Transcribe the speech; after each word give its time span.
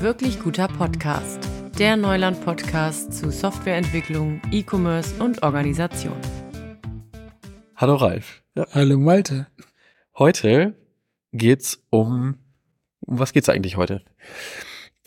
Wirklich 0.00 0.40
guter 0.40 0.66
Podcast. 0.66 1.46
Der 1.78 1.94
Neuland-Podcast 1.94 3.12
zu 3.12 3.30
Softwareentwicklung, 3.30 4.40
E-Commerce 4.50 5.22
und 5.22 5.42
Organisation. 5.42 6.16
Hallo 7.76 7.96
Ralf. 7.96 8.42
Ja. 8.54 8.66
Hallo 8.70 8.98
Malte. 8.98 9.48
Heute 10.16 10.74
geht's 11.34 11.82
um, 11.90 12.38
um 13.00 13.18
was 13.18 13.34
geht's 13.34 13.50
eigentlich 13.50 13.76
heute? 13.76 14.02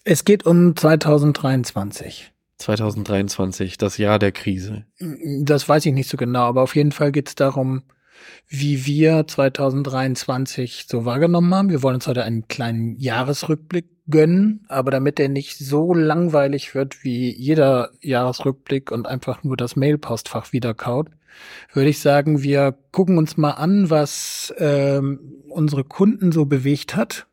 Es 0.03 0.25
geht 0.25 0.45
um 0.45 0.75
2023. 0.75 2.31
2023, 2.59 3.79
das 3.79 3.97
Jahr 3.97 4.19
der 4.19 4.31
Krise. 4.31 4.85
Das 5.41 5.67
weiß 5.67 5.87
ich 5.87 5.93
nicht 5.93 6.07
so 6.07 6.17
genau, 6.17 6.43
aber 6.43 6.61
auf 6.61 6.75
jeden 6.75 6.91
Fall 6.91 7.11
geht's 7.11 7.33
darum, 7.33 7.81
wie 8.47 8.85
wir 8.85 9.25
2023 9.25 10.85
so 10.87 11.03
wahrgenommen 11.03 11.51
haben. 11.51 11.69
Wir 11.71 11.81
wollen 11.81 11.95
uns 11.95 12.05
heute 12.05 12.23
einen 12.23 12.47
kleinen 12.47 12.95
Jahresrückblick 12.99 13.92
gönnen, 14.09 14.65
aber 14.67 14.91
damit 14.91 15.17
der 15.17 15.29
nicht 15.29 15.57
so 15.57 15.93
langweilig 15.93 16.75
wird 16.75 17.03
wie 17.03 17.33
jeder 17.33 17.91
Jahresrückblick 18.01 18.91
und 18.91 19.07
einfach 19.07 19.43
nur 19.43 19.57
das 19.57 19.75
Mailpostfach 19.75 20.51
wiederkaut, 20.51 21.09
würde 21.71 21.89
ich 21.89 21.99
sagen, 21.99 22.43
wir 22.43 22.77
gucken 22.91 23.17
uns 23.17 23.37
mal 23.37 23.51
an, 23.51 23.89
was 23.89 24.53
ähm, 24.57 25.43
unsere 25.49 25.83
Kunden 25.83 26.31
so 26.31 26.45
bewegt 26.45 26.95
hat, 26.95 27.27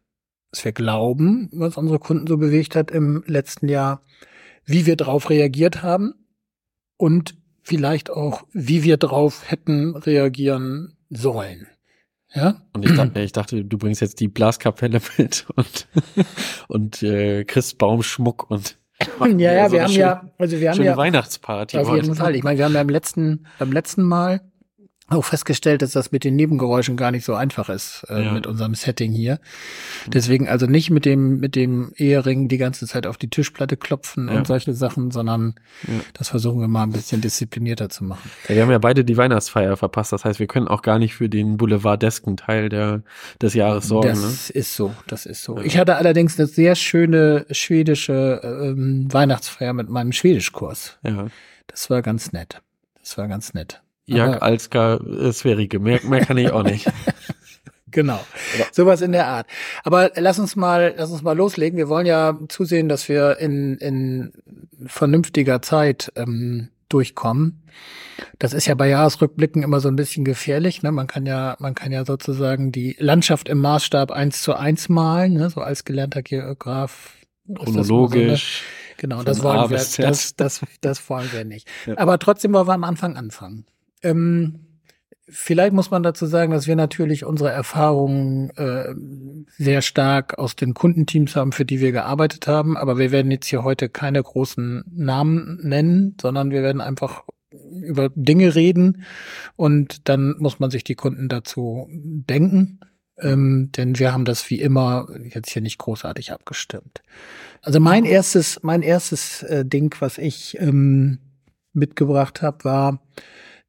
was 0.52 0.64
wir 0.64 0.72
glauben, 0.72 1.48
was 1.52 1.76
unsere 1.76 1.98
Kunden 1.98 2.26
so 2.26 2.36
bewegt 2.36 2.76
hat 2.76 2.90
im 2.90 3.22
letzten 3.26 3.68
Jahr, 3.68 4.02
wie 4.64 4.86
wir 4.86 4.96
darauf 4.96 5.30
reagiert 5.30 5.82
haben 5.82 6.14
und 6.96 7.36
vielleicht 7.62 8.10
auch, 8.10 8.44
wie 8.52 8.84
wir 8.84 8.96
drauf 8.96 9.50
hätten 9.50 9.96
reagieren 9.96 10.96
sollen. 11.10 11.66
Ja? 12.34 12.62
Und 12.72 12.84
ich 12.84 12.94
dachte, 12.94 13.20
ich 13.20 13.32
dachte, 13.32 13.64
du 13.64 13.78
bringst 13.78 14.00
jetzt 14.00 14.20
die 14.20 14.28
Blaskapelle 14.28 15.00
mit 15.18 15.46
und, 15.56 15.88
und 16.68 17.02
äh, 17.02 17.44
Christbaumschmuck 17.44 18.50
und 18.50 18.78
ja, 19.20 19.52
ja, 19.52 19.68
so 19.68 19.72
wir 19.72 19.82
haben 19.82 19.92
schön, 19.92 20.00
ja, 20.00 20.30
also 20.38 20.60
wir 20.60 20.70
haben 20.70 20.82
ja 20.82 20.96
Weihnachtsparty. 20.96 21.78
Auf 21.78 21.94
jeden 21.94 22.14
Fall. 22.14 22.36
Ich 22.36 22.42
meine, 22.42 22.58
wir 22.58 22.66
haben 22.66 22.74
ja 22.74 22.80
beim 22.80 22.90
letzten, 22.90 23.46
beim 23.58 23.72
letzten 23.72 24.02
Mal 24.02 24.42
auch 25.10 25.24
festgestellt, 25.24 25.82
dass 25.82 25.92
das 25.92 26.12
mit 26.12 26.22
den 26.22 26.36
Nebengeräuschen 26.36 26.96
gar 26.96 27.10
nicht 27.10 27.24
so 27.24 27.34
einfach 27.34 27.68
ist 27.68 28.06
äh, 28.08 28.24
ja. 28.24 28.32
mit 28.32 28.46
unserem 28.46 28.74
Setting 28.74 29.12
hier. 29.12 29.40
Deswegen 30.06 30.48
also 30.48 30.66
nicht 30.66 30.90
mit 30.90 31.04
dem 31.04 31.40
mit 31.40 31.56
dem 31.56 31.92
Ehering 31.96 32.48
die 32.48 32.58
ganze 32.58 32.86
Zeit 32.86 33.06
auf 33.06 33.18
die 33.18 33.28
Tischplatte 33.28 33.76
klopfen 33.76 34.28
ja. 34.28 34.36
und 34.36 34.46
solche 34.46 34.72
Sachen, 34.72 35.10
sondern 35.10 35.56
ja. 35.86 35.94
das 36.14 36.28
versuchen 36.28 36.60
wir 36.60 36.68
mal 36.68 36.84
ein 36.84 36.92
bisschen 36.92 37.20
disziplinierter 37.20 37.88
zu 37.88 38.04
machen. 38.04 38.30
Wir 38.46 38.62
haben 38.62 38.70
ja 38.70 38.78
beide 38.78 39.04
die 39.04 39.16
Weihnachtsfeier 39.16 39.76
verpasst. 39.76 40.12
Das 40.12 40.24
heißt, 40.24 40.38
wir 40.38 40.46
können 40.46 40.68
auch 40.68 40.82
gar 40.82 40.98
nicht 41.00 41.14
für 41.14 41.28
den 41.28 41.56
Boulevardesken 41.56 42.36
Teil 42.36 42.68
der 42.68 43.02
des 43.42 43.54
Jahres 43.54 43.88
sorgen. 43.88 44.08
Das 44.08 44.20
ne? 44.20 44.54
ist 44.54 44.76
so, 44.76 44.94
das 45.08 45.26
ist 45.26 45.42
so. 45.42 45.58
Ich 45.58 45.76
hatte 45.76 45.96
allerdings 45.96 46.38
eine 46.38 46.46
sehr 46.46 46.76
schöne 46.76 47.46
schwedische 47.50 48.40
ähm, 48.44 49.12
Weihnachtsfeier 49.12 49.72
mit 49.72 49.88
meinem 49.88 50.12
Schwedischkurs. 50.12 50.98
Ja. 51.02 51.26
Das 51.66 51.90
war 51.90 52.00
ganz 52.02 52.32
nett. 52.32 52.62
Das 53.00 53.18
war 53.18 53.26
ganz 53.26 53.54
nett. 53.54 53.82
Jag 54.16 54.42
Alska 54.42 55.00
Sverige. 55.32 55.78
Mehr, 55.78 56.00
mehr 56.04 56.24
kann 56.24 56.38
ich 56.38 56.50
auch 56.50 56.62
nicht. 56.62 56.86
genau. 57.90 58.20
Ja. 58.58 58.66
Sowas 58.72 59.00
in 59.00 59.12
der 59.12 59.26
Art. 59.26 59.46
Aber 59.84 60.10
lass 60.16 60.38
uns 60.38 60.56
mal, 60.56 60.94
lass 60.96 61.10
uns 61.10 61.22
mal 61.22 61.36
loslegen. 61.36 61.76
Wir 61.76 61.88
wollen 61.88 62.06
ja 62.06 62.38
zusehen, 62.48 62.88
dass 62.88 63.08
wir 63.08 63.38
in, 63.38 63.76
in 63.78 64.32
vernünftiger 64.86 65.62
Zeit 65.62 66.12
ähm, 66.16 66.68
durchkommen. 66.88 67.62
Das 68.38 68.52
ist 68.52 68.66
ja 68.66 68.74
bei 68.74 68.88
Jahresrückblicken 68.88 69.62
immer 69.62 69.80
so 69.80 69.88
ein 69.88 69.96
bisschen 69.96 70.24
gefährlich. 70.24 70.82
Ne? 70.82 70.92
Man 70.92 71.06
kann 71.06 71.26
ja, 71.26 71.56
man 71.58 71.74
kann 71.74 71.92
ja 71.92 72.04
sozusagen 72.04 72.72
die 72.72 72.96
Landschaft 72.98 73.48
im 73.48 73.58
Maßstab 73.58 74.10
eins 74.10 74.42
zu 74.42 74.54
eins 74.54 74.88
malen, 74.88 75.34
ne? 75.34 75.50
so 75.50 75.60
als 75.60 75.84
gelernter 75.84 76.22
Geograf. 76.22 77.14
Chronologisch. 77.54 78.62
So 78.62 78.94
genau, 78.98 79.22
das 79.22 79.42
wollen 79.42 79.70
wir, 79.70 79.78
das, 79.78 80.36
das, 80.36 80.60
das 80.80 81.08
wollen 81.08 81.32
wir 81.32 81.44
nicht. 81.44 81.68
Ja. 81.86 81.98
Aber 81.98 82.18
trotzdem 82.18 82.52
wollen 82.52 82.68
wir 82.68 82.74
am 82.74 82.84
Anfang 82.84 83.16
anfangen. 83.16 83.64
Ähm, 84.02 84.60
vielleicht 85.28 85.72
muss 85.72 85.90
man 85.90 86.02
dazu 86.02 86.26
sagen, 86.26 86.52
dass 86.52 86.66
wir 86.66 86.76
natürlich 86.76 87.24
unsere 87.24 87.50
Erfahrungen 87.50 88.50
äh, 88.56 88.94
sehr 89.56 89.82
stark 89.82 90.38
aus 90.38 90.56
den 90.56 90.74
Kundenteams 90.74 91.36
haben, 91.36 91.52
für 91.52 91.64
die 91.64 91.80
wir 91.80 91.92
gearbeitet 91.92 92.46
haben. 92.46 92.76
Aber 92.76 92.98
wir 92.98 93.12
werden 93.12 93.30
jetzt 93.30 93.46
hier 93.46 93.64
heute 93.64 93.88
keine 93.88 94.22
großen 94.22 94.84
Namen 94.90 95.58
nennen, 95.62 96.16
sondern 96.20 96.50
wir 96.50 96.62
werden 96.62 96.80
einfach 96.80 97.24
über 97.72 98.10
Dinge 98.14 98.54
reden 98.54 99.04
und 99.56 100.08
dann 100.08 100.36
muss 100.38 100.60
man 100.60 100.70
sich 100.70 100.84
die 100.84 100.94
Kunden 100.94 101.28
dazu 101.28 101.88
denken. 101.90 102.80
Ähm, 103.18 103.70
denn 103.76 103.98
wir 103.98 104.12
haben 104.12 104.24
das 104.24 104.48
wie 104.50 104.60
immer 104.60 105.08
jetzt 105.22 105.50
hier 105.50 105.62
nicht 105.62 105.78
großartig 105.78 106.32
abgestimmt. 106.32 107.02
Also 107.60 107.78
mein 107.80 108.04
erstes, 108.04 108.60
mein 108.62 108.82
erstes 108.82 109.42
äh, 109.42 109.64
Ding, 109.64 109.94
was 110.00 110.16
ich 110.16 110.58
ähm, 110.58 111.18
mitgebracht 111.72 112.40
habe, 112.40 112.64
war, 112.64 113.02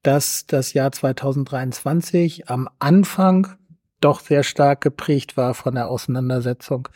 dass 0.03 0.45
das 0.47 0.73
Jahr 0.73 0.91
2023 0.91 2.49
am 2.49 2.69
Anfang 2.79 3.55
doch 3.99 4.19
sehr 4.19 4.43
stark 4.43 4.81
geprägt 4.81 5.37
war 5.37 5.53
von 5.53 5.75
der 5.75 5.89
Auseinandersetzung 5.89 6.89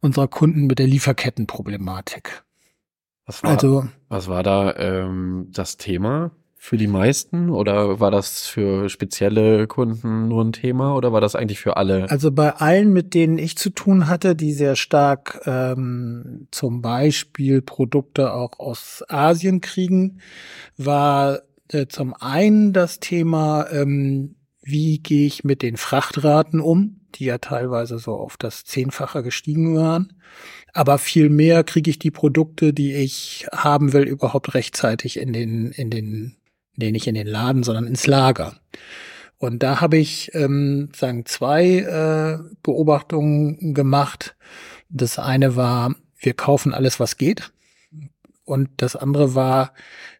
unserer 0.00 0.28
Kunden 0.28 0.66
mit 0.66 0.78
der 0.78 0.86
Lieferkettenproblematik. 0.86 2.44
Was 3.26 3.42
war, 3.42 3.50
also, 3.50 3.88
was 4.08 4.28
war 4.28 4.42
da 4.44 4.76
ähm, 4.76 5.48
das 5.50 5.76
Thema 5.76 6.30
für 6.66 6.76
die 6.76 6.86
meisten 6.86 7.50
oder 7.50 8.00
war 8.00 8.10
das 8.10 8.46
für 8.46 8.88
spezielle 8.88 9.66
Kunden 9.66 10.28
nur 10.28 10.44
ein 10.44 10.52
Thema 10.52 10.94
oder 10.96 11.12
war 11.12 11.20
das 11.20 11.36
eigentlich 11.36 11.60
für 11.60 11.76
alle? 11.76 12.10
Also 12.10 12.32
bei 12.32 12.54
allen, 12.54 12.92
mit 12.92 13.14
denen 13.14 13.38
ich 13.38 13.56
zu 13.58 13.70
tun 13.70 14.08
hatte, 14.08 14.34
die 14.34 14.52
sehr 14.52 14.74
stark 14.74 15.40
ähm, 15.46 16.48
zum 16.50 16.82
Beispiel 16.82 17.62
Produkte 17.62 18.32
auch 18.32 18.58
aus 18.58 19.04
Asien 19.08 19.60
kriegen, 19.60 20.20
war 20.76 21.40
äh, 21.72 21.86
zum 21.86 22.14
einen 22.14 22.72
das 22.72 23.00
Thema, 23.00 23.66
ähm, 23.70 24.36
wie 24.62 24.98
gehe 24.98 25.26
ich 25.26 25.44
mit 25.44 25.62
den 25.62 25.76
Frachtraten 25.76 26.60
um, 26.60 27.00
die 27.14 27.26
ja 27.26 27.38
teilweise 27.38 27.98
so 27.98 28.14
auf 28.14 28.36
das 28.36 28.64
Zehnfache 28.64 29.22
gestiegen 29.22 29.76
waren. 29.76 30.12
Aber 30.72 30.98
viel 30.98 31.30
mehr 31.30 31.64
kriege 31.64 31.90
ich 31.90 31.98
die 31.98 32.10
Produkte, 32.10 32.72
die 32.72 32.92
ich 32.92 33.46
haben 33.52 33.92
will, 33.92 34.02
überhaupt 34.02 34.54
rechtzeitig 34.54 35.18
in 35.18 35.32
den, 35.32 35.70
in 35.70 35.90
den, 35.90 36.36
nee, 36.74 36.90
nicht 36.90 37.06
in 37.06 37.14
den 37.14 37.26
Laden, 37.26 37.62
sondern 37.62 37.86
ins 37.86 38.06
Lager. 38.06 38.60
Und 39.38 39.62
da 39.62 39.80
habe 39.80 39.98
ich 39.98 40.34
ähm, 40.34 40.90
sagen 40.94 41.26
zwei 41.26 41.78
äh, 41.78 42.38
Beobachtungen 42.62 43.74
gemacht. 43.74 44.36
Das 44.88 45.18
eine 45.18 45.56
war, 45.56 45.94
wir 46.18 46.34
kaufen 46.34 46.74
alles, 46.74 47.00
was 47.00 47.16
geht. 47.16 47.52
Und 48.44 48.68
das 48.78 48.96
andere 48.96 49.34
war, 49.34 49.72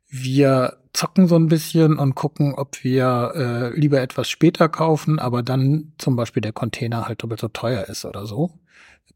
wir 0.08 0.78
zocken 0.96 1.28
so 1.28 1.36
ein 1.36 1.48
bisschen 1.48 1.98
und 1.98 2.14
gucken, 2.14 2.54
ob 2.54 2.82
wir 2.82 3.32
äh, 3.34 3.78
lieber 3.78 4.00
etwas 4.00 4.28
später 4.28 4.68
kaufen, 4.68 5.18
aber 5.18 5.42
dann 5.42 5.92
zum 5.98 6.16
Beispiel 6.16 6.40
der 6.40 6.52
Container 6.52 7.06
halt 7.06 7.22
doppelt 7.22 7.40
so 7.40 7.48
teuer 7.48 7.84
ist 7.84 8.04
oder 8.04 8.26
so. 8.26 8.58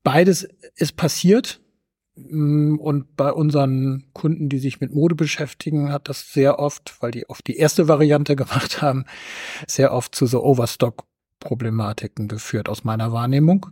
Beides 0.03 0.49
ist 0.77 0.97
passiert. 0.97 1.61
Mm, 2.17 2.77
und 2.77 3.17
bei 3.17 3.33
unseren 3.33 4.05
Kunden, 4.13 4.49
die 4.49 4.59
sich 4.59 4.81
mit 4.81 4.95
Mode 4.95 5.15
beschäftigen, 5.15 5.93
hat 5.93 6.09
das 6.09 6.33
sehr 6.33 6.59
oft, 6.59 6.95
weil 7.01 7.13
die 7.13 7.29
oft 7.29 7.47
die 7.47 7.57
erste 7.57 7.89
Variante 7.89 8.37
gemacht 8.43 8.83
haben, 8.83 9.05
sehr 9.67 9.93
oft 9.93 10.15
zu 10.15 10.27
so 10.27 10.45
Overstock-Problematiken 10.45 12.29
geführt 12.29 12.69
aus 12.69 12.85
meiner 12.85 13.13
Wahrnehmung. 13.13 13.67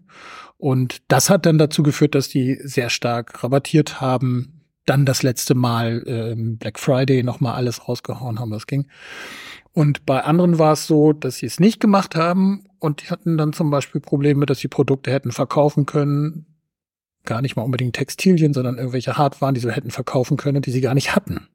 Und 0.56 1.02
das 1.08 1.30
hat 1.30 1.46
dann 1.46 1.58
dazu 1.58 1.82
geführt, 1.82 2.14
dass 2.14 2.28
die 2.28 2.58
sehr 2.62 2.90
stark 2.90 3.44
rabattiert 3.44 4.00
haben, 4.00 4.57
dann 4.88 5.04
das 5.04 5.22
letzte 5.22 5.54
Mal 5.54 6.02
ähm, 6.06 6.58
Black 6.58 6.78
Friday 6.78 7.22
nochmal 7.22 7.54
alles 7.54 7.88
rausgehauen 7.88 8.38
haben, 8.38 8.50
was 8.50 8.66
ging. 8.66 8.86
Und 9.72 10.06
bei 10.06 10.22
anderen 10.22 10.58
war 10.58 10.72
es 10.72 10.86
so, 10.86 11.12
dass 11.12 11.36
sie 11.36 11.46
es 11.46 11.60
nicht 11.60 11.80
gemacht 11.80 12.16
haben 12.16 12.64
und 12.78 13.02
die 13.02 13.10
hatten 13.10 13.36
dann 13.36 13.52
zum 13.52 13.70
Beispiel 13.70 14.00
Probleme, 14.00 14.46
dass 14.46 14.58
sie 14.58 14.68
Produkte 14.68 15.12
hätten 15.12 15.32
verkaufen 15.32 15.86
können, 15.86 16.46
gar 17.24 17.42
nicht 17.42 17.56
mal 17.56 17.62
unbedingt 17.62 17.94
Textilien, 17.94 18.54
sondern 18.54 18.78
irgendwelche 18.78 19.16
Hardwaren, 19.16 19.54
die 19.54 19.60
sie 19.60 19.70
hätten 19.70 19.90
verkaufen 19.90 20.36
können, 20.36 20.62
die 20.62 20.70
sie 20.70 20.80
gar 20.80 20.94
nicht 20.94 21.14
hatten. 21.14 21.48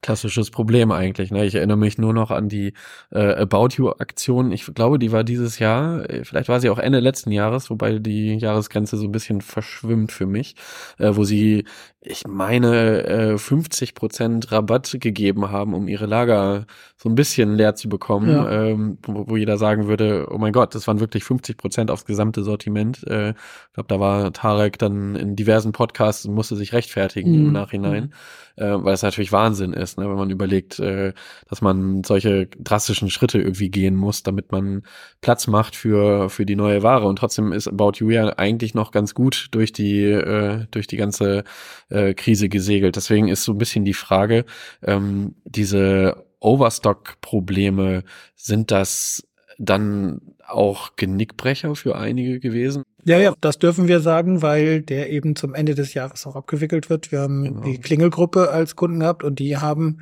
Klassisches 0.00 0.50
Problem 0.50 0.92
eigentlich. 0.92 1.32
Ne? 1.32 1.44
Ich 1.44 1.56
erinnere 1.56 1.76
mich 1.76 1.98
nur 1.98 2.12
noch 2.12 2.30
an 2.30 2.48
die 2.48 2.72
äh, 3.10 3.34
About 3.34 3.70
You-Aktion. 3.76 4.52
Ich 4.52 4.64
glaube, 4.72 4.98
die 5.00 5.10
war 5.10 5.24
dieses 5.24 5.58
Jahr, 5.58 6.08
äh, 6.08 6.24
vielleicht 6.24 6.48
war 6.48 6.60
sie 6.60 6.70
auch 6.70 6.78
Ende 6.78 7.00
letzten 7.00 7.32
Jahres, 7.32 7.68
wobei 7.68 7.98
die 7.98 8.36
Jahresgrenze 8.36 8.96
so 8.96 9.06
ein 9.06 9.12
bisschen 9.12 9.40
verschwimmt 9.40 10.12
für 10.12 10.26
mich, 10.26 10.54
äh, 10.98 11.16
wo 11.16 11.24
sie 11.24 11.64
ich 12.00 12.26
meine, 12.28 13.04
äh, 13.04 13.38
50 13.38 13.94
Prozent 13.94 14.52
Rabatt 14.52 14.96
gegeben 15.00 15.50
haben, 15.50 15.74
um 15.74 15.88
ihre 15.88 16.06
Lager 16.06 16.66
so 16.96 17.08
ein 17.08 17.16
bisschen 17.16 17.54
leer 17.54 17.74
zu 17.74 17.88
bekommen, 17.88 18.30
ja. 18.30 18.50
ähm, 18.50 18.98
wo, 19.02 19.28
wo, 19.28 19.36
jeder 19.36 19.58
sagen 19.58 19.88
würde, 19.88 20.28
oh 20.30 20.38
mein 20.38 20.52
Gott, 20.52 20.74
das 20.74 20.86
waren 20.86 21.00
wirklich 21.00 21.24
50 21.24 21.56
Prozent 21.56 21.90
aufs 21.90 22.04
gesamte 22.04 22.44
Sortiment. 22.44 23.04
Äh, 23.06 23.30
ich 23.30 23.72
glaube, 23.74 23.88
da 23.88 23.98
war 23.98 24.32
Tarek 24.32 24.78
dann 24.78 25.16
in 25.16 25.34
diversen 25.34 25.72
Podcasts 25.72 26.24
und 26.24 26.34
musste 26.34 26.54
sich 26.54 26.72
rechtfertigen 26.72 27.32
mhm. 27.32 27.46
im 27.46 27.52
Nachhinein, 27.52 28.12
äh, 28.56 28.74
weil 28.78 28.94
es 28.94 29.02
natürlich 29.02 29.32
Wahnsinn 29.32 29.72
ist. 29.72 29.87
Ist, 29.88 29.98
ne? 29.98 30.08
wenn 30.08 30.16
man 30.16 30.30
überlegt, 30.30 30.78
äh, 30.78 31.12
dass 31.48 31.60
man 31.62 32.04
solche 32.04 32.46
drastischen 32.58 33.10
Schritte 33.10 33.38
irgendwie 33.38 33.70
gehen 33.70 33.94
muss, 33.94 34.22
damit 34.22 34.52
man 34.52 34.82
Platz 35.20 35.46
macht 35.46 35.76
für, 35.76 36.30
für 36.30 36.46
die 36.46 36.56
neue 36.56 36.82
Ware. 36.82 37.06
Und 37.06 37.16
trotzdem 37.16 37.52
ist 37.52 37.68
About 37.68 37.92
You 37.96 38.10
ja 38.10 38.28
eigentlich 38.38 38.74
noch 38.74 38.90
ganz 38.90 39.14
gut 39.14 39.48
durch 39.52 39.72
die, 39.72 40.02
äh, 40.04 40.66
durch 40.70 40.86
die 40.86 40.96
ganze 40.96 41.44
äh, 41.88 42.14
Krise 42.14 42.48
gesegelt. 42.48 42.96
Deswegen 42.96 43.28
ist 43.28 43.44
so 43.44 43.52
ein 43.52 43.58
bisschen 43.58 43.84
die 43.84 43.94
Frage, 43.94 44.44
ähm, 44.82 45.34
diese 45.44 46.24
Overstock-Probleme, 46.40 48.04
sind 48.36 48.70
das 48.70 49.26
dann 49.58 50.20
auch 50.46 50.96
Genickbrecher 50.96 51.74
für 51.74 51.96
einige 51.96 52.40
gewesen? 52.40 52.84
Ja, 53.08 53.18
ja, 53.18 53.34
das 53.40 53.58
dürfen 53.58 53.88
wir 53.88 54.00
sagen, 54.00 54.42
weil 54.42 54.82
der 54.82 55.10
eben 55.10 55.34
zum 55.34 55.54
Ende 55.54 55.74
des 55.74 55.94
Jahres 55.94 56.26
auch 56.26 56.36
abgewickelt 56.36 56.90
wird. 56.90 57.10
Wir 57.10 57.20
haben 57.20 57.44
genau. 57.44 57.60
die 57.62 57.78
Klingelgruppe 57.78 58.50
als 58.50 58.76
Kunden 58.76 59.00
gehabt 59.00 59.24
und 59.24 59.38
die 59.38 59.56
haben 59.56 60.00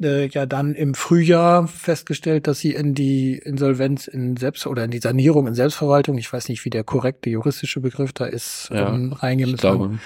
äh, 0.00 0.28
ja 0.28 0.46
dann 0.46 0.74
im 0.74 0.94
Frühjahr 0.94 1.66
festgestellt, 1.66 2.46
dass 2.46 2.60
sie 2.60 2.72
in 2.72 2.94
die 2.94 3.36
Insolvenz 3.36 4.06
in 4.06 4.36
Selbst- 4.36 4.66
oder 4.66 4.84
in 4.84 4.90
die 4.90 4.98
Sanierung 4.98 5.46
in 5.46 5.54
Selbstverwaltung, 5.54 6.18
ich 6.18 6.32
weiß 6.32 6.48
nicht, 6.48 6.64
wie 6.64 6.70
der 6.70 6.84
korrekte 6.84 7.30
juristische 7.30 7.80
Begriff 7.80 8.12
da 8.12 8.26
ist, 8.26 8.68
ja, 8.72 8.94
ähm, 8.94 9.12
reingehen 9.12 9.52
müssen. 9.52 10.00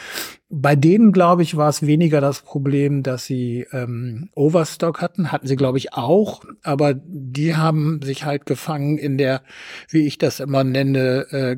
Bei 0.53 0.75
denen, 0.75 1.13
glaube 1.13 1.45
ich, 1.45 1.57
war 1.57 1.69
es 1.69 1.87
weniger 1.87 2.21
das 2.21 2.41
Problem, 2.41 3.05
dass 3.05 3.25
sie 3.25 3.69
ähm, 3.71 4.31
Overstock 4.35 5.01
hatten. 5.01 5.31
Hatten 5.31 5.47
sie, 5.47 5.55
glaube 5.55 5.79
ich, 5.79 5.93
auch. 5.93 6.43
Aber 6.65 6.95
die 6.95 7.55
haben 7.55 8.01
sich 8.03 8.25
halt 8.25 8.47
gefangen 8.47 8.99
in 8.99 9.17
der, 9.17 9.43
wie 9.89 10.09
ich 10.09 10.19
das 10.19 10.41
immer 10.41 10.65
nenne, 10.65 11.27
äh, 11.31 11.57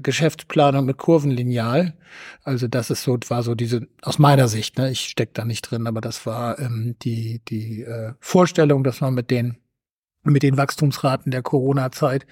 Geschäftsplanung 0.72 0.86
mit 0.86 0.98
Kurvenlineal. 0.98 1.94
Also 2.44 2.68
das 2.68 2.90
ist 2.90 3.02
so, 3.02 3.18
war 3.28 3.42
so 3.42 3.54
diese, 3.54 3.86
aus 4.02 4.18
meiner 4.18 4.48
Sicht, 4.48 4.78
ne, 4.78 4.90
ich 4.90 5.00
steck 5.00 5.34
da 5.34 5.44
nicht 5.44 5.62
drin, 5.62 5.86
aber 5.86 6.00
das 6.00 6.26
war 6.26 6.58
ähm, 6.58 6.96
die, 7.02 7.40
die 7.48 7.82
äh, 7.82 8.12
Vorstellung, 8.20 8.84
dass 8.84 9.00
man 9.00 9.14
mit 9.14 9.30
den 9.30 9.56
mit 10.24 10.42
den 10.42 10.56
Wachstumsraten 10.56 11.32
der 11.32 11.42
Corona-Zeit 11.42 12.26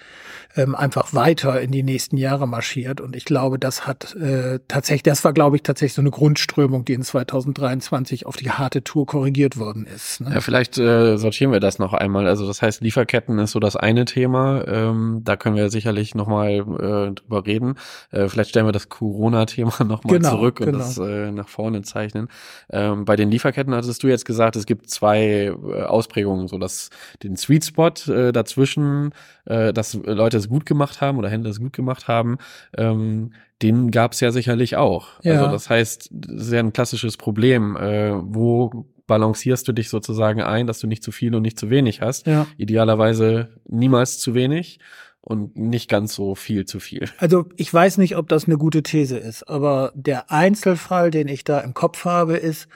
ähm, 0.57 0.75
einfach 0.75 1.13
weiter 1.13 1.61
in 1.61 1.73
die 1.73 1.83
nächsten 1.83 2.17
Jahre 2.17 2.47
marschiert. 2.47 3.01
Und 3.01 3.17
ich 3.17 3.25
glaube, 3.25 3.59
das 3.59 3.87
hat 3.87 4.15
äh, 4.15 4.61
tatsächlich, 4.69 5.03
das 5.03 5.25
war, 5.25 5.33
glaube 5.33 5.57
ich, 5.57 5.63
tatsächlich 5.63 5.95
so 5.95 6.03
eine 6.03 6.11
Grundströmung, 6.11 6.85
die 6.85 6.93
in 6.93 7.03
2023 7.03 8.27
auf 8.27 8.37
die 8.37 8.51
harte 8.51 8.85
Tour 8.85 9.07
korrigiert 9.07 9.59
worden 9.59 9.87
ist. 9.87 10.21
Ne? 10.21 10.31
Ja, 10.35 10.41
vielleicht 10.41 10.79
äh, 10.79 11.17
sortieren 11.17 11.51
wir 11.51 11.59
das 11.59 11.81
noch 11.81 11.93
einmal. 11.93 12.29
Also 12.29 12.47
das 12.47 12.63
heißt, 12.63 12.81
Lieferketten 12.81 13.39
ist 13.41 13.53
so 13.53 13.61
das 13.61 13.75
eine 13.75 14.05
Thema. 14.05 14.65
Ähm, 14.69 15.23
da 15.25 15.37
können 15.37 15.57
wir 15.57 15.69
sicherlich 15.69 16.15
nochmal 16.15 16.51
äh, 16.51 17.13
drüber 17.13 17.45
reden. 17.45 17.75
Äh, 18.13 18.29
vielleicht 18.29 18.51
stellen 18.51 18.67
wir 18.67 18.73
das 18.73 18.89
Corona-Thema 18.89 19.73
nochmal 19.85 20.19
genau, 20.19 20.31
zurück 20.31 20.61
und 20.61 20.67
genau. 20.67 20.79
das 20.79 20.97
äh, 20.99 21.33
nach 21.33 21.49
vorne 21.49 21.83
zeichnen. 21.83 22.29
Ähm, 22.71 23.05
bei 23.05 23.17
den 23.17 23.33
Lieferketten 23.33 23.75
hattest 23.75 24.01
du 24.05 24.07
jetzt 24.07 24.25
gesagt, 24.25 24.55
es 24.55 24.67
gibt 24.67 24.89
zwei 24.91 25.53
äh, 25.53 25.83
Ausprägungen, 25.83 26.47
so 26.47 26.57
dass 26.57 26.91
den 27.25 27.37
Sweet 27.37 27.65
Spot 27.65 27.80
Spot 27.81 28.13
äh, 28.13 28.33
dazwischen, 28.33 29.13
äh, 29.47 29.73
dass 29.73 29.95
Leute 29.95 30.37
es 30.37 30.49
gut 30.49 30.67
gemacht 30.67 31.01
haben 31.01 31.19
oder 31.19 31.29
Händler 31.29 31.51
es 31.51 31.61
gut 31.61 31.73
gemacht 31.73 32.09
haben, 32.09 32.39
ähm, 32.77 33.33
den 33.63 33.91
gab 33.91 34.13
es 34.13 34.21
ja 34.21 34.31
sicherlich 34.31 34.77
auch. 34.77 35.09
Ja. 35.23 35.35
Also 35.35 35.51
das 35.51 35.71
heißt, 35.71 36.09
das 36.13 36.43
ist 36.47 36.53
ja 36.53 36.61
ein 36.61 36.73
klassisches 36.73 37.17
Problem. 37.17 37.77
Äh, 37.77 38.13
wo 38.15 38.87
balancierst 39.07 39.67
du 39.67 39.73
dich 39.73 39.89
sozusagen 39.89 40.41
ein, 40.41 40.67
dass 40.67 40.81
du 40.81 40.87
nicht 40.87 41.03
zu 41.03 41.13
viel 41.13 41.35
und 41.35 41.43
nicht 41.43 41.59
zu 41.59 41.71
wenig 41.71 42.01
hast? 42.01 42.27
Ja. 42.27 42.47
Idealerweise 42.57 43.49
niemals 43.67 44.19
zu 44.19 44.35
wenig 44.35 44.79
und 45.21 45.57
nicht 45.57 45.91
ganz 45.91 46.15
so 46.15 46.35
viel 46.35 46.65
zu 46.65 46.81
viel. 46.81 47.09
Also 47.19 47.47
ich 47.57 47.73
weiß 47.73 47.99
nicht, 47.99 48.17
ob 48.17 48.29
das 48.29 48.47
eine 48.47 48.57
gute 48.57 48.83
These 48.83 49.19
ist, 49.19 49.49
aber 49.49 49.93
der 49.95 50.31
Einzelfall, 50.31 51.11
den 51.11 51.29
ich 51.29 51.45
da 51.45 51.61
im 51.61 51.75
Kopf 51.75 52.05
habe, 52.05 52.37
ist, 52.37 52.69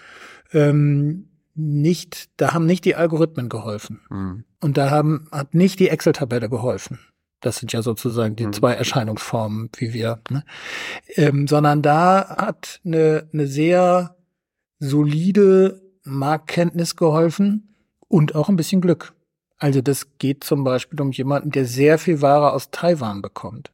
ähm, 0.53 1.29
nicht, 1.55 2.31
da 2.37 2.53
haben 2.53 2.67
nicht 2.67 2.85
die 2.85 2.97
Algorithmen 2.97 3.49
geholfen. 3.49 4.01
Mhm. 4.11 4.45
Und 4.65 4.79
da 4.79 4.91
haben, 4.91 5.29
hat 5.31 5.53
nicht 5.53 5.79
die 5.79 5.91
Excel-Tabelle 5.91 6.49
geholfen. 6.49 6.99
Das 7.43 7.57
sind 7.57 7.75
ja 7.75 7.83
sozusagen 7.83 8.35
die 8.35 8.47
mhm. 8.47 8.55
zwei 8.55 8.73
Erscheinungsformen, 8.73 9.69
wie 9.77 9.93
wir, 9.93 10.21
ne? 10.31 10.43
ähm, 11.17 11.47
sondern 11.47 11.83
da 11.83 12.35
hat 12.39 12.81
eine, 12.83 13.29
eine 13.35 13.47
sehr 13.47 14.17
solide 14.79 15.83
Marktkenntnis 16.05 16.97
geholfen 16.97 17.77
und 18.09 18.35
auch 18.35 18.49
ein 18.49 18.57
bisschen 18.57 18.81
Glück. 18.81 19.13
Also 19.59 19.83
das 19.83 20.17
geht 20.17 20.45
zum 20.45 20.65
Beispiel 20.65 20.99
um 21.03 21.13
jemanden, 21.13 21.51
der 21.51 21.67
sehr 21.67 21.99
viel 21.99 22.23
Ware 22.23 22.55
aus 22.55 22.71
Taiwan 22.71 23.21
bekommt. 23.21 23.71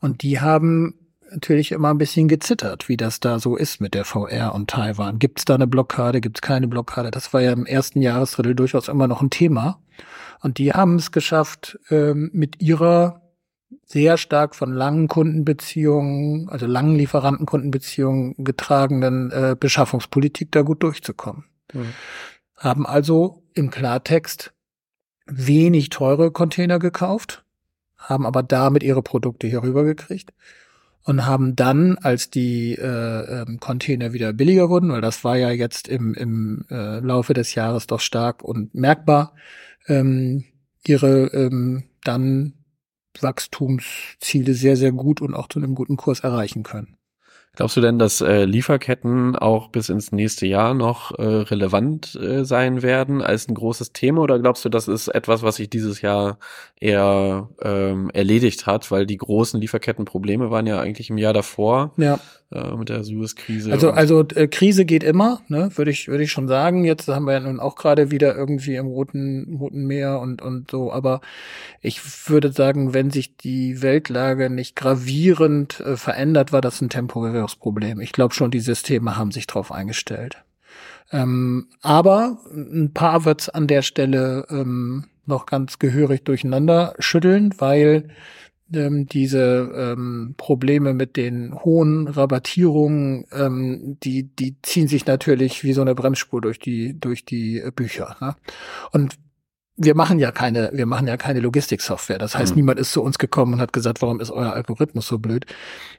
Und 0.00 0.24
die 0.24 0.40
haben 0.40 0.98
natürlich 1.32 1.72
immer 1.72 1.90
ein 1.90 1.98
bisschen 1.98 2.28
gezittert, 2.28 2.88
wie 2.88 2.96
das 2.96 3.20
da 3.20 3.38
so 3.38 3.56
ist 3.56 3.80
mit 3.80 3.94
der 3.94 4.04
VR 4.04 4.54
und 4.54 4.70
Taiwan. 4.70 5.18
Gibt 5.18 5.40
es 5.40 5.44
da 5.44 5.54
eine 5.54 5.66
Blockade, 5.66 6.20
gibt 6.20 6.38
es 6.38 6.42
keine 6.42 6.68
Blockade? 6.68 7.10
Das 7.10 7.32
war 7.32 7.40
ja 7.40 7.52
im 7.52 7.66
ersten 7.66 8.00
Jahresdrittel 8.00 8.54
durchaus 8.54 8.88
immer 8.88 9.08
noch 9.08 9.22
ein 9.22 9.30
Thema. 9.30 9.80
Und 10.40 10.58
die 10.58 10.72
haben 10.72 10.96
es 10.96 11.12
geschafft, 11.12 11.78
ähm, 11.90 12.30
mit 12.32 12.60
ihrer 12.60 13.22
sehr 13.84 14.18
stark 14.18 14.54
von 14.54 14.72
langen 14.72 15.08
Kundenbeziehungen, 15.08 16.48
also 16.48 16.66
langen 16.66 16.96
Lieferantenkundenbeziehungen 16.96 18.34
getragenen 18.38 19.30
äh, 19.30 19.56
Beschaffungspolitik 19.58 20.52
da 20.52 20.62
gut 20.62 20.82
durchzukommen. 20.82 21.44
Mhm. 21.72 21.92
Haben 22.56 22.86
also 22.86 23.42
im 23.54 23.70
Klartext 23.70 24.52
wenig 25.26 25.90
teure 25.90 26.30
Container 26.30 26.78
gekauft, 26.78 27.44
haben 27.96 28.26
aber 28.26 28.42
damit 28.42 28.82
ihre 28.82 29.02
Produkte 29.02 29.46
hier 29.46 29.62
rübergekriegt 29.62 30.32
und 31.04 31.26
haben 31.26 31.56
dann, 31.56 31.98
als 31.98 32.30
die 32.30 32.74
äh, 32.74 33.42
ähm, 33.42 33.58
Container 33.60 34.12
wieder 34.12 34.32
billiger 34.32 34.68
wurden, 34.68 34.92
weil 34.92 35.00
das 35.00 35.24
war 35.24 35.36
ja 35.36 35.50
jetzt 35.50 35.88
im, 35.88 36.14
im 36.14 36.64
äh, 36.70 37.00
Laufe 37.00 37.34
des 37.34 37.54
Jahres 37.54 37.86
doch 37.86 38.00
stark 38.00 38.42
und 38.42 38.74
merkbar, 38.74 39.34
ähm, 39.88 40.44
ihre 40.86 41.26
ähm, 41.32 41.84
dann 42.04 42.54
Wachstumsziele 43.20 44.54
sehr, 44.54 44.76
sehr 44.76 44.92
gut 44.92 45.20
und 45.20 45.34
auch 45.34 45.48
zu 45.48 45.58
einem 45.58 45.74
guten 45.74 45.96
Kurs 45.96 46.20
erreichen 46.20 46.62
können. 46.62 46.96
Glaubst 47.54 47.76
du 47.76 47.82
denn, 47.82 47.98
dass 47.98 48.22
äh, 48.22 48.46
Lieferketten 48.46 49.36
auch 49.36 49.68
bis 49.68 49.90
ins 49.90 50.10
nächste 50.10 50.46
Jahr 50.46 50.72
noch 50.72 51.18
äh, 51.18 51.22
relevant 51.22 52.14
äh, 52.14 52.46
sein 52.46 52.80
werden 52.80 53.20
als 53.20 53.46
ein 53.46 53.54
großes 53.54 53.92
Thema? 53.92 54.22
Oder 54.22 54.38
glaubst 54.38 54.64
du, 54.64 54.70
das 54.70 54.88
ist 54.88 55.08
etwas, 55.08 55.42
was 55.42 55.56
sich 55.56 55.68
dieses 55.68 56.00
Jahr 56.00 56.38
eher 56.80 57.50
ähm, 57.60 58.08
erledigt 58.14 58.64
hat? 58.66 58.90
Weil 58.90 59.04
die 59.04 59.18
großen 59.18 59.60
Lieferkettenprobleme 59.60 60.50
waren 60.50 60.66
ja 60.66 60.80
eigentlich 60.80 61.10
im 61.10 61.18
Jahr 61.18 61.34
davor. 61.34 61.92
Ja 61.98 62.18
äh, 62.52 62.76
mit 62.76 62.88
der 62.88 63.02
Suez-Krise. 63.02 63.72
Also, 63.72 63.90
also 63.90 64.20
äh, 64.34 64.46
Krise 64.46 64.84
geht 64.84 65.02
immer, 65.02 65.40
ne, 65.48 65.70
würde 65.74 65.90
ich, 65.90 66.08
würde 66.08 66.24
ich 66.24 66.32
schon 66.32 66.48
sagen. 66.48 66.84
Jetzt 66.84 67.08
haben 67.08 67.24
wir 67.24 67.32
ja 67.32 67.40
nun 67.40 67.60
auch 67.60 67.76
gerade 67.76 68.10
wieder 68.10 68.36
irgendwie 68.36 68.76
im 68.76 68.86
Roten, 68.86 69.56
Roten 69.58 69.86
Meer 69.86 70.20
und, 70.20 70.42
und 70.42 70.70
so. 70.70 70.92
Aber 70.92 71.20
ich 71.80 72.00
würde 72.28 72.52
sagen, 72.52 72.94
wenn 72.94 73.10
sich 73.10 73.36
die 73.36 73.82
Weltlage 73.82 74.50
nicht 74.50 74.76
gravierend 74.76 75.80
äh, 75.80 75.96
verändert, 75.96 76.52
war 76.52 76.60
das 76.60 76.80
ein 76.80 76.90
temporäres 76.90 77.41
Problem. 77.56 78.00
Ich 78.00 78.12
glaube 78.12 78.34
schon, 78.34 78.50
die 78.50 78.60
Systeme 78.60 79.16
haben 79.16 79.30
sich 79.30 79.46
darauf 79.46 79.72
eingestellt. 79.72 80.44
Ähm, 81.10 81.68
aber 81.82 82.38
ein 82.52 82.92
paar 82.94 83.24
wird's 83.24 83.48
an 83.48 83.66
der 83.66 83.82
Stelle 83.82 84.46
ähm, 84.50 85.04
noch 85.26 85.46
ganz 85.46 85.78
gehörig 85.78 86.24
durcheinander 86.24 86.94
schütteln, 86.98 87.54
weil 87.58 88.08
ähm, 88.72 89.06
diese 89.06 89.70
ähm, 89.74 90.34
Probleme 90.36 90.94
mit 90.94 91.16
den 91.16 91.54
hohen 91.54 92.08
Rabattierungen, 92.08 93.26
ähm, 93.32 93.98
die, 94.02 94.34
die 94.34 94.56
ziehen 94.62 94.88
sich 94.88 95.06
natürlich 95.06 95.62
wie 95.62 95.72
so 95.72 95.82
eine 95.82 95.94
Bremsspur 95.94 96.40
durch 96.40 96.58
die, 96.58 96.98
durch 96.98 97.24
die 97.24 97.62
Bücher. 97.74 98.16
Ne? 98.20 98.34
Und 98.92 99.16
wir 99.84 99.94
machen 99.94 100.18
ja 100.18 100.32
keine, 100.32 100.70
wir 100.72 100.86
machen 100.86 101.06
ja 101.06 101.16
keine 101.16 101.40
Logistiksoftware. 101.40 102.18
Das 102.18 102.36
heißt, 102.36 102.52
mhm. 102.52 102.62
niemand 102.62 102.80
ist 102.80 102.92
zu 102.92 103.02
uns 103.02 103.18
gekommen 103.18 103.54
und 103.54 103.60
hat 103.60 103.72
gesagt, 103.72 104.02
warum 104.02 104.20
ist 104.20 104.30
euer 104.30 104.52
Algorithmus 104.52 105.06
so 105.06 105.18
blöd? 105.18 105.46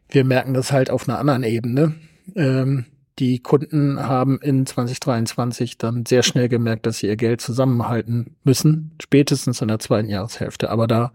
Wir 0.10 0.24
merken 0.24 0.54
das 0.54 0.72
halt 0.72 0.90
auf 0.90 1.08
einer 1.08 1.20
anderen 1.20 1.44
Ebene. 1.44 1.96
Ähm, 2.36 2.86
die 3.20 3.40
Kunden 3.40 4.00
haben 4.00 4.40
in 4.42 4.66
2023 4.66 5.78
dann 5.78 6.06
sehr 6.06 6.24
schnell 6.24 6.50
gemerkt, 6.50 6.86
dass 6.86 6.98
sie 6.98 7.08
ihr 7.08 7.16
Geld 7.16 7.42
zusammenhalten 7.42 8.36
müssen, 8.44 8.96
spätestens 9.02 9.62
in 9.62 9.68
der 9.68 9.80
zweiten 9.80 10.10
Jahreshälfte. 10.10 10.72
Aber 10.72 10.88
da 10.88 11.14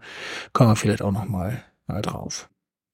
kommen 0.53 0.71
wir 0.71 0.75
vielleicht 0.75 1.01
auch 1.01 1.11
noch 1.11 1.27
mal, 1.27 1.61
mal 1.87 2.01
drauf. 2.01 2.49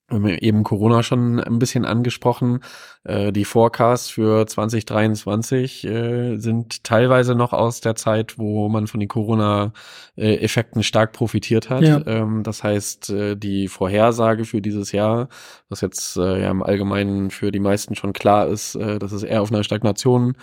Wir 0.08 0.18
haben 0.18 0.28
eben 0.28 0.64
Corona 0.64 1.02
schon 1.02 1.40
ein 1.40 1.58
bisschen 1.58 1.84
angesprochen. 1.84 2.60
Äh, 3.06 3.32
die 3.32 3.44
Forecasts 3.44 4.10
für 4.10 4.46
2023 4.46 5.84
äh, 5.84 6.38
sind 6.38 6.84
teilweise 6.84 7.34
noch 7.34 7.54
aus 7.54 7.82
der 7.82 7.96
Zeit, 7.96 8.38
wo 8.38 8.70
man 8.70 8.86
von 8.86 9.00
den 9.00 9.10
Corona-Effekten 9.10 10.84
stark 10.84 11.12
profitiert 11.12 11.72
hat. 11.72 11.82
Ja. 11.82 12.02
Ähm, 12.06 12.44
das 12.44 12.64
heißt, 12.64 13.10
äh, 13.10 13.36
die 13.36 13.68
Vorhersage 13.68 14.46
für 14.46 14.62
dieses 14.62 14.92
Jahr, 14.92 15.28
was 15.70 15.82
jetzt 15.82 16.18
ja 16.18 16.52
im 16.52 16.62
Allgemeinen 16.62 17.32
für 17.32 17.52
die 17.52 17.60
meisten 17.60 17.96
schon 17.96 18.14
klar 18.14 18.48
ist, 18.48 18.76
dass 18.76 19.12
es 19.12 19.24
eher 19.24 19.42
auf 19.42 19.52
einer 19.52 19.64
Stagnation 19.64 20.36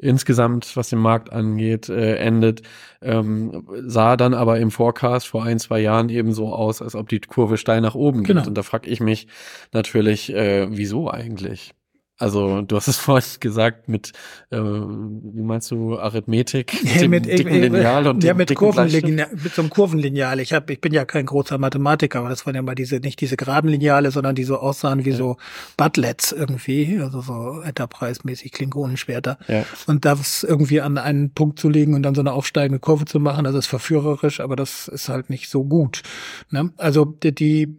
insgesamt, 0.00 0.76
was 0.76 0.88
den 0.88 0.98
Markt 0.98 1.32
angeht, 1.32 1.88
äh, 1.88 2.16
endet, 2.16 2.62
ähm, 3.02 3.66
sah 3.86 4.16
dann 4.16 4.34
aber 4.34 4.58
im 4.58 4.70
Forecast 4.70 5.26
vor 5.28 5.44
ein, 5.44 5.58
zwei 5.58 5.80
Jahren 5.80 6.08
eben 6.08 6.32
so 6.32 6.54
aus, 6.54 6.82
als 6.82 6.94
ob 6.94 7.08
die 7.08 7.20
Kurve 7.20 7.56
steil 7.56 7.80
nach 7.80 7.94
oben 7.94 8.24
geht. 8.24 8.36
Genau. 8.36 8.46
Und 8.46 8.54
da 8.54 8.62
frage 8.62 8.88
ich 8.88 9.00
mich 9.00 9.28
natürlich, 9.72 10.32
äh, 10.34 10.66
wieso 10.70 11.10
eigentlich? 11.10 11.74
Also 12.20 12.60
du 12.60 12.76
hast 12.76 12.86
es 12.86 12.96
vorhin 12.98 13.28
gesagt 13.40 13.88
mit, 13.88 14.12
äh, 14.50 14.58
wie 14.58 15.42
meinst 15.42 15.70
du, 15.70 15.98
Arithmetik? 15.98 16.76
Ja, 17.00 17.08
mit, 17.08 17.26
dicken 17.26 17.48
äh, 17.48 17.68
Lineal 17.68 18.06
und 18.08 18.24
ja, 18.24 18.34
mit, 18.34 18.54
Kurvenlineal, 18.54 19.28
mit 19.32 19.54
so 19.54 19.62
einem 19.62 19.70
Kurvenlineal. 19.70 20.40
Ich, 20.40 20.52
hab, 20.52 20.68
ich 20.70 20.80
bin 20.80 20.92
ja 20.92 21.04
kein 21.04 21.24
großer 21.24 21.56
Mathematiker, 21.56 22.18
aber 22.18 22.28
das 22.28 22.44
waren 22.44 22.54
ja 22.54 22.62
mal 22.62 22.74
diese, 22.74 22.96
nicht 22.96 23.20
diese 23.20 23.36
geraden 23.36 23.70
Lineale, 23.70 24.10
sondern 24.10 24.34
die 24.34 24.44
so 24.44 24.58
aussahen 24.58 25.04
wie 25.04 25.10
ja. 25.10 25.16
so 25.16 25.36
Butlets 25.76 26.32
irgendwie, 26.32 26.98
also 27.00 27.20
so 27.20 27.60
Enterprise-mäßig 27.62 28.52
Klingonenschwerter. 28.52 29.38
Ja. 29.46 29.64
Und 29.86 30.04
das 30.04 30.42
irgendwie 30.42 30.80
an 30.80 30.98
einen 30.98 31.32
Punkt 31.32 31.58
zu 31.58 31.68
legen 31.68 31.94
und 31.94 32.02
dann 32.02 32.14
so 32.14 32.20
eine 32.20 32.32
aufsteigende 32.32 32.80
Kurve 32.80 33.04
zu 33.04 33.20
machen, 33.20 33.44
das 33.44 33.54
ist 33.54 33.66
verführerisch, 33.66 34.40
aber 34.40 34.56
das 34.56 34.88
ist 34.88 35.08
halt 35.08 35.30
nicht 35.30 35.48
so 35.48 35.64
gut. 35.64 36.02
Ne? 36.50 36.72
Also 36.76 37.04
die, 37.04 37.34
die 37.34 37.76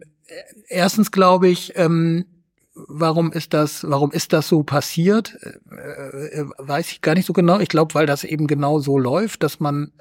erstens 0.68 1.10
glaube 1.10 1.48
ich, 1.48 1.72
ähm, 1.76 2.24
warum 2.74 3.32
ist 3.32 3.54
das, 3.54 3.84
warum 3.88 4.10
ist 4.12 4.32
das 4.32 4.48
so 4.48 4.62
passiert? 4.62 5.38
Äh, 5.70 6.40
äh, 6.40 6.46
weiß 6.58 6.90
ich 6.92 7.00
gar 7.00 7.14
nicht 7.14 7.26
so 7.26 7.32
genau. 7.32 7.60
Ich 7.60 7.68
glaube, 7.68 7.94
weil 7.94 8.06
das 8.06 8.24
eben 8.24 8.46
genau 8.46 8.78
so 8.78 8.98
läuft, 8.98 9.42
dass 9.42 9.60
man 9.60 9.92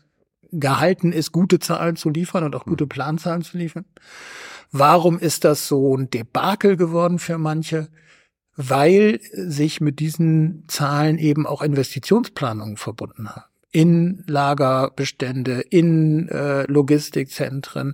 gehalten 0.52 1.14
ist, 1.14 1.32
gute 1.32 1.60
Zahlen 1.60 1.96
zu 1.96 2.10
liefern 2.10 2.44
und 2.44 2.56
auch 2.56 2.66
gute 2.66 2.88
Planzahlen 2.88 3.42
zu 3.42 3.58
liefern. 3.58 3.86
Warum 4.72 5.20
ist 5.20 5.44
das 5.44 5.68
so 5.68 5.96
ein 5.96 6.10
Debakel 6.10 6.78
geworden 6.78 7.20
für 7.20 7.38
manche? 7.38 7.90
Weil 8.56 9.20
sich 9.32 9.82
mit 9.82 10.00
diesen 10.00 10.66
Zahlen 10.68 11.18
eben 11.18 11.48
auch 11.48 11.62
Investitionsplanungen 11.62 12.78
verbunden 12.78 13.30
haben. 13.30 13.46
In 13.72 14.24
Lagerbestände, 14.28 15.62
in 15.62 16.28
äh, 16.28 16.64
Logistikzentren, 16.64 17.94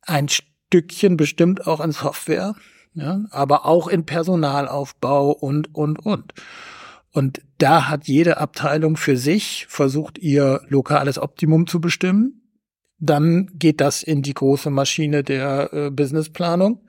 ein 0.00 0.28
Stückchen 0.28 1.18
bestimmt 1.18 1.66
auch 1.66 1.80
an 1.80 1.92
Software 1.92 2.54
ja, 2.98 3.24
aber 3.30 3.64
auch 3.66 3.88
in 3.88 4.04
Personalaufbau 4.04 5.30
und, 5.30 5.74
und, 5.74 6.04
und. 6.04 6.34
Und 7.12 7.40
da 7.58 7.88
hat 7.88 8.06
jede 8.06 8.38
Abteilung 8.38 8.96
für 8.96 9.16
sich 9.16 9.66
versucht, 9.68 10.18
ihr 10.18 10.60
lokales 10.68 11.18
Optimum 11.18 11.66
zu 11.66 11.80
bestimmen. 11.80 12.42
Dann 12.98 13.50
geht 13.54 13.80
das 13.80 14.02
in 14.02 14.22
die 14.22 14.34
große 14.34 14.70
Maschine 14.70 15.22
der 15.22 15.72
äh, 15.72 15.90
Businessplanung. 15.90 16.84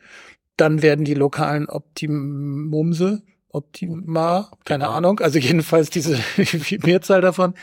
Dann 0.58 0.82
werden 0.82 1.06
die 1.06 1.14
lokalen 1.14 1.70
Optimumse 1.70 3.24
Optima, 3.52 4.52
keine 4.64 4.86
Optima. 4.86 4.98
Ahnung, 4.98 5.20
also 5.22 5.40
jedenfalls 5.40 5.90
diese 5.90 6.20
Mehrzahl 6.86 7.22
davon, 7.22 7.56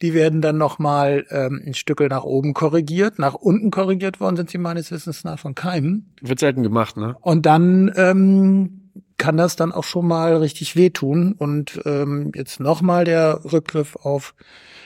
die 0.00 0.14
werden 0.14 0.40
dann 0.40 0.56
nochmal 0.56 1.26
ähm, 1.30 1.62
ein 1.66 1.74
Stückel 1.74 2.08
nach 2.08 2.24
oben 2.24 2.54
korrigiert, 2.54 3.18
nach 3.18 3.34
unten 3.34 3.70
korrigiert 3.70 4.20
worden 4.20 4.36
sind 4.36 4.48
sie 4.48 4.58
meines 4.58 4.90
Wissens 4.90 5.22
nach 5.22 5.38
von 5.38 5.54
keinem. 5.54 6.06
Wird 6.22 6.40
selten 6.40 6.62
gemacht, 6.62 6.96
ne? 6.96 7.16
Und 7.20 7.44
dann 7.44 7.92
ähm, 7.96 8.90
kann 9.18 9.36
das 9.36 9.56
dann 9.56 9.72
auch 9.72 9.84
schon 9.84 10.06
mal 10.06 10.36
richtig 10.36 10.76
wehtun. 10.76 11.34
Und 11.34 11.80
ähm, 11.84 12.32
jetzt 12.34 12.58
nochmal 12.58 13.04
der 13.04 13.40
Rückgriff 13.44 13.96
auf 13.96 14.34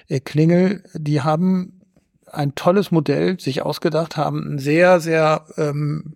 äh, 0.08 0.18
Klingel, 0.18 0.82
die 0.94 1.22
haben 1.22 1.80
ein 2.26 2.54
tolles 2.56 2.90
Modell 2.90 3.38
sich 3.38 3.62
ausgedacht, 3.62 4.16
haben 4.16 4.54
ein 4.54 4.58
sehr, 4.58 5.00
sehr 5.00 5.46
ähm, 5.56 6.14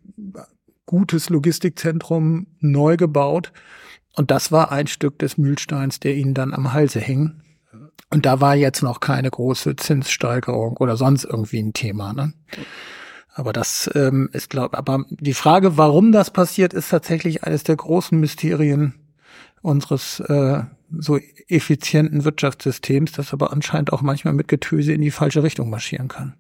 gutes 0.84 1.30
Logistikzentrum 1.30 2.48
neu 2.60 2.96
gebaut 2.96 3.52
und 4.14 4.30
das 4.30 4.52
war 4.52 4.70
ein 4.72 4.86
Stück 4.86 5.18
des 5.18 5.38
Mühlsteins, 5.38 6.00
der 6.00 6.14
ihnen 6.14 6.34
dann 6.34 6.52
am 6.52 6.72
Halse 6.72 7.00
hing. 7.00 7.40
Und 8.10 8.26
da 8.26 8.40
war 8.40 8.54
jetzt 8.54 8.82
noch 8.82 9.00
keine 9.00 9.30
große 9.30 9.76
Zinssteigerung 9.76 10.76
oder 10.76 10.98
sonst 10.98 11.24
irgendwie 11.24 11.60
ein 11.60 11.72
Thema. 11.72 12.12
Ne? 12.12 12.34
Aber 13.34 13.54
das 13.54 13.90
ähm, 13.94 14.28
ist, 14.32 14.50
glaube 14.50 14.76
aber 14.76 15.06
die 15.08 15.32
Frage, 15.32 15.78
warum 15.78 16.12
das 16.12 16.30
passiert, 16.30 16.74
ist 16.74 16.90
tatsächlich 16.90 17.44
eines 17.44 17.64
der 17.64 17.76
großen 17.76 18.20
Mysterien 18.20 18.94
unseres 19.62 20.20
äh, 20.20 20.62
so 20.98 21.18
effizienten 21.48 22.24
Wirtschaftssystems, 22.24 23.12
das 23.12 23.32
aber 23.32 23.52
anscheinend 23.52 23.94
auch 23.94 24.02
manchmal 24.02 24.34
mit 24.34 24.48
Getöse 24.48 24.92
in 24.92 25.00
die 25.00 25.10
falsche 25.10 25.42
Richtung 25.42 25.70
marschieren 25.70 26.08
kann. 26.08 26.34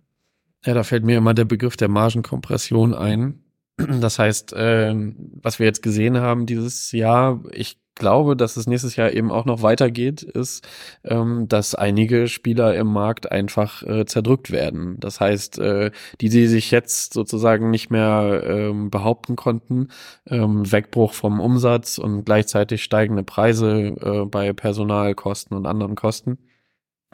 Ja, 0.64 0.74
da 0.74 0.84
fällt 0.84 1.04
mir 1.04 1.16
immer 1.16 1.32
der 1.32 1.46
Begriff 1.46 1.76
der 1.76 1.88
Margenkompression 1.88 2.94
ein. 2.94 3.41
Das 3.76 4.18
heißt, 4.18 4.52
äh, 4.52 4.94
was 5.42 5.58
wir 5.58 5.66
jetzt 5.66 5.82
gesehen 5.82 6.18
haben 6.18 6.46
dieses 6.46 6.92
Jahr, 6.92 7.42
ich 7.52 7.78
glaube, 7.94 8.36
dass 8.36 8.56
es 8.56 8.66
nächstes 8.66 8.96
Jahr 8.96 9.12
eben 9.12 9.30
auch 9.30 9.44
noch 9.44 9.62
weitergeht, 9.62 10.22
ist, 10.22 10.66
ähm, 11.04 11.46
dass 11.48 11.74
einige 11.74 12.28
Spieler 12.28 12.74
im 12.74 12.86
Markt 12.86 13.30
einfach 13.30 13.82
äh, 13.82 14.06
zerdrückt 14.06 14.50
werden. 14.50 14.96
Das 14.98 15.20
heißt, 15.20 15.58
äh, 15.58 15.90
die, 16.20 16.28
die 16.28 16.46
sich 16.46 16.70
jetzt 16.70 17.12
sozusagen 17.12 17.70
nicht 17.70 17.90
mehr 17.90 18.42
ähm, 18.46 18.90
behaupten 18.90 19.36
konnten, 19.36 19.88
ähm, 20.26 20.70
Wegbruch 20.70 21.12
vom 21.12 21.40
Umsatz 21.40 21.98
und 21.98 22.24
gleichzeitig 22.24 22.82
steigende 22.82 23.24
Preise 23.24 23.94
äh, 24.00 24.24
bei 24.26 24.52
Personalkosten 24.52 25.56
und 25.56 25.66
anderen 25.66 25.94
Kosten 25.94 26.38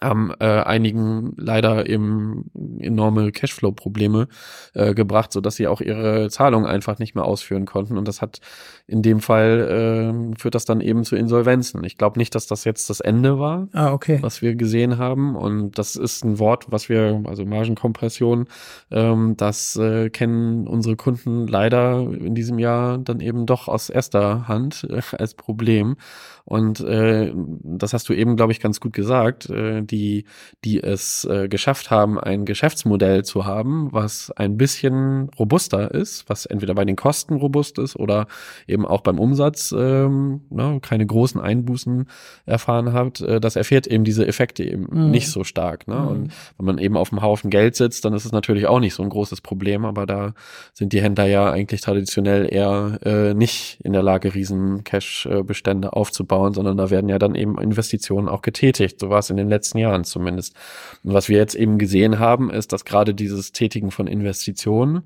haben 0.00 0.32
äh, 0.40 0.44
einigen 0.44 1.32
leider 1.36 1.88
eben 1.88 2.50
enorme 2.80 3.32
Cashflow-Probleme 3.32 4.28
äh, 4.74 4.94
gebracht, 4.94 5.32
so 5.32 5.40
dass 5.40 5.56
sie 5.56 5.66
auch 5.66 5.80
ihre 5.80 6.28
Zahlungen 6.30 6.66
einfach 6.66 6.98
nicht 6.98 7.14
mehr 7.14 7.24
ausführen 7.24 7.66
konnten. 7.66 7.98
Und 7.98 8.06
das 8.06 8.22
hat 8.22 8.40
in 8.86 9.02
dem 9.02 9.20
Fall 9.20 10.32
äh, 10.34 10.38
führt 10.38 10.54
das 10.54 10.64
dann 10.64 10.80
eben 10.80 11.04
zu 11.04 11.16
Insolvenzen. 11.16 11.84
Ich 11.84 11.98
glaube 11.98 12.18
nicht, 12.18 12.34
dass 12.34 12.46
das 12.46 12.64
jetzt 12.64 12.90
das 12.90 13.00
Ende 13.00 13.38
war, 13.38 13.68
ah, 13.72 13.92
okay. 13.92 14.18
was 14.20 14.42
wir 14.42 14.54
gesehen 14.54 14.98
haben. 14.98 15.36
Und 15.36 15.78
das 15.78 15.96
ist 15.96 16.24
ein 16.24 16.38
Wort, 16.38 16.66
was 16.70 16.88
wir, 16.88 17.22
also 17.26 17.44
Margenkompression, 17.44 18.46
ähm, 18.90 19.36
das 19.36 19.76
äh, 19.76 20.10
kennen 20.10 20.66
unsere 20.66 20.96
Kunden 20.96 21.46
leider 21.46 22.00
in 22.00 22.34
diesem 22.34 22.58
Jahr 22.58 22.98
dann 22.98 23.20
eben 23.20 23.46
doch 23.46 23.68
aus 23.68 23.90
erster 23.90 24.48
Hand 24.48 24.86
äh, 24.88 25.02
als 25.16 25.34
Problem. 25.34 25.96
Und 26.44 26.80
äh, 26.80 27.30
das 27.62 27.92
hast 27.92 28.08
du 28.08 28.14
eben, 28.14 28.36
glaube 28.36 28.52
ich, 28.52 28.60
ganz 28.60 28.80
gut 28.80 28.94
gesagt. 28.94 29.50
Äh, 29.50 29.82
die, 29.90 30.24
die 30.64 30.82
es 30.82 31.24
äh, 31.24 31.48
geschafft 31.48 31.90
haben, 31.90 32.18
ein 32.18 32.44
Geschäftsmodell 32.44 33.24
zu 33.24 33.44
haben, 33.44 33.88
was 33.92 34.30
ein 34.36 34.56
bisschen 34.56 35.30
robuster 35.38 35.92
ist, 35.92 36.28
was 36.28 36.46
entweder 36.46 36.74
bei 36.74 36.84
den 36.84 36.96
Kosten 36.96 37.34
robust 37.34 37.78
ist 37.78 37.96
oder 37.96 38.26
eben 38.66 38.86
auch 38.86 39.00
beim 39.00 39.18
Umsatz 39.18 39.74
ähm, 39.76 40.42
ne, 40.50 40.78
keine 40.82 41.06
großen 41.06 41.40
Einbußen 41.40 42.06
erfahren 42.46 42.92
hat, 42.92 43.20
äh, 43.20 43.40
das 43.40 43.56
erfährt 43.56 43.86
eben 43.86 44.04
diese 44.04 44.26
Effekte 44.26 44.64
eben 44.64 44.86
mhm. 44.90 45.10
nicht 45.10 45.28
so 45.28 45.44
stark. 45.44 45.88
Ne? 45.88 45.96
Mhm. 45.96 46.08
Und 46.08 46.32
wenn 46.56 46.66
man 46.66 46.78
eben 46.78 46.96
auf 46.96 47.12
einem 47.12 47.22
Haufen 47.22 47.50
Geld 47.50 47.76
sitzt, 47.76 48.04
dann 48.04 48.12
ist 48.12 48.24
es 48.24 48.32
natürlich 48.32 48.66
auch 48.66 48.80
nicht 48.80 48.94
so 48.94 49.02
ein 49.02 49.08
großes 49.08 49.40
Problem, 49.40 49.84
aber 49.84 50.06
da 50.06 50.34
sind 50.72 50.92
die 50.92 51.02
Händler 51.02 51.26
ja 51.26 51.50
eigentlich 51.50 51.80
traditionell 51.80 52.52
eher 52.52 52.98
äh, 53.04 53.34
nicht 53.34 53.80
in 53.82 53.92
der 53.92 54.02
Lage, 54.02 54.34
riesen 54.34 54.84
Cash-Bestände 54.84 55.92
aufzubauen, 55.92 56.54
sondern 56.54 56.76
da 56.76 56.90
werden 56.90 57.08
ja 57.08 57.18
dann 57.18 57.34
eben 57.34 57.58
Investitionen 57.60 58.28
auch 58.28 58.42
getätigt. 58.42 59.00
So 59.00 59.10
war 59.10 59.20
es 59.20 59.30
in 59.30 59.36
den 59.36 59.48
letzten 59.48 59.77
letzten 59.78 59.90
Jahren 59.90 60.04
zumindest. 60.04 60.54
Und 61.02 61.14
was 61.14 61.28
wir 61.28 61.38
jetzt 61.38 61.54
eben 61.54 61.78
gesehen 61.78 62.18
haben, 62.18 62.50
ist, 62.50 62.72
dass 62.72 62.84
gerade 62.84 63.14
dieses 63.14 63.52
Tätigen 63.52 63.90
von 63.90 64.06
Investitionen 64.06 65.02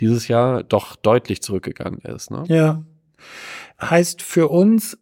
dieses 0.00 0.28
Jahr 0.28 0.62
doch 0.62 0.96
deutlich 0.96 1.42
zurückgegangen 1.42 2.00
ist. 2.00 2.30
Ne? 2.30 2.44
Ja. 2.48 2.82
Heißt 3.80 4.22
für 4.22 4.48
uns, 4.48 4.98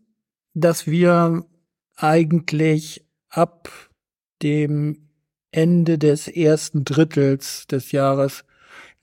dass 0.55 0.87
wir 0.87 1.45
eigentlich 1.97 3.05
ab 3.29 3.69
dem 4.43 5.09
Ende 5.51 5.99
des 5.99 6.29
ersten 6.29 6.85
Drittels 6.85 7.67
des 7.67 7.93
Jahres 7.93 8.45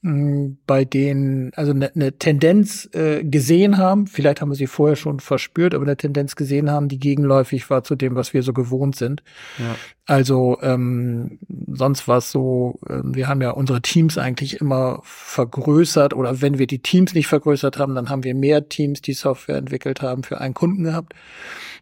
bei 0.04 0.84
denen 0.84 1.52
also 1.56 1.74
eine 1.74 1.92
ne 1.94 2.14
Tendenz 2.14 2.90
äh, 2.94 3.24
gesehen 3.24 3.78
haben, 3.78 4.08
vielleicht 4.08 4.42
haben 4.42 4.50
wir 4.50 4.56
sie 4.56 4.66
vorher 4.66 4.96
schon 4.96 5.20
verspürt, 5.20 5.76
aber 5.76 5.84
eine 5.84 5.96
Tendenz 5.96 6.36
gesehen 6.36 6.72
haben, 6.72 6.88
die 6.88 7.00
gegenläufig 7.00 7.70
war 7.70 7.84
zu 7.84 7.96
dem, 7.96 8.16
was 8.16 8.34
wir 8.34 8.42
so 8.42 8.52
gewohnt 8.52 8.96
sind. 8.96 9.22
Ja. 9.60 9.76
Also 10.08 10.58
ähm, 10.64 11.38
sonst 11.72 12.08
war 12.08 12.18
es 12.18 12.32
so, 12.32 12.80
äh, 12.90 13.02
wir 13.04 13.28
haben 13.28 13.42
ja 13.42 13.52
unsere 13.52 13.84
Teams 13.84 14.18
eigentlich 14.18 14.60
immer 14.60 15.02
vergrößert 15.04 16.16
oder 16.16 16.42
wenn 16.42 16.58
wir 16.58 16.66
die 16.66 16.80
Teams 16.82 17.14
nicht 17.14 17.28
vergrößert 17.28 17.78
haben, 17.78 17.94
dann 17.94 18.10
haben 18.10 18.24
wir 18.24 18.34
mehr 18.34 18.70
Teams, 18.70 19.04
die 19.04 19.14
Software 19.14 19.58
entwickelt 19.58 20.02
haben, 20.02 20.24
für 20.24 20.42
einen 20.42 20.56
Kunden 20.56 20.84
gehabt. 20.84 21.14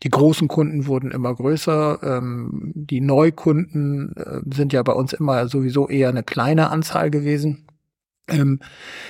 Die 0.03 0.09
großen 0.09 0.49
Kunden 0.49 0.87
wurden 0.87 1.11
immer 1.11 1.33
größer. 1.33 1.99
Ähm, 2.03 2.73
die 2.75 2.99
Neukunden 2.99 4.13
äh, 4.17 4.41
sind 4.53 4.73
ja 4.73 4.83
bei 4.83 4.93
uns 4.93 5.13
immer 5.13 5.47
sowieso 5.47 5.87
eher 5.87 6.09
eine 6.09 6.23
kleine 6.23 6.69
Anzahl 6.69 7.09
gewesen. 7.11 7.68
Ähm, 8.31 8.59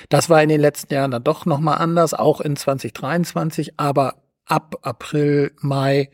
das 0.08 0.28
war 0.30 0.42
in 0.42 0.48
den 0.48 0.60
letzten 0.60 0.92
Jahren 0.92 1.10
dann 1.10 1.24
doch 1.24 1.46
nochmal 1.46 1.78
anders, 1.78 2.14
auch 2.14 2.40
in 2.40 2.56
2023, 2.56 3.78
aber 3.78 4.16
ab 4.46 4.76
April, 4.82 5.52
Mai 5.60 6.10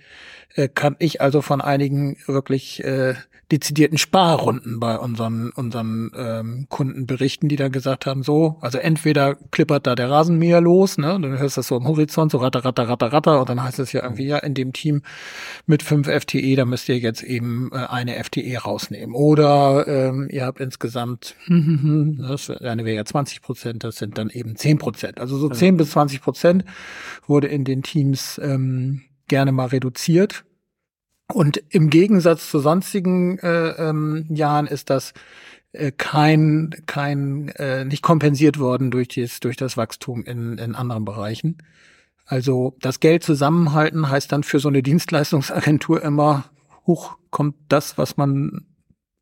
äh, 0.54 0.68
kann 0.68 0.96
ich 0.98 1.20
also 1.20 1.42
von 1.42 1.60
einigen 1.60 2.16
wirklich 2.26 2.84
äh, 2.84 3.14
dezidierten 3.52 3.96
Sparrunden 3.96 4.80
bei 4.80 4.98
unseren, 4.98 5.50
unseren 5.50 6.10
ähm, 6.16 6.66
Kunden 6.68 7.06
berichten, 7.06 7.48
die 7.48 7.54
dann 7.54 7.70
gesagt 7.70 8.04
haben, 8.04 8.24
so, 8.24 8.56
also 8.60 8.78
entweder 8.78 9.36
klippert 9.52 9.86
da 9.86 9.94
der 9.94 10.10
Rasenmäher 10.10 10.60
los, 10.60 10.98
ne, 10.98 11.18
dann 11.20 11.38
hörst 11.38 11.56
du 11.56 11.60
das 11.60 11.68
so 11.68 11.76
am 11.76 11.86
Horizont, 11.86 12.32
so 12.32 12.38
ratter, 12.38 12.64
ratter, 12.64 12.88
ratter, 12.88 13.12
ratter, 13.12 13.40
und 13.40 13.48
dann 13.48 13.62
heißt 13.62 13.78
es 13.78 13.92
ja 13.92 14.02
irgendwie, 14.02 14.26
ja, 14.26 14.38
in 14.38 14.54
dem 14.54 14.72
Team 14.72 15.02
mit 15.66 15.84
fünf 15.84 16.08
FTE, 16.08 16.56
da 16.56 16.64
müsst 16.64 16.88
ihr 16.88 16.98
jetzt 16.98 17.22
eben 17.22 17.70
äh, 17.72 17.76
eine 17.76 18.22
FTE 18.22 18.58
rausnehmen. 18.58 19.14
Oder 19.14 19.86
ähm, 19.86 20.28
ihr 20.30 20.44
habt 20.44 20.60
insgesamt, 20.60 21.36
das 21.48 22.50
eine 22.50 22.84
wäre 22.84 22.96
ja 22.96 23.04
20 23.04 23.42
Prozent, 23.42 23.84
das 23.84 23.96
sind 23.96 24.18
dann 24.18 24.28
eben 24.30 24.56
10 24.56 24.78
Prozent. 24.78 25.20
Also 25.20 25.38
so 25.38 25.48
10 25.48 25.76
bis 25.76 25.90
20 25.90 26.20
Prozent 26.20 26.64
wurde 27.28 27.46
in 27.46 27.64
den 27.64 27.84
Teams 27.84 28.40
ähm, 28.42 29.02
gerne 29.28 29.52
mal 29.52 29.66
reduziert. 29.66 30.44
Und 31.32 31.62
im 31.70 31.90
Gegensatz 31.90 32.50
zu 32.50 32.60
sonstigen 32.60 33.38
äh, 33.38 33.70
ähm, 33.70 34.26
Jahren 34.28 34.66
ist 34.66 34.90
das 34.90 35.12
äh, 35.72 35.92
kein, 35.92 36.70
kein 36.86 37.48
äh, 37.48 37.84
nicht 37.84 38.02
kompensiert 38.02 38.58
worden 38.58 38.90
durch, 38.90 39.08
das 39.08 39.40
durch 39.40 39.56
das 39.56 39.76
Wachstum 39.76 40.24
in, 40.24 40.58
in 40.58 40.74
anderen 40.74 41.04
Bereichen. 41.04 41.58
Also 42.24 42.76
das 42.80 43.00
Geld 43.00 43.22
zusammenhalten 43.22 44.08
heißt 44.08 44.32
dann 44.32 44.42
für 44.42 44.58
so 44.58 44.68
eine 44.68 44.82
Dienstleistungsagentur 44.82 46.02
immer, 46.02 46.44
hoch 46.86 47.16
kommt 47.30 47.56
das, 47.68 47.98
was 47.98 48.16
man 48.16 48.66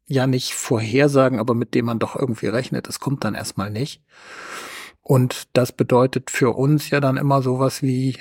ja 0.07 0.27
nicht 0.27 0.55
vorhersagen, 0.55 1.39
aber 1.39 1.55
mit 1.55 1.75
dem 1.75 1.87
man 1.87 1.99
doch 1.99 2.17
irgendwie 2.17 2.47
rechnet. 2.47 2.89
Das 2.89 3.01
kommt 3.01 3.25
dann 3.25 3.35
erstmal 3.35 3.71
nicht. 3.71 4.03
Und 5.01 5.49
das 5.53 5.73
bedeutet 5.73 6.31
für 6.31 6.51
uns 6.57 6.91
ja 6.91 7.01
dann 7.01 7.17
immer 7.17 7.43
sowas 7.43 7.83
wie 7.83 8.17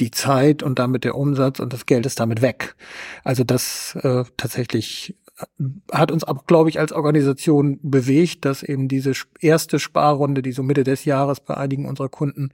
die 0.00 0.10
Zeit 0.10 0.62
und 0.62 0.78
damit 0.78 1.04
der 1.04 1.14
Umsatz 1.14 1.60
und 1.60 1.72
das 1.72 1.86
Geld 1.86 2.06
ist 2.06 2.18
damit 2.20 2.42
weg. 2.42 2.74
Also 3.22 3.44
das 3.44 3.96
äh, 4.02 4.24
tatsächlich 4.36 5.16
äh, 5.38 5.44
hat 5.92 6.10
uns 6.10 6.24
auch, 6.24 6.46
glaube 6.46 6.68
ich, 6.68 6.80
als 6.80 6.92
Organisation 6.92 7.78
bewegt, 7.82 8.44
dass 8.44 8.62
eben 8.62 8.88
diese 8.88 9.12
erste 9.40 9.78
Sparrunde, 9.78 10.42
die 10.42 10.52
so 10.52 10.62
Mitte 10.62 10.84
des 10.84 11.04
Jahres 11.04 11.40
bei 11.40 11.56
einigen 11.56 11.86
unserer 11.86 12.08
Kunden 12.08 12.50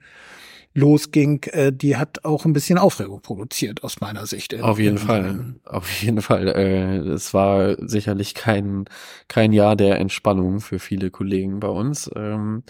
losging, 0.73 1.43
äh, 1.51 1.73
die 1.73 1.97
hat 1.97 2.23
auch 2.23 2.45
ein 2.45 2.53
bisschen 2.53 2.77
Aufregung 2.77 3.21
produziert 3.21 3.83
aus 3.83 3.99
meiner 3.99 4.25
Sicht. 4.25 4.59
Auf 4.61 4.79
jeden 4.79 4.97
Fall, 4.97 5.55
auf 5.65 5.91
jeden 6.01 6.21
Fall. 6.21 6.47
Äh, 6.47 6.97
es 7.09 7.33
war 7.33 7.75
sicherlich 7.79 8.33
kein 8.35 8.85
kein 9.27 9.51
Jahr 9.51 9.75
der 9.75 9.99
Entspannung 9.99 10.61
für 10.61 10.79
viele 10.79 11.11
Kollegen 11.11 11.59
bei 11.59 11.67
uns. 11.67 12.09
Ähm, 12.15 12.63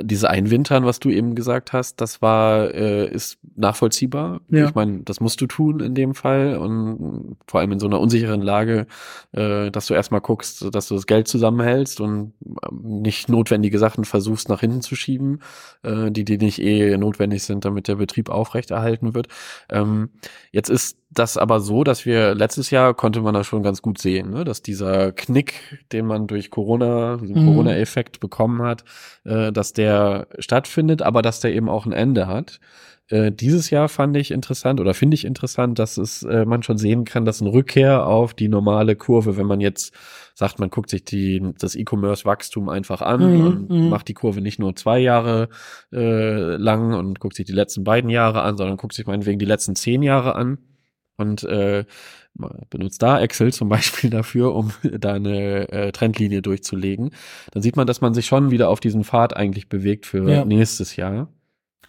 diese 0.00 0.30
Einwintern, 0.30 0.84
was 0.84 1.00
du 1.00 1.10
eben 1.10 1.34
gesagt 1.34 1.72
hast, 1.72 2.00
das 2.00 2.22
war 2.22 2.72
äh, 2.74 3.08
ist 3.08 3.38
nachvollziehbar. 3.56 4.40
Ja. 4.50 4.66
Ich 4.68 4.74
meine, 4.74 5.00
das 5.02 5.20
musst 5.20 5.40
du 5.40 5.46
tun 5.46 5.80
in 5.80 5.94
dem 5.94 6.14
Fall 6.14 6.58
und 6.58 7.36
vor 7.46 7.60
allem 7.60 7.72
in 7.72 7.80
so 7.80 7.86
einer 7.86 8.00
unsicheren 8.00 8.42
Lage, 8.42 8.86
äh, 9.32 9.70
dass 9.70 9.86
du 9.86 9.94
erstmal 9.94 10.20
guckst, 10.20 10.72
dass 10.72 10.88
du 10.88 10.94
das 10.94 11.06
Geld 11.06 11.26
zusammenhältst 11.26 12.00
und 12.00 12.34
ähm, 12.70 13.02
nicht 13.02 13.28
notwendige 13.28 13.78
Sachen 13.80 14.04
versuchst 14.04 14.48
nach 14.48 14.60
hinten 14.60 14.82
zu 14.82 14.94
schieben, 14.94 15.40
äh, 15.82 16.12
die 16.12 16.24
die 16.24 16.38
nicht 16.38 16.60
eh 16.60 16.96
notwendig 16.96 17.42
sind, 17.42 17.47
damit 17.56 17.88
der 17.88 17.96
Betrieb 17.96 18.30
aufrechterhalten 18.30 19.14
wird. 19.14 19.28
Ähm, 19.70 20.10
jetzt 20.52 20.70
ist 20.70 20.98
das 21.10 21.36
aber 21.36 21.60
so, 21.60 21.84
dass 21.84 22.04
wir 22.04 22.34
letztes 22.34 22.70
Jahr 22.70 22.94
konnte 22.94 23.20
man 23.20 23.34
das 23.34 23.46
schon 23.46 23.62
ganz 23.62 23.82
gut 23.82 23.98
sehen, 23.98 24.30
ne? 24.30 24.44
dass 24.44 24.62
dieser 24.62 25.12
Knick, 25.12 25.84
den 25.92 26.06
man 26.06 26.26
durch 26.26 26.50
Corona, 26.50 27.16
diesen 27.16 27.42
mhm. 27.42 27.46
Corona-Effekt 27.46 28.20
bekommen 28.20 28.62
hat, 28.62 28.84
äh, 29.24 29.52
dass 29.52 29.72
der 29.72 30.28
stattfindet, 30.38 31.02
aber 31.02 31.22
dass 31.22 31.40
der 31.40 31.54
eben 31.54 31.68
auch 31.68 31.86
ein 31.86 31.92
Ende 31.92 32.26
hat. 32.26 32.60
Äh, 33.10 33.32
dieses 33.32 33.70
Jahr 33.70 33.88
fand 33.88 34.16
ich 34.16 34.30
interessant 34.30 34.80
oder 34.80 34.92
finde 34.92 35.14
ich 35.14 35.24
interessant, 35.24 35.78
dass 35.78 35.96
es 35.96 36.22
äh, 36.24 36.44
man 36.44 36.62
schon 36.62 36.76
sehen 36.76 37.04
kann, 37.04 37.24
dass 37.24 37.40
eine 37.40 37.52
Rückkehr 37.52 38.06
auf 38.06 38.34
die 38.34 38.48
normale 38.48 38.96
Kurve, 38.96 39.36
wenn 39.36 39.46
man 39.46 39.60
jetzt 39.60 39.94
sagt, 40.34 40.58
man 40.58 40.68
guckt 40.68 40.90
sich 40.90 41.04
die, 41.04 41.42
das 41.58 41.74
E-Commerce-Wachstum 41.74 42.68
einfach 42.68 43.00
an 43.00 43.20
mhm, 43.20 43.46
und 43.46 43.70
mhm. 43.70 43.88
macht 43.88 44.08
die 44.08 44.14
Kurve 44.14 44.40
nicht 44.42 44.58
nur 44.58 44.76
zwei 44.76 44.98
Jahre 44.98 45.48
äh, 45.92 46.56
lang 46.56 46.92
und 46.92 47.18
guckt 47.18 47.36
sich 47.36 47.46
die 47.46 47.52
letzten 47.52 47.82
beiden 47.82 48.10
Jahre 48.10 48.42
an, 48.42 48.58
sondern 48.58 48.76
guckt 48.76 48.92
sich 48.92 49.06
meinetwegen 49.06 49.38
die 49.38 49.46
letzten 49.46 49.74
zehn 49.74 50.02
Jahre 50.02 50.34
an 50.34 50.58
und 51.16 51.44
äh, 51.44 51.84
benutzt 52.68 53.02
da 53.02 53.20
Excel 53.20 53.54
zum 53.54 53.68
Beispiel 53.70 54.10
dafür, 54.10 54.54
um 54.54 54.70
da 54.98 55.14
eine 55.14 55.70
äh, 55.72 55.92
Trendlinie 55.92 56.42
durchzulegen, 56.42 57.10
dann 57.52 57.62
sieht 57.62 57.76
man, 57.76 57.86
dass 57.86 58.02
man 58.02 58.12
sich 58.12 58.26
schon 58.26 58.50
wieder 58.50 58.68
auf 58.68 58.80
diesen 58.80 59.02
Pfad 59.02 59.34
eigentlich 59.34 59.70
bewegt 59.70 60.04
für 60.04 60.28
ja. 60.28 60.44
nächstes 60.44 60.96
Jahr 60.96 61.32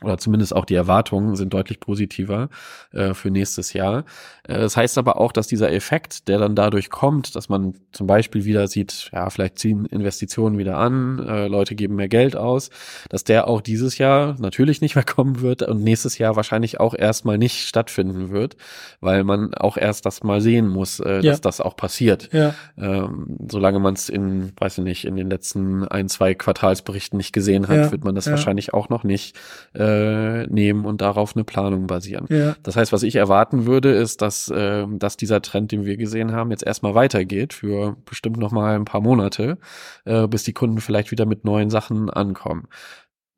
oder 0.02 0.18
zumindest 0.18 0.56
auch 0.56 0.66
die 0.66 0.76
Erwartungen 0.76 1.36
sind 1.36 1.54
deutlich 1.54 1.80
positiver 1.80 2.50
äh, 2.92 3.14
für 3.14 3.32
nächstes 3.32 3.74
Jahr. 3.74 4.06
Äh, 4.44 4.60
das 4.60 4.78
heißt 4.78 4.98
aber 4.98 5.20
auch, 5.20 5.32
dass 5.32 5.48
dieser 5.48 5.72
Effekt, 5.72 6.28
der 6.28 6.40
dann 6.40 6.56
dadurch 6.56 6.90
kommt, 6.90 7.36
dass 7.36 7.50
man 7.50 7.74
zum 7.92 8.08
Beispiel 8.08 8.46
wieder 8.46 8.68
sieht, 8.68 9.10
ja, 9.14 9.30
vielleicht 9.30 9.60
ziehen 9.60 9.86
Investitionen 9.86 10.58
wieder 10.58 10.78
an, 10.78 11.20
äh, 11.20 11.48
Leute 11.48 11.76
geben 11.76 11.96
mehr 11.96 12.08
Geld 12.08 12.36
aus, 12.36 12.70
dass 13.10 13.24
der 13.24 13.48
auch 13.48 13.62
dieses 13.62 13.98
Jahr 13.98 14.36
natürlich 14.40 14.82
nicht 14.82 14.96
mehr 14.96 15.04
kommen 15.04 15.42
wird 15.42 15.64
und 15.64 15.84
nächstes 15.84 16.18
Jahr 16.18 16.36
wahrscheinlich 16.36 16.80
auch 16.80 16.94
erstmal 16.94 17.38
nicht 17.38 17.68
stattfinden 17.68 18.30
wird, 18.32 18.56
weil 19.02 19.24
man 19.24 19.54
auch 19.54 19.78
erst 19.78 20.06
das 20.06 20.24
mal 20.24 20.42
sehen 20.42 20.68
muss, 20.68 21.00
äh, 21.00 21.16
ja. 21.16 21.22
dass 21.22 21.42
das 21.42 21.62
auch 21.62 21.76
passiert. 21.76 22.30
Ja. 22.32 22.56
Ähm, 22.78 23.38
solange 23.50 23.80
man 23.80 23.96
es 23.96 24.10
in, 24.10 24.54
weiß 24.58 24.78
ich 24.78 24.84
nicht, 24.84 25.06
in 25.06 25.16
den 25.16 25.30
letzten 25.30 25.88
ein, 25.88 26.08
zwei 26.08 26.34
Quartalsberichten 26.34 27.18
nicht 27.18 27.34
gesehen 27.34 27.68
hat, 27.68 27.78
ja. 27.78 27.92
wird 27.92 28.04
man 28.04 28.16
das 28.16 28.30
wahrscheinlich 28.30 28.74
auch 28.74 28.90
noch 28.90 29.04
nicht 29.04 29.36
äh, 29.74 29.89
äh, 29.90 30.48
nehmen 30.48 30.86
und 30.86 31.02
darauf 31.02 31.36
eine 31.36 31.44
Planung 31.44 31.88
basieren. 31.88 32.26
Ja. 32.30 32.56
Das 32.64 32.76
heißt, 32.76 32.94
was 32.94 33.04
ich 33.04 33.16
erwarten 33.16 33.66
würde, 33.66 33.92
ist, 33.92 34.22
dass, 34.22 34.50
äh, 34.50 34.86
dass 34.90 35.18
dieser 35.18 35.42
Trend, 35.42 35.72
den 35.72 35.86
wir 35.86 35.98
gesehen 35.98 36.32
haben, 36.32 36.52
jetzt 36.52 36.66
erstmal 36.66 36.96
weitergeht 36.96 37.54
für 37.54 37.98
bestimmt 38.06 38.38
noch 38.38 38.52
mal 38.52 38.76
ein 38.76 38.86
paar 38.86 39.02
Monate, 39.02 39.58
äh, 40.06 40.28
bis 40.28 40.44
die 40.44 40.54
Kunden 40.54 40.80
vielleicht 40.80 41.12
wieder 41.12 41.26
mit 41.26 41.46
neuen 41.46 41.70
Sachen 41.70 42.10
ankommen. 42.10 42.68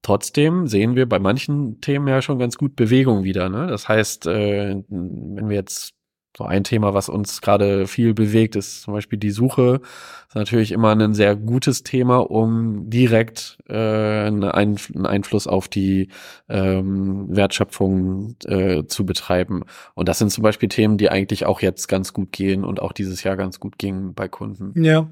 Trotzdem 0.03 0.67
sehen 0.67 0.95
wir 0.95 1.07
bei 1.07 1.19
manchen 1.19 1.79
Themen 1.79 2.07
ja 2.07 2.21
schon 2.21 2.39
ganz 2.39 2.57
gut 2.57 2.75
Bewegung 2.75 3.23
wieder. 3.23 3.49
Ne? 3.49 3.67
Das 3.67 3.87
heißt, 3.87 4.25
äh, 4.25 4.83
wenn 4.89 5.49
wir 5.49 5.55
jetzt 5.55 5.93
so 6.37 6.45
ein 6.45 6.63
Thema, 6.63 6.93
was 6.93 7.09
uns 7.09 7.41
gerade 7.41 7.87
viel 7.87 8.13
bewegt, 8.13 8.55
ist 8.55 8.83
zum 8.83 8.93
Beispiel 8.93 9.19
die 9.19 9.31
Suche. 9.31 9.81
Das 9.81 10.29
ist 10.29 10.35
natürlich 10.35 10.71
immer 10.71 10.95
ein 10.95 11.13
sehr 11.13 11.35
gutes 11.35 11.83
Thema, 11.83 12.19
um 12.19 12.89
direkt 12.89 13.57
äh, 13.67 13.75
einen, 13.75 14.43
einen 14.43 15.05
Einfluss 15.05 15.45
auf 15.45 15.67
die 15.67 16.07
ähm, 16.47 17.27
Wertschöpfung 17.29 18.35
äh, 18.45 18.85
zu 18.85 19.05
betreiben. 19.05 19.63
Und 19.93 20.07
das 20.07 20.19
sind 20.19 20.31
zum 20.31 20.43
Beispiel 20.43 20.69
Themen, 20.69 20.97
die 20.97 21.09
eigentlich 21.09 21.45
auch 21.45 21.61
jetzt 21.61 21.87
ganz 21.87 22.13
gut 22.13 22.31
gehen 22.31 22.63
und 22.63 22.81
auch 22.81 22.93
dieses 22.93 23.23
Jahr 23.23 23.35
ganz 23.35 23.59
gut 23.59 23.77
gingen 23.77 24.13
bei 24.13 24.29
Kunden. 24.29 24.81
Ja. 24.81 25.09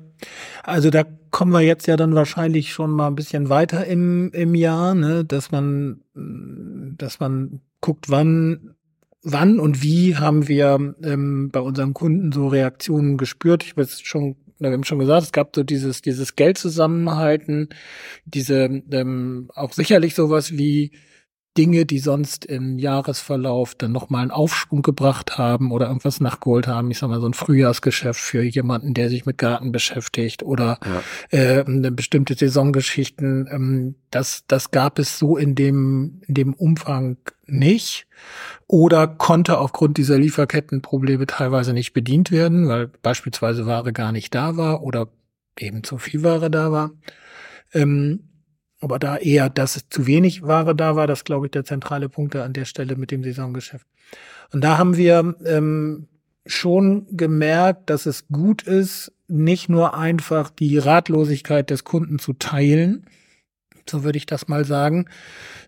Also 0.63 0.89
da 0.89 1.03
kommen 1.31 1.51
wir 1.51 1.61
jetzt 1.61 1.87
ja 1.87 1.97
dann 1.97 2.15
wahrscheinlich 2.15 2.71
schon 2.71 2.91
mal 2.91 3.07
ein 3.07 3.15
bisschen 3.15 3.49
weiter 3.49 3.85
im, 3.85 4.31
im 4.31 4.55
Jahr, 4.55 4.95
ne, 4.95 5.25
dass 5.25 5.51
man, 5.51 6.01
dass 6.97 7.19
man 7.19 7.61
guckt, 7.81 8.09
wann 8.09 8.75
wann 9.23 9.59
und 9.59 9.83
wie 9.83 10.15
haben 10.15 10.47
wir 10.47 10.95
ähm, 11.03 11.49
bei 11.51 11.59
unseren 11.59 11.93
Kunden 11.93 12.31
so 12.31 12.47
Reaktionen 12.47 13.17
gespürt? 13.17 13.63
Ich 13.63 13.71
habe 13.71 13.81
es 13.81 14.01
schon, 14.01 14.35
wir 14.59 14.71
haben 14.71 14.83
schon 14.83 14.99
gesagt, 14.99 15.23
es 15.23 15.31
gab 15.31 15.55
so 15.55 15.63
dieses, 15.63 16.01
dieses 16.01 16.35
Geld 16.35 16.57
zusammenhalten, 16.57 17.69
diese 18.25 18.81
ähm, 18.91 19.49
auch 19.55 19.73
sicherlich 19.73 20.15
sowas 20.15 20.57
wie 20.57 20.91
Dinge, 21.59 21.85
die 21.85 21.99
sonst 21.99 22.45
im 22.45 22.79
Jahresverlauf 22.79 23.75
dann 23.75 23.91
nochmal 23.91 24.21
einen 24.21 24.31
Aufschwung 24.31 24.81
gebracht 24.81 25.37
haben 25.37 25.73
oder 25.73 25.87
irgendwas 25.87 26.21
nachgeholt 26.21 26.67
haben. 26.67 26.89
Ich 26.89 26.99
sag 26.99 27.09
mal, 27.09 27.19
so 27.19 27.27
ein 27.27 27.33
Frühjahrsgeschäft 27.33 28.21
für 28.21 28.41
jemanden, 28.43 28.93
der 28.93 29.09
sich 29.09 29.25
mit 29.25 29.37
Garten 29.37 29.73
beschäftigt 29.73 30.41
oder 30.41 30.79
ja. 31.31 31.37
äh, 31.37 31.91
bestimmte 31.91 32.35
Saisongeschichten. 32.35 33.49
Ähm, 33.51 33.95
das, 34.09 34.45
das 34.47 34.71
gab 34.71 34.99
es 34.99 35.19
so 35.19 35.35
in 35.35 35.53
dem, 35.53 36.21
in 36.27 36.33
dem 36.33 36.53
Umfang 36.53 37.17
nicht 37.45 38.07
oder 38.67 39.05
konnte 39.07 39.57
aufgrund 39.57 39.97
dieser 39.97 40.17
Lieferkettenprobleme 40.17 41.25
teilweise 41.25 41.73
nicht 41.73 41.91
bedient 41.91 42.31
werden, 42.31 42.69
weil 42.69 42.87
beispielsweise 42.87 43.65
Ware 43.65 43.91
gar 43.91 44.13
nicht 44.13 44.33
da 44.33 44.55
war 44.55 44.81
oder 44.81 45.09
eben 45.59 45.83
zu 45.83 45.97
viel 45.97 46.23
Ware 46.23 46.49
da 46.49 46.71
war. 46.71 46.91
Ähm, 47.73 48.28
aber 48.79 48.99
da 48.99 49.17
eher, 49.17 49.49
dass 49.49 49.85
zu 49.89 50.07
wenig 50.07 50.43
Ware 50.43 50.75
da 50.75 50.95
war, 50.95 51.07
das 51.07 51.23
glaube 51.23 51.47
ich 51.47 51.51
der 51.51 51.65
zentrale 51.65 52.09
Punkt 52.09 52.35
an 52.35 52.53
der 52.53 52.65
Stelle 52.65 52.95
mit 52.95 53.11
dem 53.11 53.23
Saisongeschäft. 53.23 53.85
Und 54.51 54.63
da 54.63 54.77
haben 54.77 54.97
wir 54.97 55.35
ähm, 55.45 56.07
schon 56.45 57.05
gemerkt, 57.15 57.89
dass 57.89 58.05
es 58.05 58.27
gut 58.27 58.63
ist, 58.63 59.11
nicht 59.27 59.69
nur 59.69 59.95
einfach 59.95 60.49
die 60.49 60.77
Ratlosigkeit 60.77 61.69
des 61.69 61.83
Kunden 61.83 62.19
zu 62.19 62.33
teilen, 62.33 63.05
so 63.87 64.03
würde 64.03 64.17
ich 64.17 64.25
das 64.25 64.47
mal 64.47 64.65
sagen, 64.65 65.05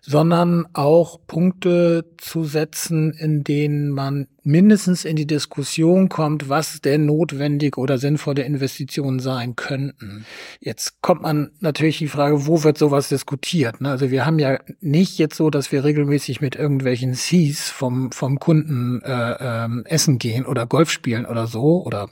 sondern 0.00 0.66
auch 0.72 1.20
Punkte 1.26 2.04
zu 2.18 2.44
setzen, 2.44 3.12
in 3.12 3.44
denen 3.44 3.90
man 3.90 4.28
mindestens 4.44 5.04
in 5.04 5.16
die 5.16 5.26
Diskussion 5.26 6.08
kommt, 6.08 6.48
was 6.48 6.80
denn 6.80 7.06
notwendig 7.06 7.78
oder 7.78 7.98
sinnvolle 7.98 8.42
Investitionen 8.42 9.20
sein 9.20 9.56
könnten. 9.56 10.24
Jetzt 10.60 11.00
kommt 11.02 11.22
man 11.22 11.52
natürlich 11.60 11.98
die 11.98 12.08
Frage, 12.08 12.46
wo 12.46 12.64
wird 12.64 12.78
sowas 12.78 13.08
diskutiert? 13.08 13.80
Ne? 13.80 13.90
Also 13.90 14.10
wir 14.10 14.26
haben 14.26 14.38
ja 14.38 14.58
nicht 14.80 15.18
jetzt 15.18 15.36
so, 15.36 15.50
dass 15.50 15.72
wir 15.72 15.84
regelmäßig 15.84 16.40
mit 16.40 16.56
irgendwelchen 16.56 17.12
Cs 17.12 17.70
vom, 17.70 18.12
vom 18.12 18.38
Kunden 18.38 19.00
äh, 19.02 19.36
ähm, 19.40 19.82
essen 19.86 20.18
gehen 20.18 20.46
oder 20.46 20.66
Golf 20.66 20.90
spielen 20.90 21.26
oder 21.26 21.46
so 21.46 21.84
oder 21.84 22.08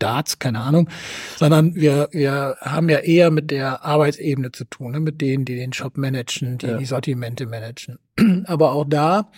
Darts, 0.00 0.38
keine 0.38 0.60
Ahnung, 0.60 0.88
sondern 1.36 1.74
wir, 1.74 2.08
wir 2.12 2.56
haben 2.60 2.88
ja 2.88 2.98
eher 2.98 3.30
mit 3.30 3.50
der 3.50 3.84
Arbeitsebene 3.84 4.50
zu 4.50 4.64
tun, 4.64 4.92
ne? 4.92 5.00
mit 5.00 5.20
denen, 5.20 5.44
die 5.44 5.56
den 5.56 5.72
Shop 5.72 5.96
managen, 5.96 6.58
die 6.58 6.66
ja. 6.66 6.76
die 6.76 6.86
Sortimente 6.86 7.46
managen. 7.46 7.98
Aber 8.46 8.72
auch 8.72 8.84
da 8.84 9.30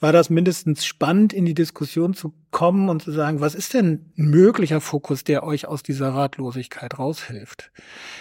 war 0.00 0.12
das 0.12 0.30
mindestens 0.30 0.84
spannend, 0.84 1.32
in 1.32 1.44
die 1.44 1.54
Diskussion 1.54 2.14
zu 2.14 2.34
kommen 2.50 2.88
und 2.88 3.02
zu 3.02 3.12
sagen, 3.12 3.40
was 3.40 3.54
ist 3.54 3.74
denn 3.74 4.12
ein 4.18 4.30
möglicher 4.30 4.80
Fokus, 4.80 5.24
der 5.24 5.42
euch 5.44 5.66
aus 5.66 5.82
dieser 5.82 6.10
Ratlosigkeit 6.10 6.98
raushilft? 6.98 7.70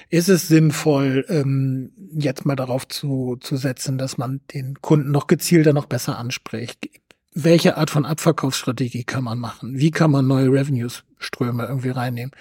Ist 0.09 0.29
es 0.29 0.47
sinnvoll, 0.47 1.25
ähm, 1.27 1.91
jetzt 2.13 2.45
mal 2.45 2.55
darauf 2.55 2.87
zu, 2.87 3.37
zu 3.41 3.57
setzen, 3.57 3.97
dass 3.97 4.17
man 4.17 4.41
den 4.53 4.75
Kunden 4.81 5.11
noch 5.11 5.27
gezielter, 5.27 5.73
noch 5.73 5.87
besser 5.87 6.17
anspricht? 6.17 6.87
Welche 7.33 7.77
Art 7.77 7.89
von 7.89 8.05
Abverkaufsstrategie 8.05 9.03
kann 9.03 9.23
man 9.23 9.39
machen? 9.39 9.77
Wie 9.77 9.91
kann 9.91 10.11
man 10.11 10.27
neue 10.27 10.47
Revenues-Ströme 10.51 11.65
irgendwie 11.65 11.89
reinnehmen? 11.89 12.31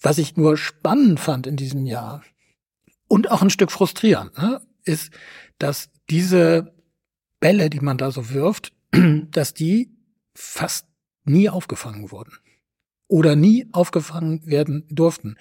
Was 0.00 0.18
ich 0.18 0.36
nur 0.36 0.56
spannend 0.56 1.20
fand 1.20 1.46
in 1.46 1.56
diesem 1.56 1.86
Jahr 1.86 2.22
und 3.08 3.30
auch 3.30 3.42
ein 3.42 3.50
Stück 3.50 3.70
frustrierend, 3.70 4.36
ne, 4.36 4.60
ist, 4.84 5.12
dass 5.58 5.90
diese 6.10 6.74
Bälle, 7.40 7.70
die 7.70 7.80
man 7.80 7.96
da 7.96 8.10
so 8.10 8.30
wirft, 8.30 8.72
dass 9.30 9.54
die 9.54 9.96
fast 10.34 10.86
nie 11.24 11.48
aufgefangen 11.48 12.10
wurden 12.10 12.32
oder 13.06 13.36
nie 13.36 13.68
aufgefangen 13.72 14.44
werden 14.46 14.84
durften. 14.90 15.36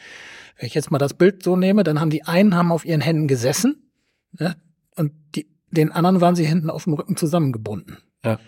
Wenn 0.57 0.67
ich 0.67 0.75
jetzt 0.75 0.91
mal 0.91 0.99
das 0.99 1.15
Bild 1.15 1.43
so 1.43 1.55
nehme, 1.55 1.83
dann 1.83 1.99
haben 1.99 2.09
die 2.09 2.23
einen 2.23 2.55
haben 2.55 2.71
auf 2.71 2.85
ihren 2.85 3.01
Händen 3.01 3.27
gesessen 3.27 3.89
ne, 4.31 4.55
und 4.95 5.11
die, 5.35 5.47
den 5.71 5.91
anderen 5.91 6.21
waren 6.21 6.35
sie 6.35 6.45
hinten 6.45 6.69
auf 6.69 6.83
dem 6.83 6.93
Rücken 6.93 7.17
zusammengebunden. 7.17 7.97
Ja. 8.23 8.39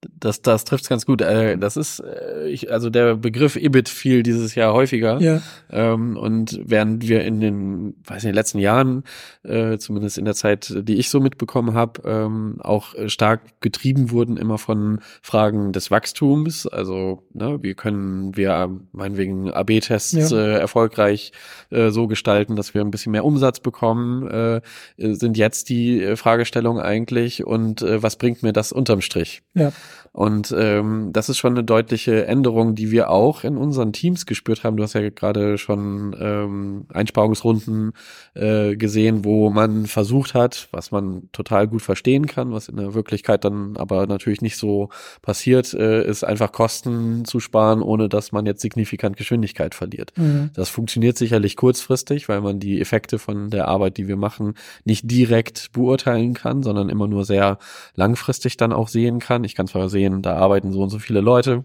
Das, 0.00 0.42
das 0.42 0.64
trifft's 0.64 0.88
ganz 0.88 1.06
gut. 1.06 1.20
Äh, 1.22 1.58
das 1.58 1.76
ist, 1.76 2.00
äh, 2.00 2.48
ich, 2.48 2.70
also 2.70 2.88
der 2.88 3.16
Begriff 3.16 3.56
EBIT 3.56 3.88
fiel 3.88 4.22
dieses 4.22 4.54
Jahr 4.54 4.72
häufiger. 4.72 5.20
Ja. 5.20 5.42
Ähm, 5.70 6.16
und 6.16 6.60
während 6.64 7.08
wir 7.08 7.24
in 7.24 7.40
den, 7.40 7.94
weiß 8.04 8.22
nicht, 8.22 8.34
letzten 8.34 8.58
Jahren, 8.58 9.02
äh, 9.42 9.78
zumindest 9.78 10.16
in 10.16 10.24
der 10.24 10.34
Zeit, 10.34 10.72
die 10.82 10.96
ich 10.96 11.10
so 11.10 11.18
mitbekommen 11.18 11.74
habe, 11.74 12.02
ähm, 12.04 12.58
auch 12.60 12.94
stark 13.06 13.60
getrieben 13.60 14.10
wurden 14.10 14.36
immer 14.36 14.58
von 14.58 15.00
Fragen 15.20 15.72
des 15.72 15.90
Wachstums. 15.90 16.66
Also, 16.66 17.24
ne, 17.32 17.58
wie 17.62 17.74
können 17.74 18.36
wir 18.36 18.70
meinetwegen 18.92 19.50
AB-Tests 19.50 20.30
ja. 20.30 20.38
äh, 20.38 20.58
erfolgreich 20.58 21.32
äh, 21.70 21.90
so 21.90 22.06
gestalten, 22.06 22.54
dass 22.54 22.72
wir 22.72 22.82
ein 22.82 22.90
bisschen 22.92 23.12
mehr 23.12 23.24
Umsatz 23.24 23.60
bekommen, 23.60 24.28
äh, 24.28 24.60
sind 24.96 25.36
jetzt 25.36 25.68
die 25.68 26.02
äh, 26.02 26.16
Fragestellung 26.16 26.80
eigentlich 26.80 27.44
und 27.44 27.82
äh, 27.82 28.02
was 28.02 28.16
bringt 28.16 28.42
mir 28.42 28.52
das 28.52 28.70
unterm 28.72 29.00
Strich? 29.00 29.42
Ja. 29.54 29.72
Und 30.12 30.54
ähm, 30.56 31.10
das 31.12 31.28
ist 31.28 31.38
schon 31.38 31.52
eine 31.52 31.64
deutliche 31.64 32.26
Änderung, 32.26 32.74
die 32.74 32.90
wir 32.90 33.10
auch 33.10 33.44
in 33.44 33.56
unseren 33.56 33.92
Teams 33.92 34.26
gespürt 34.26 34.64
haben. 34.64 34.76
Du 34.76 34.82
hast 34.82 34.94
ja 34.94 35.08
gerade 35.10 35.58
schon 35.58 36.16
ähm, 36.18 36.86
Einsparungsrunden 36.92 37.92
äh, 38.34 38.76
gesehen, 38.76 39.24
wo 39.24 39.50
man 39.50 39.86
versucht 39.86 40.34
hat, 40.34 40.68
was 40.72 40.90
man 40.90 41.28
total 41.32 41.68
gut 41.68 41.82
verstehen 41.82 42.26
kann, 42.26 42.52
was 42.52 42.68
in 42.68 42.76
der 42.76 42.94
Wirklichkeit 42.94 43.44
dann 43.44 43.76
aber 43.76 44.06
natürlich 44.06 44.40
nicht 44.40 44.56
so 44.56 44.88
passiert, 45.22 45.72
äh, 45.74 46.04
ist 46.04 46.24
einfach 46.24 46.52
Kosten 46.52 47.24
zu 47.24 47.40
sparen, 47.40 47.82
ohne 47.82 48.08
dass 48.08 48.32
man 48.32 48.46
jetzt 48.46 48.60
signifikant 48.60 49.16
Geschwindigkeit 49.16 49.74
verliert. 49.74 50.12
Mhm. 50.16 50.50
Das 50.54 50.68
funktioniert 50.68 51.16
sicherlich 51.16 51.56
kurzfristig, 51.56 52.28
weil 52.28 52.40
man 52.40 52.58
die 52.58 52.80
Effekte 52.80 53.18
von 53.18 53.50
der 53.50 53.68
Arbeit, 53.68 53.96
die 53.96 54.08
wir 54.08 54.16
machen, 54.16 54.54
nicht 54.84 55.08
direkt 55.10 55.72
beurteilen 55.72 56.34
kann, 56.34 56.62
sondern 56.62 56.88
immer 56.88 57.06
nur 57.06 57.24
sehr 57.24 57.58
langfristig 57.94 58.56
dann 58.56 58.72
auch 58.72 58.88
sehen 58.88 59.18
kann. 59.18 59.44
Ich 59.44 59.54
kann 59.54 59.66
zwar 59.66 59.77
sehen, 59.86 60.22
da 60.22 60.36
arbeiten 60.36 60.72
so 60.72 60.82
und 60.82 60.90
so 60.90 60.98
viele 60.98 61.20
Leute. 61.20 61.64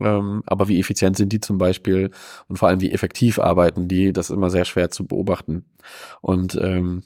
Ähm, 0.00 0.42
aber 0.46 0.68
wie 0.68 0.80
effizient 0.80 1.16
sind 1.16 1.32
die 1.32 1.40
zum 1.40 1.58
Beispiel 1.58 2.10
und 2.48 2.58
vor 2.58 2.68
allem 2.68 2.80
wie 2.80 2.90
effektiv 2.90 3.38
arbeiten 3.38 3.86
die, 3.88 4.12
das 4.12 4.30
ist 4.30 4.36
immer 4.36 4.50
sehr 4.50 4.64
schwer 4.64 4.90
zu 4.90 5.06
beobachten. 5.06 5.66
Und 6.22 6.54
ähm, 6.56 7.02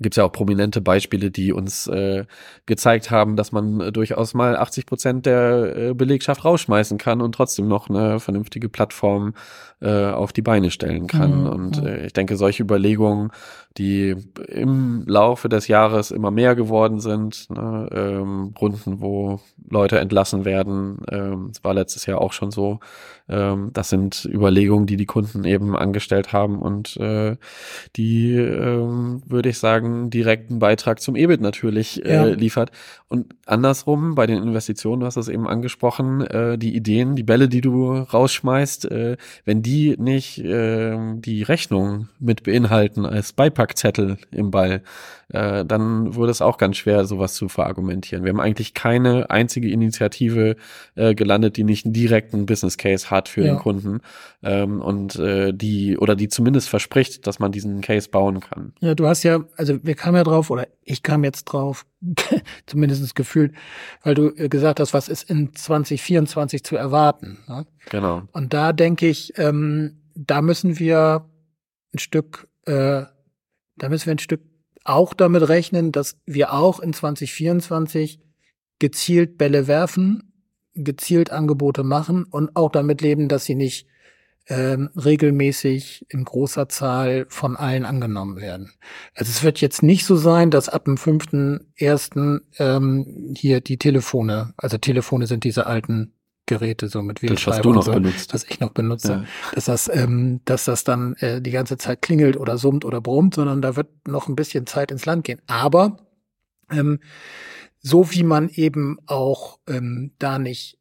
gibt 0.00 0.14
es 0.14 0.16
ja 0.16 0.24
auch 0.24 0.32
prominente 0.32 0.80
Beispiele, 0.80 1.30
die 1.30 1.52
uns 1.52 1.86
äh, 1.86 2.24
gezeigt 2.66 3.10
haben, 3.10 3.36
dass 3.36 3.52
man 3.52 3.80
äh, 3.80 3.92
durchaus 3.92 4.34
mal 4.34 4.56
80 4.56 4.86
Prozent 4.86 5.26
der 5.26 5.76
äh, 5.76 5.94
Belegschaft 5.94 6.44
rausschmeißen 6.44 6.98
kann 6.98 7.20
und 7.20 7.34
trotzdem 7.34 7.68
noch 7.68 7.88
eine 7.88 8.20
vernünftige 8.20 8.68
Plattform 8.68 9.34
äh, 9.80 10.06
auf 10.06 10.32
die 10.32 10.42
Beine 10.42 10.70
stellen 10.70 11.06
kann. 11.06 11.40
Mhm. 11.40 11.46
Und 11.46 11.84
äh, 11.84 12.06
ich 12.06 12.12
denke, 12.12 12.36
solche 12.36 12.62
Überlegungen 12.62 13.30
die 13.78 14.16
im 14.48 15.04
Laufe 15.06 15.48
des 15.48 15.68
Jahres 15.68 16.10
immer 16.10 16.30
mehr 16.30 16.54
geworden 16.54 17.00
sind. 17.00 17.50
Ne? 17.50 17.88
Ähm, 17.92 18.54
Runden, 18.58 19.00
wo 19.00 19.40
Leute 19.68 19.98
entlassen 19.98 20.44
werden. 20.44 20.98
Ähm, 21.10 21.48
das 21.52 21.62
war 21.62 21.74
letztes 21.74 22.06
Jahr 22.06 22.20
auch 22.20 22.32
schon 22.32 22.50
so. 22.50 22.80
Ähm, 23.28 23.70
das 23.72 23.90
sind 23.90 24.24
Überlegungen, 24.32 24.86
die 24.86 24.96
die 24.96 25.06
Kunden 25.06 25.44
eben 25.44 25.76
angestellt 25.76 26.32
haben 26.32 26.60
und 26.60 26.96
äh, 26.96 27.36
die, 27.96 28.34
ähm, 28.34 29.22
würde 29.26 29.50
ich 29.50 29.58
sagen, 29.58 29.85
direkten 30.10 30.58
Beitrag 30.58 31.00
zum 31.00 31.16
EBIT 31.16 31.40
natürlich 31.40 32.04
äh, 32.04 32.14
ja. 32.14 32.24
liefert. 32.24 32.70
Und 33.08 33.34
andersrum, 33.46 34.14
bei 34.14 34.26
den 34.26 34.42
Investitionen, 34.42 35.00
du 35.00 35.06
hast 35.06 35.16
das 35.16 35.28
eben 35.28 35.46
angesprochen, 35.46 36.22
äh, 36.22 36.56
die 36.56 36.74
Ideen, 36.74 37.16
die 37.16 37.22
Bälle, 37.22 37.48
die 37.48 37.60
du 37.60 37.92
rausschmeißt, 37.92 38.90
äh, 38.90 39.16
wenn 39.44 39.62
die 39.62 39.96
nicht 39.98 40.38
äh, 40.38 40.96
die 41.16 41.42
Rechnung 41.42 42.08
mit 42.18 42.42
beinhalten 42.42 43.04
als 43.04 43.32
Beipack 43.32 43.66
Beipackzettel 43.66 44.18
im 44.30 44.50
Ball, 44.50 44.82
äh, 45.28 45.64
dann 45.64 46.14
wurde 46.14 46.30
es 46.30 46.40
auch 46.40 46.56
ganz 46.56 46.76
schwer, 46.76 47.04
sowas 47.04 47.34
zu 47.34 47.48
verargumentieren. 47.48 48.24
Wir 48.24 48.30
haben 48.30 48.40
eigentlich 48.40 48.74
keine 48.74 49.30
einzige 49.30 49.68
Initiative 49.68 50.56
äh, 50.94 51.14
gelandet, 51.14 51.56
die 51.56 51.64
nicht 51.64 51.84
einen 51.84 51.94
direkten 51.94 52.46
Business 52.46 52.76
Case 52.76 53.10
hat 53.10 53.28
für 53.28 53.42
ja. 53.42 53.54
den 53.54 53.58
Kunden 53.58 54.00
ähm, 54.42 54.80
und 54.80 55.16
äh, 55.16 55.52
die 55.52 55.98
oder 55.98 56.14
die 56.14 56.28
zumindest 56.28 56.68
verspricht, 56.68 57.26
dass 57.26 57.38
man 57.38 57.50
diesen 57.50 57.80
Case 57.80 58.08
bauen 58.08 58.40
kann. 58.40 58.72
Ja, 58.80 58.94
du 58.94 59.06
hast 59.06 59.24
ja, 59.24 59.44
also 59.56 59.75
wir 59.82 59.94
kamen 59.94 60.16
ja 60.16 60.24
drauf 60.24 60.50
oder 60.50 60.68
ich 60.82 61.02
kam 61.02 61.24
jetzt 61.24 61.44
drauf, 61.44 61.86
zumindest 62.66 63.14
gefühlt, 63.14 63.54
weil 64.02 64.14
du 64.14 64.28
äh, 64.36 64.48
gesagt 64.48 64.80
hast, 64.80 64.94
was 64.94 65.08
ist 65.08 65.28
in 65.28 65.54
2024 65.54 66.64
zu 66.64 66.76
erwarten. 66.76 67.38
Ne? 67.48 67.66
Genau. 67.90 68.22
Und 68.32 68.52
da 68.52 68.72
denke 68.72 69.06
ich, 69.08 69.32
ähm, 69.36 70.02
da 70.14 70.42
müssen 70.42 70.78
wir 70.78 71.28
ein 71.94 71.98
Stück 71.98 72.48
äh, 72.66 73.04
da 73.76 73.88
müssen 73.88 74.06
wir 74.06 74.14
ein 74.14 74.18
Stück 74.18 74.42
auch 74.84 75.14
damit 75.14 75.48
rechnen, 75.48 75.92
dass 75.92 76.16
wir 76.26 76.52
auch 76.52 76.80
in 76.80 76.92
2024 76.92 78.20
gezielt 78.78 79.38
Bälle 79.38 79.66
werfen, 79.66 80.32
gezielt 80.74 81.30
Angebote 81.30 81.82
machen 81.82 82.24
und 82.24 82.56
auch 82.56 82.70
damit 82.70 83.00
leben, 83.00 83.28
dass 83.28 83.44
sie 83.44 83.54
nicht 83.54 83.86
ähm, 84.48 84.90
regelmäßig 84.94 86.06
in 86.08 86.24
großer 86.24 86.68
Zahl 86.68 87.26
von 87.28 87.56
allen 87.56 87.84
angenommen 87.84 88.36
werden. 88.36 88.72
Also 89.14 89.30
es 89.30 89.42
wird 89.42 89.60
jetzt 89.60 89.82
nicht 89.82 90.04
so 90.04 90.16
sein, 90.16 90.50
dass 90.50 90.68
ab 90.68 90.84
dem 90.84 90.96
fünften 90.96 91.72
ersten 91.74 92.42
ähm, 92.58 93.34
hier 93.36 93.60
die 93.60 93.76
Telefone, 93.76 94.54
also 94.56 94.78
Telefone 94.78 95.26
sind 95.26 95.44
diese 95.44 95.66
alten 95.66 96.12
Geräte 96.46 96.88
so 96.88 97.02
mit 97.02 97.20
das, 97.28 97.46
was 97.48 97.60
du 97.60 97.72
noch 97.72 97.82
so, 97.82 97.92
benutzt. 97.92 98.32
was 98.32 98.44
ich 98.44 98.60
noch 98.60 98.70
benutze, 98.70 99.12
ja. 99.12 99.24
dass 99.54 99.64
das, 99.64 99.90
ähm, 99.92 100.40
dass 100.44 100.64
das 100.64 100.84
dann 100.84 101.14
äh, 101.16 101.42
die 101.42 101.50
ganze 101.50 101.76
Zeit 101.76 102.02
klingelt 102.02 102.36
oder 102.36 102.56
summt 102.56 102.84
oder 102.84 103.00
brummt, 103.00 103.34
sondern 103.34 103.60
da 103.60 103.74
wird 103.74 103.88
noch 104.06 104.28
ein 104.28 104.36
bisschen 104.36 104.64
Zeit 104.66 104.92
ins 104.92 105.06
Land 105.06 105.24
gehen. 105.24 105.42
Aber 105.48 105.98
ähm, 106.70 107.00
so 107.80 108.12
wie 108.12 108.22
man 108.22 108.48
eben 108.48 108.98
auch 109.06 109.58
ähm, 109.68 110.12
da 110.20 110.38
nicht 110.38 110.75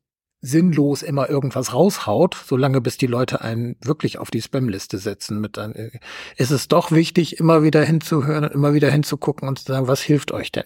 sinnlos 0.45 1.01
immer 1.01 1.29
irgendwas 1.29 1.73
raushaut, 1.73 2.36
solange 2.47 2.79
bis 2.81 2.97
die 2.97 3.08
Leute 3.08 3.41
einen 3.41 3.75
wirklich 3.81 4.19
auf 4.19 4.29
die 4.29 4.41
Spam-Liste 4.41 4.97
setzen 4.97 5.41
mit 5.41 5.58
dann, 5.58 5.73
äh, 5.73 5.91
ist 6.38 6.51
es 6.51 6.67
doch 6.67 6.91
wichtig, 6.91 7.39
immer 7.39 7.63
wieder 7.63 7.84
hinzuhören 7.84 8.45
und 8.45 8.53
immer 8.53 8.73
wieder 8.73 8.91
hinzugucken 8.91 9.47
und 9.47 9.60
zu 9.60 9.65
sagen, 9.65 9.88
was 9.88 10.01
hilft 10.01 10.31
euch 10.31 10.51
denn? 10.51 10.65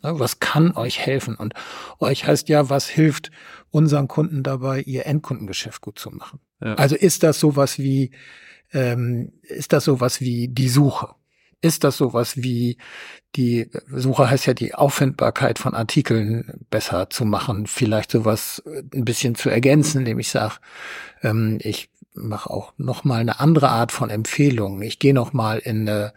Was 0.00 0.38
kann 0.38 0.72
euch 0.76 1.00
helfen? 1.00 1.34
Und 1.34 1.54
euch 1.98 2.26
heißt 2.26 2.48
ja, 2.48 2.70
was 2.70 2.88
hilft 2.88 3.30
unseren 3.70 4.06
Kunden 4.06 4.42
dabei, 4.42 4.80
ihr 4.80 5.06
Endkundengeschäft 5.06 5.80
gut 5.80 5.98
zu 5.98 6.10
machen? 6.10 6.40
Ja. 6.60 6.74
Also 6.74 6.94
ist 6.94 7.22
das 7.22 7.40
sowas 7.40 7.78
wie, 7.78 8.12
ähm, 8.72 9.32
ist 9.42 9.72
das 9.72 9.84
sowas 9.84 10.20
wie 10.20 10.48
die 10.48 10.68
Suche? 10.68 11.08
Ist 11.60 11.84
das 11.84 11.96
sowas 11.96 12.36
wie 12.36 12.78
die 13.36 13.70
Suche 13.88 14.30
heißt 14.30 14.46
ja 14.46 14.54
die 14.54 14.74
Auffindbarkeit 14.74 15.58
von 15.58 15.74
Artikeln 15.74 16.64
besser 16.70 17.10
zu 17.10 17.24
machen, 17.24 17.66
vielleicht 17.66 18.10
sowas 18.12 18.62
ein 18.66 19.04
bisschen 19.04 19.34
zu 19.34 19.50
ergänzen, 19.50 19.98
indem 19.98 20.18
ich 20.18 20.30
sage, 20.30 20.56
ähm, 21.22 21.58
ich 21.60 21.90
mache 22.14 22.50
auch 22.50 22.72
noch 22.78 23.04
mal 23.04 23.20
eine 23.20 23.40
andere 23.40 23.68
Art 23.68 23.92
von 23.92 24.10
Empfehlungen. 24.10 24.82
Ich 24.82 24.98
gehe 24.98 25.14
noch 25.14 25.32
mal 25.32 25.58
in 25.58 25.88
eine, 25.88 26.12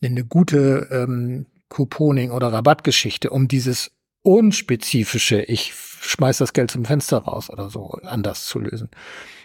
in 0.00 0.12
eine 0.12 0.24
gute 0.24 0.88
ähm, 0.90 1.46
Couponing 1.68 2.30
oder 2.30 2.52
Rabattgeschichte, 2.52 3.30
um 3.30 3.48
dieses 3.48 3.92
unspezifische, 4.22 5.42
ich 5.42 5.72
schmeiß 5.74 6.38
das 6.38 6.52
Geld 6.52 6.70
zum 6.70 6.84
Fenster 6.84 7.18
raus 7.18 7.50
oder 7.50 7.70
so, 7.70 7.90
anders 8.02 8.46
zu 8.46 8.58
lösen. 8.58 8.90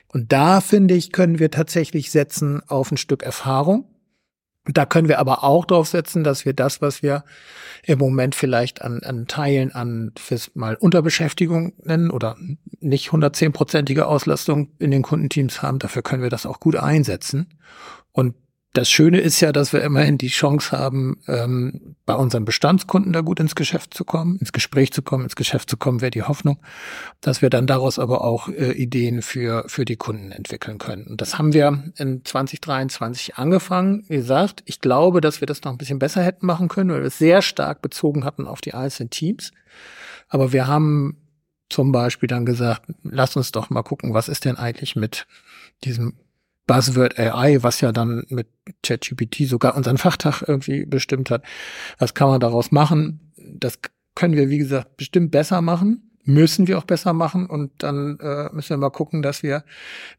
Und 0.08 0.31
da 0.31 0.62
finde 0.62 0.95
ich, 0.95 1.12
können 1.12 1.39
wir 1.39 1.51
tatsächlich 1.51 2.12
setzen 2.12 2.62
auf 2.67 2.91
ein 2.91 2.97
Stück 2.97 3.23
Erfahrung. 3.23 3.86
Da 4.65 4.86
können 4.86 5.08
wir 5.08 5.19
aber 5.19 5.43
auch 5.43 5.65
drauf 5.65 5.88
setzen, 5.88 6.23
dass 6.23 6.45
wir 6.45 6.54
das, 6.54 6.82
was 6.82 7.04
wir 7.04 7.23
im 7.84 7.99
Moment 7.99 8.34
vielleicht 8.34 8.82
an, 8.82 9.01
an 9.04 9.28
Teilen 9.28 9.73
an 9.73 10.12
fürs 10.17 10.51
mal 10.56 10.75
Unterbeschäftigung 10.75 11.73
nennen 11.84 12.10
oder 12.10 12.36
nicht 12.80 13.10
110-prozentige 13.10 14.04
Auslastung 14.04 14.69
in 14.80 14.91
den 14.91 15.04
Kundenteams 15.04 15.62
haben, 15.62 15.80
dafür 15.80 16.01
können 16.01 16.23
wir 16.23 16.32
das 16.32 16.45
auch 16.45 16.60
gut 16.60 16.75
einsetzen. 16.75 17.60
Und 18.12 18.34
das 18.77 18.89
Schöne 18.89 19.19
ist 19.19 19.39
ja, 19.39 19.51
dass 19.51 19.73
wir 19.73 19.81
immerhin 19.81 20.17
die 20.17 20.27
Chance 20.27 20.77
haben, 20.77 21.21
ähm, 21.27 21.95
bei 22.05 22.13
unseren 22.13 22.45
Bestandskunden 22.45 23.13
da 23.13 23.21
gut 23.21 23.39
ins 23.39 23.55
Geschäft 23.55 23.93
zu 23.93 24.03
kommen, 24.03 24.38
ins 24.38 24.51
Gespräch 24.51 24.91
zu 24.91 25.01
kommen, 25.01 25.23
ins 25.23 25.35
Geschäft 25.35 25.69
zu 25.69 25.77
kommen, 25.77 26.01
wäre 26.01 26.11
die 26.11 26.23
Hoffnung, 26.23 26.59
dass 27.21 27.41
wir 27.41 27.49
dann 27.49 27.67
daraus 27.67 27.99
aber 27.99 28.23
auch 28.23 28.49
äh, 28.49 28.73
Ideen 28.73 29.21
für, 29.21 29.63
für 29.67 29.85
die 29.85 29.95
Kunden 29.95 30.31
entwickeln 30.31 30.77
können. 30.77 31.07
Und 31.07 31.21
das 31.21 31.38
haben 31.38 31.53
wir 31.53 31.85
in 31.97 32.23
2023 32.25 33.38
angefangen. 33.38 34.03
Wie 34.09 34.17
gesagt, 34.17 34.61
ich 34.65 34.81
glaube, 34.81 35.21
dass 35.21 35.39
wir 35.39 35.47
das 35.47 35.63
noch 35.63 35.71
ein 35.71 35.77
bisschen 35.77 35.99
besser 35.99 36.21
hätten 36.21 36.45
machen 36.45 36.67
können, 36.67 36.89
weil 36.89 37.01
wir 37.01 37.07
es 37.07 37.17
sehr 37.17 37.41
stark 37.41 37.81
bezogen 37.81 38.25
hatten 38.25 38.45
auf 38.45 38.59
die 38.59 38.73
einzelnen 38.73 39.09
Teams. 39.09 39.51
Aber 40.27 40.51
wir 40.51 40.67
haben 40.67 41.17
zum 41.69 41.91
Beispiel 41.91 42.27
dann 42.27 42.45
gesagt, 42.45 42.83
lass 43.03 43.35
uns 43.35 43.51
doch 43.51 43.69
mal 43.69 43.83
gucken, 43.83 44.13
was 44.13 44.27
ist 44.27 44.45
denn 44.45 44.57
eigentlich 44.57 44.95
mit 44.95 45.27
diesem 45.83 46.13
Buzzword 46.67 47.19
AI, 47.19 47.62
was 47.62 47.82
ja 47.82 47.91
dann 47.91 48.25
mit 48.30 48.47
ChatGPT 48.84 49.47
sogar 49.47 49.75
unseren 49.75 49.97
Fachtag 49.97 50.43
irgendwie 50.47 50.86
bestimmt 50.86 51.30
hat. 51.30 51.43
Was 51.99 52.13
kann 52.13 52.30
man 52.30 52.39
daraus 52.39 52.71
machen? 52.71 53.32
Das 53.38 53.80
können 54.15 54.36
wir, 54.36 54.49
wie 54.49 54.58
gesagt, 54.58 54.97
bestimmt 54.97 55.32
besser 55.32 55.62
machen. 55.62 56.12
Müssen 56.28 56.67
wir 56.67 56.80
auch 56.80 56.86
besser 56.86 57.13
machen 57.13 57.45
und 57.45 57.71
dann 57.84 58.17
äh, 58.19 58.49
müssen 58.51 58.71
wir 58.71 58.78
mal 58.78 58.89
gucken, 58.89 59.21
dass 59.21 59.43
wir 59.43 59.63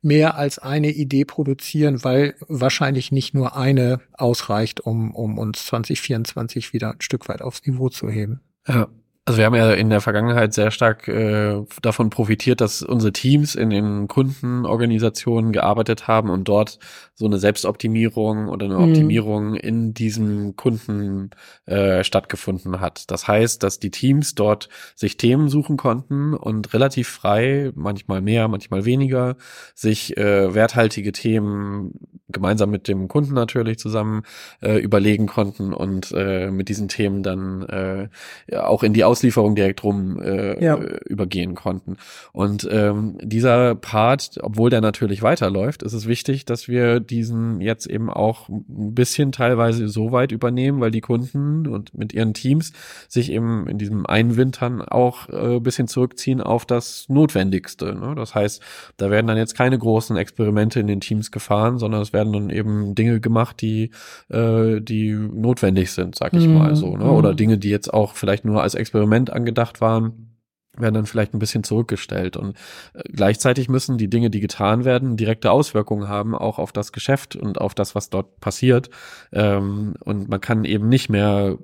mehr 0.03 0.37
als 0.37 0.61
eine 0.61 0.93
Idee 0.93 1.25
produzieren, 1.25 2.05
weil 2.05 2.37
wahrscheinlich 2.47 3.11
nicht 3.11 3.35
nur 3.35 3.57
eine 3.57 4.01
ausreicht, 4.13 4.79
um, 4.79 5.13
um 5.13 5.37
uns 5.37 5.67
2024 5.67 6.73
wieder 6.73 6.93
ein 6.93 7.01
Stück 7.01 7.29
weit 7.29 7.43
aufs 7.43 7.67
Niveau 7.67 7.89
zu 7.89 8.09
heben. 8.09 8.41
Ja, 8.69 8.87
also 9.27 9.39
wir 9.39 9.47
haben 9.47 9.57
ja 9.57 9.73
in 9.73 9.91
der 9.91 10.01
Vergangenheit 10.01 10.55
sehr 10.55 10.71
stark 10.71 11.09
äh, 11.09 11.61
davon 11.83 12.11
profitiert, 12.11 12.61
dass 12.61 12.81
unsere 12.81 13.13
Teams 13.13 13.57
in 13.57 13.71
den 13.71 14.07
Kundenorganisationen 14.07 15.51
gearbeitet 15.51 16.07
haben 16.07 16.31
und 16.31 16.47
dort 16.47 16.79
so 17.17 17.25
eine 17.25 17.39
Selbstoptimierung 17.39 18.47
oder 18.47 18.67
eine 18.67 18.77
mhm. 18.77 18.85
Optimierung 18.85 19.55
in 19.57 19.95
diesem 19.95 20.55
Kunden 20.55 21.31
äh, 21.65 22.05
stattgefunden 22.05 22.81
hat. 22.81 23.11
Das 23.11 23.27
heißt, 23.27 23.65
dass 23.65 23.81
die 23.81 23.91
Teams 23.91 24.37
dort 24.37 24.69
sich 24.95 25.17
Themen 25.17 25.49
suchen 25.49 25.77
konnten 25.77 26.33
und 26.33 26.73
relativ 26.73 27.09
frei, 27.09 27.73
manchmal 27.75 28.21
mehr, 28.21 28.47
manchmal 28.47 28.85
weniger, 28.85 29.37
sich 29.75 30.17
äh, 30.17 30.55
werthaltige 30.55 31.11
Themen 31.11 31.95
gemeinsam 32.29 32.71
mit 32.71 32.87
dem 32.87 33.09
Kunden 33.09 33.35
natürlich 33.35 33.79
zusammen 33.79 34.23
äh, 34.61 34.79
überlegen 34.79 35.27
konnten 35.27 35.73
und 35.73 36.13
äh, 36.13 36.51
mit 36.51 36.69
diesen 36.69 36.89
Themen 36.89 37.23
dann 37.23 37.63
äh, 37.63 38.57
auch 38.57 38.83
in 38.83 38.93
die 38.93 39.05
Auslieferung 39.17 39.55
direkt 39.55 39.83
rum 39.83 40.21
äh, 40.21 40.63
ja. 40.63 40.79
übergehen 41.07 41.55
konnten. 41.55 41.97
Und 42.33 42.69
ähm, 42.71 43.17
dieser 43.23 43.75
Part, 43.75 44.39
obwohl 44.43 44.69
der 44.69 44.83
natürlich 44.83 45.23
weiterläuft, 45.23 45.83
ist 45.83 45.95
es 45.95 46.07
wichtig, 46.07 46.45
dass 46.45 46.69
wir 46.69 47.01
diesen 47.01 47.63
jetzt 47.63 47.87
eben 47.87 48.11
auch 48.11 48.51
ein 48.51 48.95
bisschen 48.95 49.33
teilweise 49.33 49.89
so 49.89 50.13
weit 50.13 50.33
übernehmen, 50.33 50.81
weil 50.81 50.91
die 50.91 51.01
Kunden 51.01 51.67
und 51.67 51.97
mit 51.97 52.13
ihren 52.13 52.35
Teams 52.35 52.73
sich 53.09 53.33
eben 53.33 53.67
in 53.69 53.79
diesem 53.79 54.05
Einwintern 54.05 54.83
auch 54.83 55.31
äh, 55.31 55.61
bisschen 55.61 55.89
zurückziehen 55.89 56.43
auf 56.43 56.67
das 56.67 57.07
Notwendigste. 57.09 57.95
Ne? 57.95 58.15
Das 58.17 58.35
heißt, 58.35 58.61
da 58.99 59.11
werden 59.11 59.29
dann 59.29 59.39
jetzt 59.39 59.57
keine 59.57 59.79
großen 59.79 60.17
Experimente 60.19 60.79
in 60.79 60.89
den 60.89 61.01
Teams 61.01 61.31
gefahren, 61.31 61.79
sondern 61.79 62.03
es 62.03 62.13
werden 62.13 62.35
dann 62.35 62.51
eben 62.51 62.95
Dinge 62.95 63.21
gemacht, 63.21 63.63
die, 63.63 63.93
äh, 64.29 64.83
die 64.83 65.13
notwendig 65.13 65.93
sind, 65.93 66.17
sag 66.17 66.35
ich 66.35 66.47
mhm. 66.47 66.59
mal 66.59 66.77
so. 66.77 66.99
Ne? 66.99 67.11
Oder 67.11 67.33
mhm. 67.33 67.37
Dinge, 67.37 67.59
die 67.59 67.71
jetzt 67.71 67.95
auch 67.95 68.13
vielleicht 68.13 68.45
nur 68.45 68.63
als 68.63 68.75
Experiment 68.75 69.06
angedacht 69.33 69.81
waren 69.81 70.36
werden 70.79 70.95
dann 70.95 71.07
vielleicht 71.07 71.35
ein 71.35 71.39
bisschen 71.39 71.65
zurückgestellt. 71.65 72.37
Und 72.37 72.57
äh, 72.95 73.03
gleichzeitig 73.05 73.69
müssen 73.69 73.99
die 73.99 74.09
Dinge, 74.09 74.31
die 74.31 74.41
getan 74.41 74.85
werden, 74.85 75.17
direkte 75.17 75.51
Auswirkungen 75.51 76.09
haben, 76.09 76.35
auch 76.35 76.59
auf 76.59 76.73
das 76.73 76.93
Geschäft 76.93 77.37
und 77.37 77.61
auf 77.61 77.75
das, 77.75 77.95
was 77.95 78.11
dort 78.11 78.41
passiert. 78.41 78.91
Ähm, 79.33 79.95
und 80.05 80.29
man 80.29 80.41
kann 80.41 80.65
eben 80.65 80.89
nicht 80.89 81.09
mehr 81.09 81.57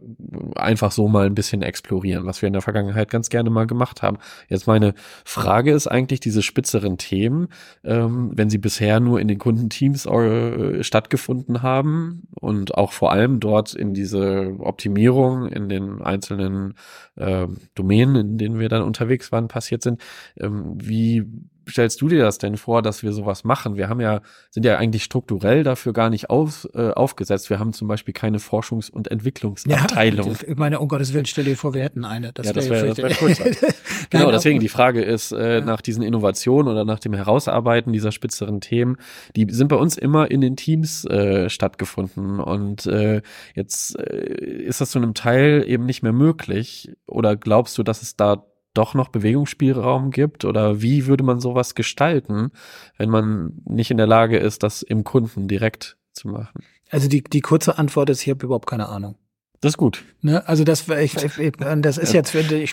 einfach 0.56 0.92
so 0.92 1.08
mal 1.08 1.26
ein 1.26 1.34
bisschen 1.34 1.62
explorieren, 1.62 2.26
was 2.26 2.42
wir 2.42 2.46
in 2.46 2.52
der 2.52 2.62
Vergangenheit 2.62 3.10
ganz 3.10 3.28
gerne 3.28 3.50
mal 3.50 3.66
gemacht 3.66 4.02
haben. 4.02 4.18
Jetzt 4.48 4.66
meine 4.66 4.94
Frage 5.24 5.72
ist 5.72 5.86
eigentlich 5.86 6.20
diese 6.20 6.42
spitzeren 6.42 6.98
Themen, 6.98 7.48
ähm, 7.84 8.32
wenn 8.34 8.50
sie 8.50 8.58
bisher 8.58 9.00
nur 9.00 9.20
in 9.20 9.28
den 9.28 9.38
Kundenteams 9.38 10.06
äh, 10.06 10.82
stattgefunden 10.82 11.62
haben 11.62 12.22
und 12.40 12.74
auch 12.74 12.92
vor 12.92 13.12
allem 13.12 13.40
dort 13.40 13.74
in 13.74 13.94
diese 13.94 14.54
Optimierung 14.58 15.46
in 15.48 15.68
den 15.68 16.02
einzelnen 16.02 16.74
äh, 17.16 17.46
Domänen, 17.74 18.16
in 18.16 18.38
denen 18.38 18.58
wir 18.58 18.68
dann 18.68 18.82
unter 18.82 19.01
unterwegs 19.02 19.32
waren, 19.32 19.48
passiert 19.48 19.82
sind. 19.82 20.00
Ähm, 20.38 20.74
wie 20.76 21.24
stellst 21.68 22.00
du 22.00 22.08
dir 22.08 22.22
das 22.22 22.38
denn 22.38 22.56
vor, 22.56 22.82
dass 22.82 23.02
wir 23.02 23.12
sowas 23.12 23.44
machen? 23.44 23.76
Wir 23.76 23.88
haben 23.88 24.00
ja, 24.00 24.20
sind 24.50 24.64
ja 24.64 24.78
eigentlich 24.78 25.04
strukturell 25.04 25.62
dafür 25.62 25.92
gar 25.92 26.10
nicht 26.10 26.30
auf, 26.30 26.68
äh, 26.74 26.90
aufgesetzt. 26.90 27.50
Wir 27.50 27.58
haben 27.58 27.72
zum 27.72 27.88
Beispiel 27.88 28.14
keine 28.14 28.38
Forschungs- 28.38 28.90
und 28.90 29.08
Entwicklungsabteilung. 29.08 30.28
Ja, 30.28 30.36
ich 30.48 30.56
meine, 30.56 30.80
um 30.80 30.88
Gottes 30.88 31.12
Willen, 31.12 31.26
stell 31.26 31.44
dir 31.44 31.56
vor, 31.56 31.74
wir 31.74 31.82
hätten 31.82 32.04
eine. 32.04 32.32
Das 32.32 32.46
ja, 32.46 32.52
das 32.52 32.68
wäre 32.68 32.96
wär, 32.96 33.10
wär 33.10 33.12
genau, 34.10 34.30
deswegen 34.30 34.60
die 34.60 34.68
Frage 34.68 35.02
ist, 35.02 35.32
äh, 35.32 35.58
ja. 35.58 35.64
nach 35.64 35.80
diesen 35.80 36.02
Innovationen 36.02 36.70
oder 36.70 36.84
nach 36.84 36.98
dem 36.98 37.14
Herausarbeiten 37.14 37.92
dieser 37.92 38.12
spitzeren 38.12 38.60
Themen, 38.60 38.96
die 39.36 39.46
sind 39.50 39.68
bei 39.68 39.76
uns 39.76 39.96
immer 39.96 40.30
in 40.30 40.40
den 40.40 40.56
Teams 40.56 41.04
äh, 41.04 41.48
stattgefunden. 41.48 42.40
Und 42.40 42.86
äh, 42.86 43.22
jetzt 43.54 43.98
äh, 43.98 44.34
ist 44.42 44.80
das 44.80 44.90
zu 44.90 44.98
einem 44.98 45.14
Teil 45.14 45.64
eben 45.66 45.86
nicht 45.86 46.02
mehr 46.02 46.12
möglich. 46.12 46.90
Oder 47.06 47.36
glaubst 47.36 47.78
du, 47.78 47.82
dass 47.82 48.02
es 48.02 48.16
da 48.16 48.44
doch 48.74 48.94
noch 48.94 49.08
Bewegungsspielraum 49.08 50.10
gibt? 50.10 50.44
Oder 50.44 50.82
wie 50.82 51.06
würde 51.06 51.24
man 51.24 51.40
sowas 51.40 51.74
gestalten, 51.74 52.50
wenn 52.96 53.10
man 53.10 53.60
nicht 53.64 53.90
in 53.90 53.96
der 53.96 54.06
Lage 54.06 54.38
ist, 54.38 54.62
das 54.62 54.82
im 54.82 55.04
Kunden 55.04 55.48
direkt 55.48 55.96
zu 56.12 56.28
machen? 56.28 56.62
Also 56.90 57.08
die, 57.08 57.22
die 57.22 57.40
kurze 57.40 57.78
Antwort 57.78 58.10
ist, 58.10 58.22
ich 58.22 58.30
habe 58.30 58.44
überhaupt 58.44 58.68
keine 58.68 58.88
Ahnung. 58.88 59.16
Das 59.62 59.74
ist 59.74 59.78
gut. 59.78 60.04
Ne? 60.22 60.46
Also 60.48 60.64
das, 60.64 60.88
ich, 60.88 61.16
ich, 61.38 61.52
das 61.56 61.96
ist 61.96 62.12
jetzt, 62.12 62.34
wir 62.34 62.66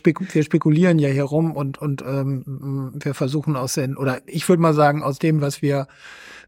spekulieren 0.43 0.99
ja 0.99 1.09
hier 1.09 1.23
rum 1.23 1.55
und, 1.55 1.77
und 1.77 2.01
ähm, 2.01 2.93
wir 3.01 3.13
versuchen 3.13 3.55
aus 3.55 3.75
den, 3.75 3.95
oder 3.95 4.21
ich 4.25 4.49
würde 4.49 4.61
mal 4.61 4.73
sagen, 4.73 5.03
aus 5.03 5.19
dem, 5.19 5.39
was 5.39 5.61
wir, 5.61 5.87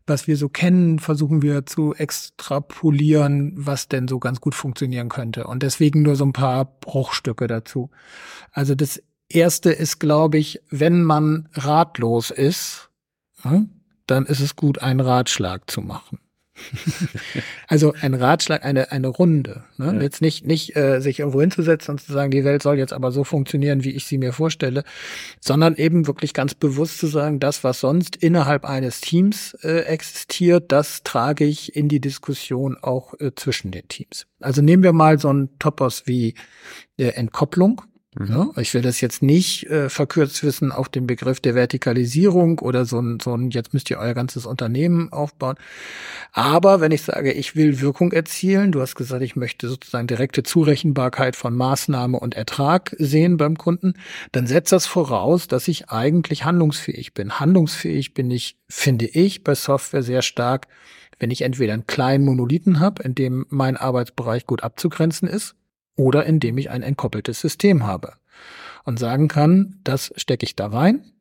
was 0.07 0.25
wir 0.25 0.35
so 0.37 0.49
kennen, 0.49 0.97
versuchen 0.97 1.43
wir 1.43 1.67
zu 1.67 1.93
extrapolieren, 1.93 3.53
was 3.55 3.87
denn 3.87 4.07
so 4.07 4.19
ganz 4.19 4.41
gut 4.41 4.55
funktionieren 4.55 5.09
könnte. 5.09 5.45
Und 5.45 5.61
deswegen 5.61 6.01
nur 6.01 6.15
so 6.15 6.25
ein 6.25 6.33
paar 6.33 6.65
Bruchstücke 6.65 7.45
dazu. 7.45 7.91
Also 8.51 8.73
das 8.73 9.01
erste 9.35 9.71
ist, 9.71 9.99
glaube 9.99 10.37
ich, 10.37 10.61
wenn 10.69 11.03
man 11.03 11.49
ratlos 11.53 12.31
ist, 12.31 12.89
dann 14.07 14.25
ist 14.25 14.39
es 14.39 14.55
gut, 14.55 14.81
einen 14.81 14.99
Ratschlag 14.99 15.69
zu 15.69 15.81
machen. 15.81 16.19
also 17.67 17.93
ein 18.01 18.13
Ratschlag, 18.13 18.63
eine, 18.63 18.91
eine 18.91 19.07
Runde. 19.07 19.63
Ne? 19.77 19.93
Ja. 19.95 20.01
Jetzt 20.01 20.21
nicht, 20.21 20.45
nicht 20.45 20.75
äh, 20.75 20.99
sich 20.99 21.19
irgendwo 21.19 21.41
hinzusetzen 21.41 21.93
und 21.93 21.99
zu 21.99 22.11
sagen, 22.11 22.31
die 22.31 22.43
Welt 22.43 22.61
soll 22.61 22.77
jetzt 22.77 22.93
aber 22.93 23.11
so 23.11 23.23
funktionieren, 23.23 23.83
wie 23.83 23.91
ich 23.91 24.05
sie 24.05 24.17
mir 24.17 24.33
vorstelle, 24.33 24.83
sondern 25.39 25.75
eben 25.75 26.07
wirklich 26.07 26.33
ganz 26.33 26.53
bewusst 26.53 26.99
zu 26.99 27.07
sagen, 27.07 27.39
das, 27.39 27.63
was 27.63 27.79
sonst 27.79 28.15
innerhalb 28.15 28.65
eines 28.65 29.01
Teams 29.01 29.53
äh, 29.63 29.81
existiert, 29.81 30.71
das 30.71 31.03
trage 31.03 31.45
ich 31.45 31.75
in 31.75 31.87
die 31.87 32.01
Diskussion 32.01 32.77
auch 32.81 33.13
äh, 33.19 33.31
zwischen 33.35 33.71
den 33.71 33.87
Teams. 33.87 34.27
Also 34.39 34.61
nehmen 34.61 34.83
wir 34.83 34.93
mal 34.93 35.19
so 35.19 35.29
einen 35.29 35.57
Topos 35.59 36.03
wie 36.05 36.35
äh, 36.97 37.07
Entkopplung. 37.07 37.81
Mhm. 38.19 38.27
Ja, 38.27 38.49
ich 38.57 38.73
will 38.73 38.81
das 38.81 38.99
jetzt 38.99 39.23
nicht 39.23 39.69
äh, 39.69 39.87
verkürzt 39.89 40.43
wissen 40.43 40.73
auf 40.73 40.89
den 40.89 41.07
Begriff 41.07 41.39
der 41.39 41.55
Vertikalisierung 41.55 42.59
oder 42.59 42.83
so 42.83 42.99
ein, 42.99 43.21
so 43.21 43.33
ein, 43.33 43.51
jetzt 43.51 43.73
müsst 43.73 43.89
ihr 43.89 43.99
euer 43.99 44.13
ganzes 44.13 44.45
Unternehmen 44.45 45.13
aufbauen. 45.13 45.55
Aber 46.33 46.81
wenn 46.81 46.91
ich 46.91 47.03
sage, 47.03 47.31
ich 47.31 47.55
will 47.55 47.79
Wirkung 47.79 48.11
erzielen, 48.11 48.73
du 48.73 48.81
hast 48.81 48.95
gesagt, 48.95 49.23
ich 49.23 49.37
möchte 49.37 49.69
sozusagen 49.69 50.07
direkte 50.07 50.43
Zurechenbarkeit 50.43 51.37
von 51.37 51.55
Maßnahme 51.55 52.19
und 52.19 52.35
Ertrag 52.35 52.93
sehen 52.99 53.37
beim 53.37 53.57
Kunden, 53.57 53.93
dann 54.33 54.45
setzt 54.45 54.73
das 54.73 54.87
voraus, 54.87 55.47
dass 55.47 55.69
ich 55.69 55.89
eigentlich 55.89 56.43
handlungsfähig 56.43 57.13
bin. 57.13 57.39
Handlungsfähig 57.39 58.13
bin 58.13 58.29
ich, 58.29 58.57
finde 58.67 59.05
ich, 59.05 59.45
bei 59.45 59.55
Software 59.55 60.03
sehr 60.03 60.21
stark, 60.21 60.67
wenn 61.19 61.31
ich 61.31 61.43
entweder 61.43 61.73
einen 61.73 61.87
kleinen 61.87 62.25
Monolithen 62.25 62.81
habe, 62.81 63.03
in 63.03 63.15
dem 63.15 63.45
mein 63.49 63.77
Arbeitsbereich 63.77 64.45
gut 64.45 64.63
abzugrenzen 64.63 65.29
ist, 65.29 65.55
oder 65.95 66.25
indem 66.25 66.57
ich 66.57 66.69
ein 66.69 66.83
entkoppeltes 66.83 67.39
System 67.39 67.85
habe 67.85 68.13
und 68.83 68.99
sagen 68.99 69.27
kann, 69.27 69.79
das 69.83 70.13
stecke 70.15 70.45
ich 70.45 70.55
da 70.55 70.67
rein 70.67 71.11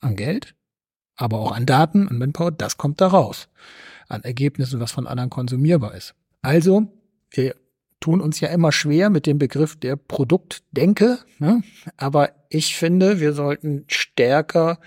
an 0.00 0.16
Geld, 0.16 0.54
aber 1.16 1.40
auch 1.40 1.52
an 1.52 1.66
Daten, 1.66 2.08
an 2.08 2.18
Manpower, 2.18 2.52
das 2.52 2.76
kommt 2.76 3.00
da 3.00 3.08
raus. 3.08 3.48
An 4.08 4.22
Ergebnissen, 4.22 4.80
was 4.80 4.92
von 4.92 5.06
anderen 5.06 5.28
konsumierbar 5.28 5.94
ist. 5.94 6.14
Also, 6.40 6.86
wir 7.30 7.54
tun 8.00 8.20
uns 8.20 8.40
ja 8.40 8.48
immer 8.48 8.72
schwer 8.72 9.10
mit 9.10 9.26
dem 9.26 9.38
Begriff 9.38 9.76
der 9.76 9.96
Produktdenke, 9.96 11.18
ne? 11.38 11.62
aber 11.96 12.30
ich 12.48 12.76
finde, 12.76 13.20
wir 13.20 13.32
sollten 13.32 13.84
stärker 13.88 14.78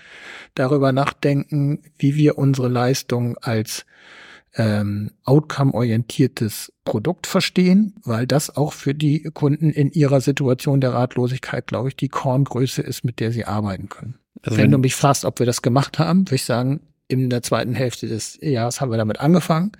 darüber 0.54 0.92
nachdenken, 0.92 1.82
wie 1.98 2.16
wir 2.16 2.38
unsere 2.38 2.68
Leistung 2.68 3.36
als 3.38 3.84
ähm, 4.54 5.10
outcome-orientiertes 5.24 6.72
Produkt 6.84 7.26
verstehen, 7.26 7.94
weil 8.04 8.26
das 8.26 8.54
auch 8.54 8.72
für 8.72 8.94
die 8.94 9.22
Kunden 9.32 9.70
in 9.70 9.90
ihrer 9.90 10.20
Situation 10.20 10.80
der 10.80 10.92
Ratlosigkeit, 10.92 11.66
glaube 11.66 11.88
ich, 11.88 11.96
die 11.96 12.08
Korngröße 12.08 12.82
ist, 12.82 13.04
mit 13.04 13.20
der 13.20 13.32
sie 13.32 13.44
arbeiten 13.44 13.88
können. 13.88 14.18
Also 14.42 14.56
wenn, 14.56 14.64
wenn 14.64 14.72
du 14.72 14.78
mich 14.78 14.94
fragst, 14.94 15.24
ob 15.24 15.38
wir 15.38 15.46
das 15.46 15.62
gemacht 15.62 15.98
haben, 15.98 16.26
würde 16.26 16.34
ich 16.34 16.44
sagen, 16.44 16.80
in 17.08 17.30
der 17.30 17.42
zweiten 17.42 17.74
Hälfte 17.74 18.08
des 18.08 18.38
Jahres 18.40 18.80
haben 18.80 18.90
wir 18.90 18.98
damit 18.98 19.20
angefangen. 19.20 19.72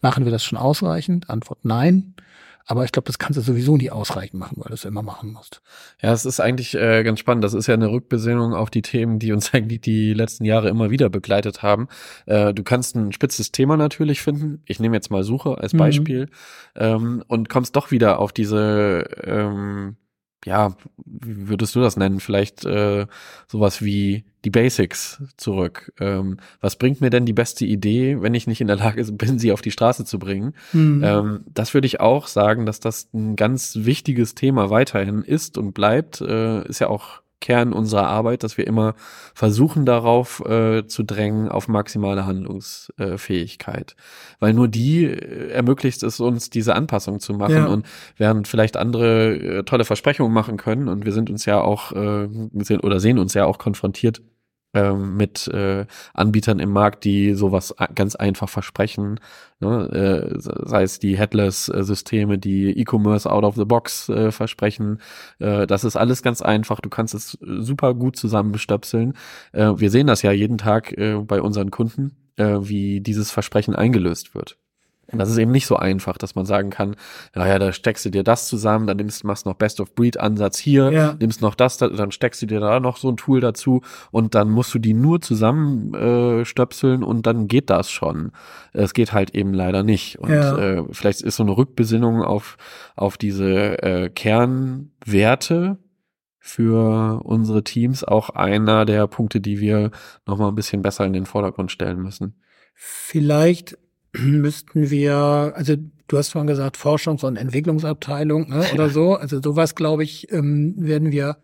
Machen 0.00 0.24
wir 0.24 0.32
das 0.32 0.44
schon 0.44 0.58
ausreichend? 0.58 1.28
Antwort 1.28 1.64
nein. 1.64 2.14
Aber 2.66 2.84
ich 2.84 2.92
glaube, 2.92 3.06
das 3.06 3.18
kannst 3.18 3.38
du 3.38 3.42
sowieso 3.42 3.76
nie 3.76 3.90
ausreichend 3.90 4.38
machen, 4.38 4.56
weil 4.58 4.68
du 4.68 4.74
es 4.74 4.84
immer 4.84 5.02
machen 5.02 5.32
musst. 5.32 5.62
Ja, 6.00 6.12
es 6.12 6.24
ist 6.24 6.40
eigentlich 6.40 6.74
äh, 6.74 7.02
ganz 7.02 7.18
spannend. 7.20 7.44
Das 7.44 7.54
ist 7.54 7.66
ja 7.66 7.74
eine 7.74 7.90
Rückbesinnung 7.90 8.54
auf 8.54 8.70
die 8.70 8.82
Themen, 8.82 9.18
die 9.18 9.32
uns 9.32 9.52
eigentlich 9.54 9.80
die 9.80 10.14
letzten 10.14 10.44
Jahre 10.44 10.68
immer 10.68 10.90
wieder 10.90 11.10
begleitet 11.10 11.62
haben. 11.62 11.88
Äh, 12.26 12.54
du 12.54 12.62
kannst 12.62 12.96
ein 12.96 13.12
spitzes 13.12 13.52
Thema 13.52 13.76
natürlich 13.76 14.22
finden. 14.22 14.62
Ich 14.66 14.80
nehme 14.80 14.96
jetzt 14.96 15.10
mal 15.10 15.24
Suche 15.24 15.58
als 15.58 15.72
mhm. 15.72 15.78
Beispiel 15.78 16.20
mhm. 16.74 16.82
ähm, 16.82 17.24
und 17.26 17.48
kommst 17.48 17.76
doch 17.76 17.90
wieder 17.90 18.18
auf 18.18 18.32
diese 18.32 19.04
ähm, 19.24 19.96
ja, 20.44 20.76
wie 21.04 21.48
würdest 21.48 21.74
du 21.74 21.80
das 21.80 21.96
nennen? 21.96 22.20
Vielleicht 22.20 22.64
äh, 22.64 23.06
sowas 23.46 23.82
wie 23.82 24.24
die 24.44 24.50
Basics 24.50 25.22
zurück. 25.36 25.92
Ähm, 26.00 26.38
was 26.60 26.76
bringt 26.76 27.00
mir 27.00 27.10
denn 27.10 27.26
die 27.26 27.32
beste 27.32 27.64
Idee, 27.64 28.20
wenn 28.20 28.34
ich 28.34 28.46
nicht 28.46 28.60
in 28.60 28.66
der 28.66 28.76
Lage 28.76 29.04
bin, 29.12 29.38
sie 29.38 29.52
auf 29.52 29.62
die 29.62 29.70
Straße 29.70 30.04
zu 30.04 30.18
bringen? 30.18 30.54
Mhm. 30.72 31.02
Ähm, 31.04 31.44
das 31.46 31.74
würde 31.74 31.86
ich 31.86 32.00
auch 32.00 32.26
sagen, 32.26 32.66
dass 32.66 32.80
das 32.80 33.08
ein 33.14 33.36
ganz 33.36 33.78
wichtiges 33.82 34.34
Thema 34.34 34.70
weiterhin 34.70 35.22
ist 35.22 35.58
und 35.58 35.72
bleibt. 35.72 36.20
Äh, 36.20 36.66
ist 36.68 36.80
ja 36.80 36.88
auch 36.88 37.21
Kern 37.42 37.74
unserer 37.74 38.06
Arbeit, 38.06 38.42
dass 38.42 38.56
wir 38.56 38.66
immer 38.66 38.94
versuchen 39.34 39.84
darauf 39.84 40.40
äh, 40.46 40.86
zu 40.86 41.02
drängen, 41.02 41.50
auf 41.50 41.68
maximale 41.68 42.24
Handlungsfähigkeit. 42.24 43.94
Weil 44.40 44.54
nur 44.54 44.68
die 44.68 45.04
äh, 45.04 45.50
ermöglicht 45.50 46.02
es 46.02 46.20
uns, 46.20 46.48
diese 46.48 46.74
Anpassung 46.74 47.20
zu 47.20 47.34
machen. 47.34 47.54
Ja. 47.54 47.66
Und 47.66 47.84
während 48.16 48.48
vielleicht 48.48 48.78
andere 48.78 49.34
äh, 49.34 49.62
tolle 49.64 49.84
Versprechungen 49.84 50.32
machen 50.32 50.56
können, 50.56 50.88
und 50.88 51.04
wir 51.04 51.12
sind 51.12 51.28
uns 51.28 51.44
ja 51.44 51.60
auch, 51.60 51.92
äh, 51.92 52.28
oder 52.82 53.00
sehen 53.00 53.18
uns 53.18 53.34
ja 53.34 53.44
auch 53.44 53.58
konfrontiert 53.58 54.22
mit 54.74 55.48
äh, 55.48 55.84
Anbietern 56.14 56.58
im 56.58 56.70
Markt, 56.70 57.04
die 57.04 57.34
sowas 57.34 57.74
ganz 57.94 58.16
einfach 58.16 58.48
versprechen. 58.48 59.20
Ne? 59.60 59.88
Äh, 59.92 60.38
sei 60.38 60.82
es 60.82 60.98
die 60.98 61.16
Headless-Systeme, 61.16 62.38
die 62.38 62.78
E-Commerce 62.78 63.30
out 63.30 63.44
of 63.44 63.54
the 63.54 63.64
box 63.64 64.08
äh, 64.08 64.32
versprechen. 64.32 64.98
Äh, 65.38 65.66
das 65.66 65.84
ist 65.84 65.96
alles 65.96 66.22
ganz 66.22 66.42
einfach. 66.42 66.80
Du 66.80 66.88
kannst 66.88 67.14
es 67.14 67.38
super 67.40 67.94
gut 67.94 68.16
zusammenstöpseln. 68.16 69.14
Äh, 69.52 69.72
wir 69.76 69.90
sehen 69.90 70.06
das 70.06 70.22
ja 70.22 70.32
jeden 70.32 70.58
Tag 70.58 70.96
äh, 70.98 71.16
bei 71.16 71.40
unseren 71.40 71.70
Kunden, 71.70 72.16
äh, 72.36 72.58
wie 72.60 73.00
dieses 73.00 73.30
Versprechen 73.30 73.76
eingelöst 73.76 74.34
wird. 74.34 74.58
Und 75.10 75.18
das 75.18 75.30
ist 75.30 75.36
eben 75.36 75.50
nicht 75.50 75.66
so 75.66 75.76
einfach, 75.76 76.16
dass 76.16 76.34
man 76.34 76.46
sagen 76.46 76.70
kann, 76.70 76.96
naja, 77.34 77.58
da 77.58 77.72
steckst 77.72 78.04
du 78.04 78.10
dir 78.10 78.22
das 78.22 78.48
zusammen, 78.48 78.86
dann 78.86 78.96
nimmst, 78.96 79.24
machst 79.24 79.44
noch 79.46 79.54
Best-of-Breed-Ansatz 79.54 80.58
hier, 80.58 80.90
ja. 80.90 81.16
nimmst 81.18 81.42
noch 81.42 81.54
das, 81.54 81.76
dann 81.76 82.12
steckst 82.12 82.40
du 82.40 82.46
dir 82.46 82.60
da 82.60 82.80
noch 82.80 82.96
so 82.96 83.10
ein 83.10 83.16
Tool 83.16 83.40
dazu 83.40 83.82
und 84.10 84.34
dann 84.34 84.48
musst 84.48 84.72
du 84.74 84.78
die 84.78 84.94
nur 84.94 85.20
zusammen 85.20 85.92
äh, 85.94 86.44
stöpseln 86.44 87.02
und 87.02 87.26
dann 87.26 87.46
geht 87.46 87.68
das 87.68 87.90
schon. 87.90 88.32
Es 88.72 88.94
geht 88.94 89.12
halt 89.12 89.34
eben 89.34 89.52
leider 89.52 89.82
nicht. 89.82 90.18
Und 90.18 90.30
ja. 90.30 90.56
äh, 90.56 90.84
vielleicht 90.92 91.20
ist 91.20 91.36
so 91.36 91.42
eine 91.42 91.56
Rückbesinnung 91.56 92.22
auf, 92.22 92.56
auf 92.96 93.18
diese 93.18 93.82
äh, 93.82 94.08
Kernwerte, 94.08 95.78
für 96.44 97.20
unsere 97.22 97.62
Teams 97.62 98.02
auch 98.02 98.30
einer 98.30 98.84
der 98.84 99.06
Punkte, 99.06 99.40
die 99.40 99.60
wir 99.60 99.92
noch 100.26 100.38
mal 100.38 100.48
ein 100.48 100.56
bisschen 100.56 100.82
besser 100.82 101.04
in 101.04 101.12
den 101.12 101.24
Vordergrund 101.24 101.70
stellen 101.70 102.02
müssen. 102.02 102.34
Vielleicht 102.74 103.78
müssten 104.12 104.90
wir, 104.90 105.52
also 105.54 105.74
du 106.08 106.18
hast 106.18 106.30
vorhin 106.30 106.46
gesagt, 106.46 106.76
Forschungs- 106.76 107.24
und 107.24 107.36
Entwicklungsabteilung 107.36 108.50
ne, 108.50 108.64
oder 108.74 108.90
so. 108.90 109.14
Also 109.14 109.40
sowas, 109.40 109.74
glaube 109.74 110.04
ich, 110.04 110.30
ähm, 110.32 110.74
werden 110.76 111.12
wir 111.12 111.38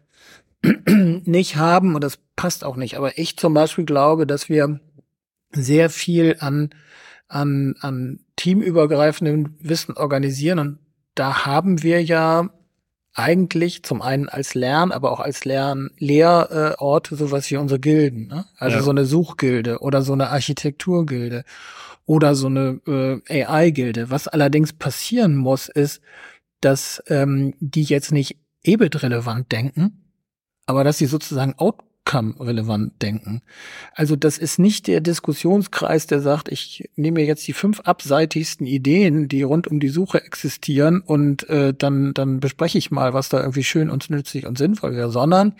nicht 0.64 1.56
haben 1.56 1.94
und 1.94 2.04
das 2.04 2.18
passt 2.36 2.64
auch 2.64 2.76
nicht. 2.76 2.96
Aber 2.96 3.18
ich 3.18 3.36
zum 3.36 3.54
Beispiel 3.54 3.84
glaube, 3.84 4.26
dass 4.26 4.48
wir 4.48 4.80
sehr 5.50 5.88
viel 5.88 6.36
an, 6.40 6.70
an, 7.28 7.76
an 7.80 8.20
teamübergreifendem 8.36 9.56
Wissen 9.60 9.96
organisieren 9.96 10.58
und 10.58 10.78
da 11.14 11.46
haben 11.46 11.82
wir 11.82 12.02
ja 12.04 12.50
eigentlich 13.14 13.82
zum 13.82 14.00
einen 14.00 14.28
als 14.28 14.54
Lern, 14.54 14.92
aber 14.92 15.10
auch 15.10 15.18
als 15.18 15.44
Lern-Lehrorte 15.44 17.16
sowas 17.16 17.50
wie 17.50 17.56
unsere 17.56 17.80
Gilden. 17.80 18.28
Ne? 18.28 18.44
Also 18.56 18.76
ja. 18.76 18.82
so 18.82 18.90
eine 18.90 19.04
Suchgilde 19.04 19.80
oder 19.80 20.02
so 20.02 20.12
eine 20.12 20.30
Architekturgilde 20.30 21.44
oder 22.08 22.34
so 22.34 22.46
eine 22.46 22.80
äh, 22.86 23.44
AI-Gilde. 23.44 24.08
Was 24.08 24.28
allerdings 24.28 24.72
passieren 24.72 25.36
muss, 25.36 25.68
ist, 25.68 26.00
dass 26.62 27.02
ähm, 27.08 27.54
die 27.60 27.82
jetzt 27.82 28.12
nicht 28.12 28.38
EBIT-relevant 28.64 29.52
denken, 29.52 30.10
aber 30.64 30.84
dass 30.84 30.96
sie 30.96 31.04
sozusagen 31.04 31.54
Outcome-relevant 31.58 33.02
denken. 33.02 33.42
Also 33.94 34.16
das 34.16 34.38
ist 34.38 34.58
nicht 34.58 34.86
der 34.86 35.02
Diskussionskreis, 35.02 36.06
der 36.06 36.20
sagt, 36.20 36.48
ich 36.48 36.88
nehme 36.96 37.20
jetzt 37.20 37.46
die 37.46 37.52
fünf 37.52 37.80
abseitigsten 37.80 38.66
Ideen, 38.66 39.28
die 39.28 39.42
rund 39.42 39.66
um 39.66 39.78
die 39.78 39.90
Suche 39.90 40.24
existieren 40.24 41.02
und 41.02 41.46
äh, 41.50 41.74
dann, 41.74 42.14
dann 42.14 42.40
bespreche 42.40 42.78
ich 42.78 42.90
mal, 42.90 43.12
was 43.12 43.28
da 43.28 43.38
irgendwie 43.40 43.64
schön 43.64 43.90
und 43.90 44.08
nützlich 44.08 44.46
und 44.46 44.56
sinnvoll 44.56 44.96
wäre, 44.96 45.10
sondern 45.10 45.56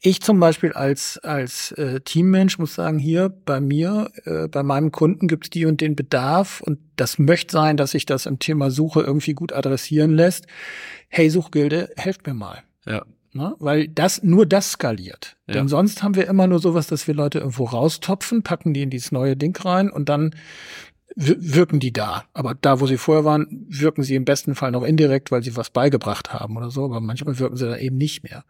ich 0.00 0.22
zum 0.22 0.38
Beispiel 0.38 0.72
als, 0.72 1.18
als 1.18 1.72
äh, 1.72 2.00
Teammensch 2.00 2.58
muss 2.58 2.74
sagen, 2.74 2.98
hier 2.98 3.28
bei 3.28 3.60
mir, 3.60 4.10
äh, 4.24 4.46
bei 4.46 4.62
meinem 4.62 4.92
Kunden 4.92 5.26
gibt 5.26 5.46
es 5.46 5.50
die 5.50 5.66
und 5.66 5.80
den 5.80 5.96
Bedarf 5.96 6.60
und 6.60 6.78
das 6.96 7.18
möchte 7.18 7.52
sein, 7.52 7.76
dass 7.76 7.92
sich 7.92 8.06
das 8.06 8.26
im 8.26 8.38
Thema 8.38 8.70
Suche 8.70 9.00
irgendwie 9.00 9.34
gut 9.34 9.52
adressieren 9.52 10.14
lässt. 10.14 10.46
Hey, 11.08 11.30
Suchgilde, 11.30 11.90
helft 11.96 12.26
mir 12.26 12.34
mal. 12.34 12.62
Ja. 12.86 13.04
Ne? 13.32 13.54
Weil 13.58 13.88
das, 13.88 14.22
nur 14.22 14.46
das 14.46 14.72
skaliert. 14.72 15.36
Ja. 15.46 15.54
Denn 15.54 15.68
sonst 15.68 16.02
haben 16.02 16.14
wir 16.14 16.28
immer 16.28 16.46
nur 16.46 16.60
sowas, 16.60 16.86
dass 16.86 17.06
wir 17.06 17.14
Leute 17.14 17.40
irgendwo 17.40 17.64
raustopfen, 17.64 18.42
packen 18.42 18.72
die 18.74 18.82
in 18.82 18.90
dieses 18.90 19.12
neue 19.12 19.36
Ding 19.36 19.56
rein 19.60 19.90
und 19.90 20.08
dann 20.08 20.34
wirken 21.16 21.80
die 21.80 21.92
da. 21.92 22.24
Aber 22.32 22.54
da, 22.54 22.80
wo 22.80 22.86
sie 22.86 22.98
vorher 22.98 23.24
waren, 23.24 23.66
wirken 23.68 24.02
sie 24.02 24.14
im 24.14 24.24
besten 24.24 24.54
Fall 24.54 24.70
noch 24.70 24.84
indirekt, 24.84 25.30
weil 25.30 25.42
sie 25.42 25.56
was 25.56 25.70
beigebracht 25.70 26.32
haben 26.32 26.56
oder 26.56 26.70
so. 26.70 26.84
Aber 26.84 27.00
manchmal 27.00 27.38
wirken 27.38 27.56
sie 27.56 27.66
da 27.66 27.76
eben 27.76 27.96
nicht 27.96 28.22
mehr. 28.22 28.44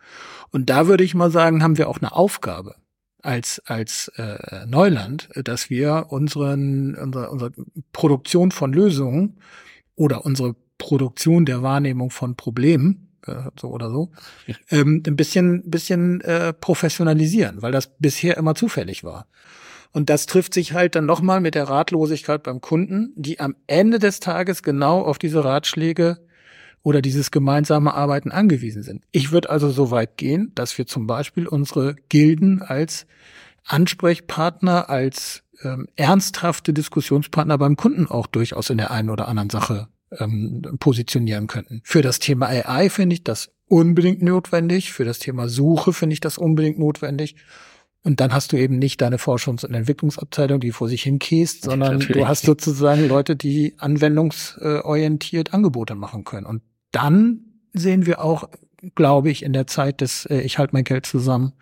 Und 0.51 0.69
da 0.71 0.87
würde 0.87 1.05
ich 1.05 1.15
mal 1.15 1.31
sagen, 1.31 1.63
haben 1.63 1.79
wir 1.79 1.89
auch 1.89 1.99
eine 1.99 2.13
Aufgabe 2.13 2.75
als 3.23 3.61
als 3.67 4.09
äh, 4.17 4.67
Neuland, 4.67 5.29
dass 5.35 5.71
wir 5.71 6.07
unseren 6.11 6.95
unsere, 6.95 7.31
unsere 7.31 7.53
Produktion 7.93 8.53
von 8.53 8.73
Lösungen 8.73 9.39
oder 9.97 10.25
unsere 10.25 10.55
Produktion 10.79 11.45
der 11.45 11.63
Wahrnehmung 11.63 12.11
von 12.11 12.37
Problemen 12.37 13.09
äh, 13.27 13.35
so 13.59 13.71
oder 13.71 13.91
so 13.91 14.11
ähm, 14.71 15.03
ein 15.07 15.17
bisschen 15.17 15.69
bisschen 15.69 16.21
äh, 16.21 16.53
professionalisieren, 16.53 17.63
weil 17.63 17.73
das 17.73 17.99
bisher 17.99 18.37
immer 18.37 18.55
zufällig 18.55 19.03
war. 19.03 19.27
Und 19.93 20.11
das 20.11 20.27
trifft 20.27 20.55
sich 20.55 20.75
halt 20.75 20.95
dann 20.95 21.07
nochmal 21.07 21.41
mit 21.41 21.55
der 21.55 21.65
Ratlosigkeit 21.65 22.43
beim 22.43 22.61
Kunden, 22.61 23.13
die 23.17 23.41
am 23.41 23.57
Ende 23.67 23.99
des 23.99 24.21
Tages 24.21 24.63
genau 24.63 25.03
auf 25.03 25.19
diese 25.19 25.45
Ratschläge 25.45 26.19
oder 26.83 27.03
dieses 27.03 27.31
gemeinsame 27.31 27.95
Arbeiten 27.95 28.31
angewiesen 28.31 28.83
sind. 28.83 29.03
Ich 29.13 29.33
würde 29.33 29.51
also 29.51 29.71
so 29.71 29.91
weit 29.91 30.17
gehen, 30.17 30.53
dass 30.55 30.77
wir 30.79 30.87
zum 30.87 31.07
Beispiel 31.07 31.47
unsere 31.47 31.97
Gilden 32.09 32.63
als 32.63 33.07
Ansprechpartner, 33.65 34.89
als 34.89 35.43
ähm, 35.63 35.89
ernsthafte 35.97 36.73
Diskussionspartner 36.73 37.59
beim 37.59 37.77
Kunden 37.77 38.07
auch 38.07 38.27
durchaus 38.27 38.71
in 38.71 38.79
der 38.79 38.91
einen 38.91 39.11
oder 39.11 39.29
anderen 39.29 39.51
Sache 39.51 39.89
ähm, 40.19 40.63
positionieren 40.79 41.47
könnten. 41.47 41.81
Für 41.85 42.03
das 42.03 42.19
Thema 42.19 42.47
AI 42.47 42.89
finde 42.91 43.15
ich 43.15 43.25
das 43.25 43.51
unbedingt 43.67 44.23
notwendig. 44.23 44.93
Für 44.93 45.05
das 45.05 45.19
Thema 45.19 45.49
Suche 45.49 45.93
finde 45.93 46.15
ich 46.15 46.21
das 46.21 46.39
unbedingt 46.39 46.79
notwendig. 46.79 47.37
Und 48.05 48.21
dann 48.21 48.33
hast 48.33 48.53
du 48.53 48.57
eben 48.57 48.79
nicht 48.79 49.01
deine 49.01 49.17
Forschungs- 49.17 49.67
und 49.67 49.75
Entwicklungsabteilung, 49.75 50.61
die 50.61 50.73
vor 50.73 50.89
sich 50.89 51.03
hinkäst, 51.03 51.65
sondern 51.65 51.95
Natürlich. 51.95 52.17
du 52.17 52.29
hast 52.29 52.45
sozusagen 52.45 53.09
Leute, 53.09 53.37
die 53.37 53.75
anwendungsorientiert 53.79 55.53
Angebote 55.53 55.95
machen 55.95 56.25
können. 56.25 56.47
Und 56.47 56.63
dann 56.93 57.41
sehen 57.73 58.07
wir 58.07 58.23
auch, 58.23 58.49
glaube 58.95 59.31
ich, 59.31 59.43
in 59.43 59.53
der 59.53 59.67
Zeit 59.67 60.01
des 60.01 60.27
äh, 60.27 60.41
Ich 60.41 60.59
halte 60.59 60.75
mein 60.75 60.85
Geld 60.85 61.07
zusammen 61.07 61.53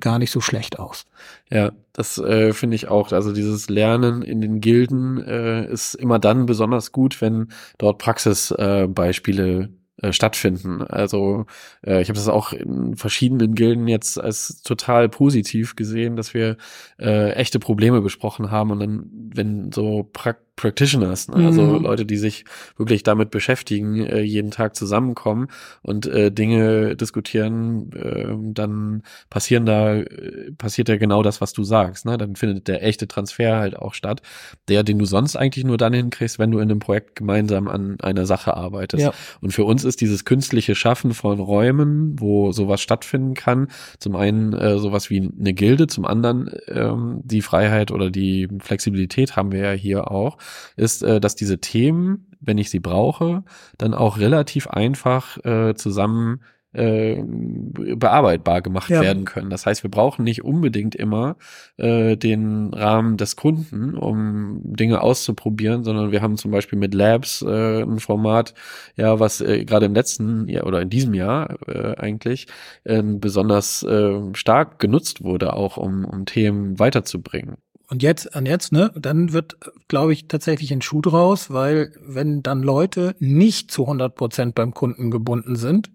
gar 0.00 0.18
nicht 0.18 0.30
so 0.30 0.40
schlecht 0.40 0.78
aus. 0.78 1.06
Ja, 1.50 1.72
das 1.92 2.18
äh, 2.18 2.52
finde 2.52 2.76
ich 2.76 2.88
auch. 2.88 3.12
Also 3.12 3.32
dieses 3.32 3.68
Lernen 3.68 4.22
in 4.22 4.40
den 4.40 4.60
Gilden 4.60 5.18
äh, 5.18 5.66
ist 5.70 5.94
immer 5.94 6.18
dann 6.18 6.46
besonders 6.46 6.92
gut, 6.92 7.20
wenn 7.20 7.48
dort 7.78 7.98
Praxisbeispiele 7.98 9.70
äh, 10.02 10.12
stattfinden. 10.12 10.82
Also 10.82 11.46
äh, 11.84 12.02
ich 12.02 12.08
habe 12.08 12.18
das 12.18 12.28
auch 12.28 12.52
in 12.52 12.96
verschiedenen 12.96 13.54
Gilden 13.54 13.88
jetzt 13.88 14.20
als 14.20 14.62
total 14.62 15.08
positiv 15.08 15.76
gesehen, 15.76 16.16
dass 16.16 16.34
wir 16.34 16.56
äh, 16.98 17.30
echte 17.32 17.58
Probleme 17.58 18.02
besprochen 18.02 18.50
haben 18.50 18.70
und 18.70 18.80
dann, 18.80 19.10
wenn 19.34 19.72
so 19.72 20.08
pra 20.12 20.36
Practitioners, 20.56 21.28
ne? 21.28 21.46
also 21.46 21.62
mhm. 21.62 21.82
Leute, 21.82 22.06
die 22.06 22.16
sich 22.16 22.46
wirklich 22.78 23.02
damit 23.02 23.30
beschäftigen, 23.30 24.00
äh, 24.06 24.22
jeden 24.22 24.50
Tag 24.50 24.74
zusammenkommen 24.74 25.48
und 25.82 26.06
äh, 26.06 26.32
Dinge 26.32 26.96
diskutieren, 26.96 27.92
äh, 27.92 28.34
dann 28.54 29.02
passieren 29.28 29.66
da, 29.66 29.96
äh, 29.96 30.52
passiert 30.56 30.88
ja 30.88 30.96
genau 30.96 31.22
das, 31.22 31.42
was 31.42 31.52
du 31.52 31.62
sagst. 31.62 32.06
Ne? 32.06 32.16
Dann 32.16 32.36
findet 32.36 32.68
der 32.68 32.82
echte 32.82 33.06
Transfer 33.06 33.58
halt 33.58 33.76
auch 33.76 33.92
statt, 33.92 34.22
der, 34.68 34.82
den 34.82 34.98
du 34.98 35.04
sonst 35.04 35.36
eigentlich 35.36 35.66
nur 35.66 35.76
dann 35.76 35.92
hinkriegst, 35.92 36.38
wenn 36.38 36.50
du 36.50 36.58
in 36.58 36.70
einem 36.70 36.78
Projekt 36.78 37.16
gemeinsam 37.16 37.68
an 37.68 38.00
einer 38.00 38.24
Sache 38.24 38.56
arbeitest. 38.56 39.02
Ja. 39.02 39.12
Und 39.42 39.52
für 39.52 39.64
uns 39.64 39.84
ist 39.84 40.00
dieses 40.00 40.24
künstliche 40.24 40.74
Schaffen 40.74 41.12
von 41.12 41.38
Räumen, 41.38 42.18
wo 42.18 42.52
sowas 42.52 42.80
stattfinden 42.80 43.34
kann, 43.34 43.68
zum 43.98 44.16
einen 44.16 44.54
äh, 44.54 44.78
sowas 44.78 45.10
wie 45.10 45.30
eine 45.38 45.52
Gilde, 45.52 45.86
zum 45.86 46.06
anderen 46.06 46.50
ähm, 46.68 47.20
die 47.24 47.42
Freiheit 47.42 47.90
oder 47.90 48.10
die 48.10 48.48
Flexibilität 48.60 49.36
haben 49.36 49.52
wir 49.52 49.60
ja 49.60 49.72
hier 49.72 50.10
auch, 50.10 50.38
ist, 50.76 51.02
äh, 51.02 51.20
dass 51.20 51.36
diese 51.36 51.58
Themen, 51.58 52.32
wenn 52.40 52.58
ich 52.58 52.70
sie 52.70 52.80
brauche, 52.80 53.44
dann 53.78 53.94
auch 53.94 54.18
relativ 54.18 54.68
einfach 54.68 55.44
äh, 55.44 55.74
zusammen 55.74 56.40
äh, 56.76 57.22
bearbeitbar 57.24 58.60
gemacht 58.60 58.90
ja. 58.90 59.00
werden 59.00 59.24
können. 59.24 59.48
Das 59.48 59.64
heißt, 59.64 59.82
wir 59.82 59.90
brauchen 59.90 60.24
nicht 60.24 60.44
unbedingt 60.44 60.94
immer 60.94 61.36
äh, 61.78 62.16
den 62.16 62.74
Rahmen 62.74 63.16
des 63.16 63.36
Kunden, 63.36 63.96
um 63.96 64.60
Dinge 64.62 65.00
auszuprobieren, 65.00 65.84
sondern 65.84 66.12
wir 66.12 66.20
haben 66.20 66.36
zum 66.36 66.50
Beispiel 66.50 66.78
mit 66.78 66.92
Labs 66.92 67.40
äh, 67.40 67.82
ein 67.82 67.98
Format, 67.98 68.52
ja, 68.96 69.18
was 69.18 69.40
äh, 69.40 69.64
gerade 69.64 69.86
im 69.86 69.94
letzten 69.94 70.48
Jahr 70.48 70.66
oder 70.66 70.82
in 70.82 70.90
diesem 70.90 71.14
Jahr 71.14 71.56
äh, 71.66 71.96
eigentlich 71.96 72.46
äh, 72.84 73.02
besonders 73.02 73.82
äh, 73.82 74.20
stark 74.34 74.78
genutzt 74.78 75.24
wurde, 75.24 75.54
auch 75.54 75.78
um, 75.78 76.04
um 76.04 76.26
Themen 76.26 76.78
weiterzubringen. 76.78 77.56
Und 77.88 78.02
jetzt, 78.02 78.34
an 78.34 78.46
jetzt, 78.46 78.72
ne, 78.72 78.90
dann 78.96 79.32
wird, 79.32 79.56
glaube 79.88 80.12
ich, 80.12 80.26
tatsächlich 80.26 80.72
ein 80.72 80.82
Schuh 80.82 81.00
draus, 81.00 81.50
weil 81.50 81.92
wenn 82.00 82.42
dann 82.42 82.62
Leute 82.62 83.14
nicht 83.20 83.70
zu 83.70 83.82
100 83.82 84.14
Prozent 84.14 84.54
beim 84.54 84.74
Kunden 84.74 85.10
gebunden 85.10 85.56
sind, 85.56 85.90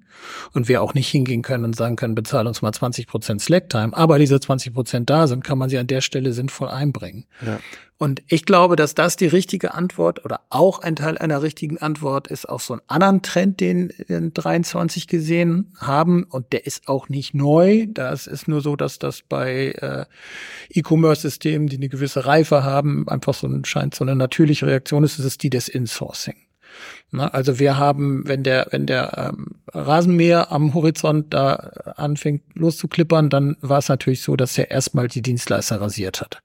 und 0.54 0.68
wir 0.68 0.82
auch 0.82 0.94
nicht 0.94 1.08
hingehen 1.08 1.42
können 1.42 1.66
und 1.66 1.76
sagen 1.76 1.96
können, 1.96 2.16
bezahl 2.16 2.48
uns 2.48 2.62
mal 2.62 2.72
20 2.72 3.08
Prozent 3.08 3.42
Slack-Time, 3.42 3.96
aber 3.96 4.20
diese 4.20 4.40
20 4.40 4.74
Prozent 4.74 5.10
da 5.10 5.28
sind, 5.28 5.44
kann 5.44 5.58
man 5.58 5.70
sie 5.70 5.78
an 5.78 5.88
der 5.88 6.02
Stelle 6.02 6.34
sinnvoll 6.34 6.70
einbringen. 6.70 7.26
Ja. 7.46 7.60
Und 8.02 8.24
ich 8.30 8.48
glaube, 8.48 8.76
dass 8.76 8.96
das 8.96 9.16
die 9.16 9.28
richtige 9.28 9.76
Antwort 9.76 10.26
oder 10.26 10.40
auch 10.50 10.80
ein 10.80 10.96
Teil 10.96 11.20
einer 11.20 11.44
richtigen 11.44 11.78
Antwort 11.78 12.30
ist 12.30 12.50
auf 12.50 12.64
so 12.64 12.74
einen 12.74 12.82
anderen 12.88 13.22
Trend, 13.22 13.60
den 13.60 13.94
wir 14.08 14.18
in 14.18 14.34
23 14.34 15.06
gesehen 15.06 15.72
haben. 15.78 16.24
Und 16.24 16.52
der 16.52 16.66
ist 16.66 16.88
auch 16.88 17.10
nicht 17.10 17.36
neu. 17.36 17.86
Das 17.88 18.26
ist 18.26 18.48
nur 18.48 18.62
so, 18.62 18.76
dass 18.76 18.98
das 18.98 19.22
bei 19.22 19.74
äh, 19.74 20.06
E-Commerce-Systemen, 20.72 21.68
die 21.68 21.76
eine 21.76 21.90
gewisse 21.90 22.26
Reife 22.26 22.64
haben, 22.64 23.08
einfach 23.08 23.36
so 23.36 23.46
ein, 23.46 23.66
scheint 23.66 23.94
so 23.94 24.04
eine 24.04 24.16
natürliche 24.16 24.66
Reaktion 24.66 25.04
ist. 25.04 25.20
Das 25.20 25.26
ist 25.28 25.44
die 25.44 25.52
des 25.52 25.70
Insourcing. 25.70 26.38
Ne? 27.12 27.34
Also 27.34 27.60
wir 27.60 27.78
haben, 27.78 28.28
wenn 28.28 28.44
der, 28.44 28.68
wenn 28.72 28.86
der 28.86 29.34
ähm, 29.34 29.48
Rasenmäher 29.74 30.52
am 30.52 30.74
Horizont 30.74 31.34
da 31.34 31.56
anfängt 31.96 32.44
loszuklippern, 32.56 33.30
dann 33.30 33.58
war 33.62 33.80
es 33.80 33.90
natürlich 33.90 34.22
so, 34.22 34.36
dass 34.36 34.58
er 34.58 34.72
erstmal 34.72 35.08
die 35.08 35.22
Dienstleister 35.22 35.80
rasiert 35.80 36.22
hat 36.22 36.42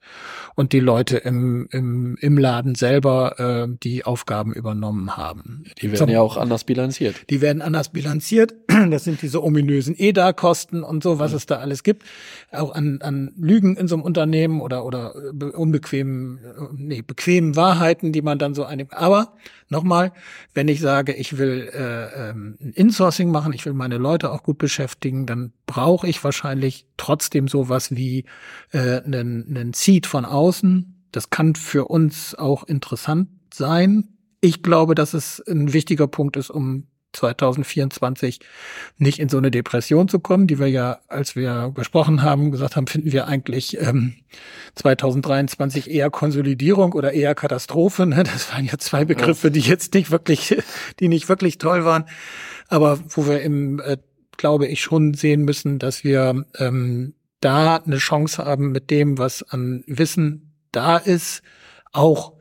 und 0.56 0.72
die 0.72 0.80
Leute 0.80 1.18
im, 1.18 1.68
im, 1.70 2.16
im 2.20 2.38
Laden 2.38 2.74
selber 2.74 3.66
äh, 3.68 3.76
die 3.82 4.04
Aufgaben 4.04 4.52
übernommen 4.52 5.16
haben. 5.16 5.64
Die 5.80 5.88
werden 5.88 5.96
Zum, 5.96 6.08
ja 6.08 6.20
auch 6.20 6.36
anders 6.36 6.64
bilanziert. 6.64 7.14
Die 7.30 7.40
werden 7.40 7.62
anders 7.62 7.90
bilanziert. 7.90 8.54
Das 8.90 9.04
sind 9.04 9.22
diese 9.22 9.42
ominösen 9.42 9.94
EDA-Kosten 9.96 10.82
und 10.82 11.02
so, 11.02 11.18
was 11.18 11.30
mhm. 11.30 11.36
es 11.38 11.46
da 11.46 11.56
alles 11.56 11.82
gibt. 11.82 12.04
Auch 12.52 12.74
an, 12.74 13.00
an 13.00 13.32
Lügen 13.36 13.74
in 13.76 13.88
so 13.88 13.96
einem 13.96 14.04
Unternehmen 14.04 14.60
oder, 14.60 14.84
oder 14.84 15.14
äh, 15.16 15.44
unbequemen, 15.44 16.38
äh, 16.38 16.62
nee, 16.76 17.02
bequemen 17.02 17.56
Wahrheiten, 17.56 18.12
die 18.12 18.22
man 18.22 18.38
dann 18.38 18.54
so 18.54 18.64
einnimmt. 18.64 18.92
Aber 18.92 19.32
nochmal, 19.70 20.12
wenn 20.56 20.68
ich 20.68 20.80
sage, 20.80 21.12
ich 21.12 21.36
will 21.36 21.70
äh, 21.74 22.30
ähm, 22.30 22.56
Insourcing 22.74 23.30
machen, 23.30 23.52
ich 23.52 23.66
will 23.66 23.74
meine 23.74 23.98
Leute 23.98 24.32
auch 24.32 24.42
gut 24.42 24.56
beschäftigen, 24.56 25.26
dann 25.26 25.52
brauche 25.66 26.08
ich 26.08 26.24
wahrscheinlich 26.24 26.86
trotzdem 26.96 27.46
sowas 27.46 27.94
wie 27.94 28.24
äh, 28.72 29.02
einen, 29.02 29.44
einen 29.48 29.74
Seed 29.74 30.06
von 30.06 30.24
außen. 30.24 31.06
Das 31.12 31.28
kann 31.28 31.56
für 31.56 31.84
uns 31.84 32.34
auch 32.34 32.64
interessant 32.64 33.28
sein. 33.52 34.08
Ich 34.40 34.62
glaube, 34.62 34.94
dass 34.94 35.12
es 35.12 35.42
ein 35.46 35.74
wichtiger 35.74 36.08
Punkt 36.08 36.38
ist, 36.38 36.48
um 36.48 36.86
2024 37.16 38.40
nicht 38.98 39.18
in 39.18 39.28
so 39.28 39.38
eine 39.38 39.50
Depression 39.50 40.08
zu 40.08 40.20
kommen, 40.20 40.46
die 40.46 40.58
wir 40.58 40.68
ja, 40.68 41.00
als 41.08 41.36
wir 41.36 41.72
gesprochen 41.74 42.22
haben, 42.22 42.50
gesagt 42.50 42.76
haben, 42.76 42.86
finden 42.86 43.12
wir 43.12 43.26
eigentlich 43.26 43.78
ähm, 43.80 44.14
2023 44.76 45.90
eher 45.90 46.10
Konsolidierung 46.10 46.92
oder 46.92 47.12
eher 47.12 47.34
Katastrophe. 47.34 48.06
Ne? 48.06 48.22
Das 48.22 48.52
waren 48.52 48.64
ja 48.64 48.78
zwei 48.78 49.04
Begriffe, 49.04 49.50
die 49.50 49.60
jetzt 49.60 49.94
nicht 49.94 50.10
wirklich, 50.10 50.56
die 51.00 51.08
nicht 51.08 51.28
wirklich 51.28 51.58
toll 51.58 51.84
waren, 51.84 52.04
aber 52.68 52.98
wo 53.08 53.26
wir 53.26 53.42
im, 53.42 53.80
äh, 53.80 53.96
glaube 54.36 54.66
ich, 54.66 54.80
schon 54.82 55.14
sehen 55.14 55.42
müssen, 55.42 55.78
dass 55.78 56.04
wir 56.04 56.44
ähm, 56.58 57.14
da 57.40 57.76
eine 57.76 57.98
Chance 57.98 58.44
haben, 58.44 58.72
mit 58.72 58.90
dem, 58.90 59.18
was 59.18 59.42
an 59.42 59.84
Wissen 59.86 60.52
da 60.72 60.96
ist, 60.96 61.42
auch, 61.92 62.34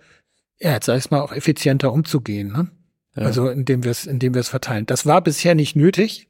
ja, 0.59 0.73
jetzt 0.73 0.86
sag 0.86 0.97
ich 0.97 1.11
mal, 1.11 1.21
auch 1.21 1.32
effizienter 1.32 1.91
umzugehen. 1.91 2.51
Ne? 2.51 2.71
Ja. 3.16 3.24
Also 3.24 3.49
indem 3.49 3.84
wir 3.84 3.91
es, 3.91 4.05
indem 4.05 4.34
wir 4.34 4.41
es 4.41 4.49
verteilen. 4.49 4.86
Das 4.86 5.05
war 5.05 5.22
bisher 5.22 5.55
nicht 5.55 5.76
nötig. 5.76 6.30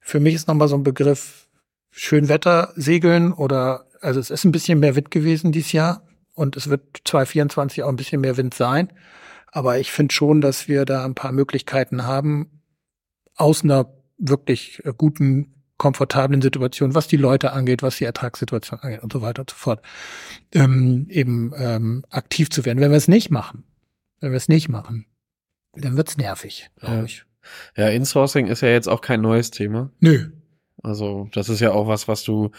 Für 0.00 0.20
mich 0.20 0.34
ist 0.34 0.48
nochmal 0.48 0.68
so 0.68 0.76
ein 0.76 0.82
Begriff 0.82 1.48
Schönwetter 1.90 2.72
segeln 2.76 3.32
oder 3.32 3.86
also 4.00 4.20
es 4.20 4.30
ist 4.30 4.44
ein 4.44 4.52
bisschen 4.52 4.80
mehr 4.80 4.96
Wind 4.96 5.10
gewesen 5.10 5.52
dieses 5.52 5.72
Jahr 5.72 6.02
und 6.34 6.56
es 6.56 6.68
wird 6.68 6.82
2024 7.04 7.82
auch 7.82 7.88
ein 7.88 7.96
bisschen 7.96 8.20
mehr 8.20 8.36
Wind 8.36 8.54
sein. 8.54 8.92
Aber 9.50 9.78
ich 9.78 9.90
finde 9.90 10.14
schon, 10.14 10.40
dass 10.40 10.68
wir 10.68 10.84
da 10.84 11.04
ein 11.04 11.14
paar 11.14 11.32
Möglichkeiten 11.32 12.04
haben, 12.04 12.62
aus 13.34 13.64
einer 13.64 13.92
wirklich 14.18 14.82
guten, 14.98 15.54
komfortablen 15.78 16.42
Situation, 16.42 16.94
was 16.94 17.06
die 17.06 17.16
Leute 17.16 17.52
angeht, 17.52 17.82
was 17.82 17.96
die 17.96 18.04
Ertragssituation 18.04 18.80
angeht 18.80 19.02
und 19.02 19.12
so 19.12 19.22
weiter 19.22 19.42
und 19.42 19.50
so 19.50 19.56
fort, 19.56 19.80
ähm, 20.52 21.06
eben 21.08 21.52
ähm, 21.56 22.04
aktiv 22.10 22.50
zu 22.50 22.64
werden. 22.64 22.80
Wenn 22.80 22.90
wir 22.90 22.98
es 22.98 23.08
nicht 23.08 23.30
machen, 23.30 23.64
wenn 24.20 24.32
wir 24.32 24.36
es 24.36 24.48
nicht 24.48 24.68
machen, 24.68 25.06
dann 25.74 25.96
wird's 25.96 26.16
nervig, 26.16 26.70
glaube 26.76 26.96
ja. 26.96 27.04
ich. 27.04 27.24
Ja, 27.76 27.88
Insourcing 27.88 28.46
ist 28.46 28.60
ja 28.60 28.68
jetzt 28.68 28.88
auch 28.88 29.00
kein 29.00 29.20
neues 29.20 29.50
Thema. 29.50 29.90
Nö. 30.00 30.30
Also 30.82 31.28
das 31.32 31.48
ist 31.48 31.60
ja 31.60 31.72
auch 31.72 31.88
was, 31.88 32.08
was 32.08 32.22
du 32.24 32.50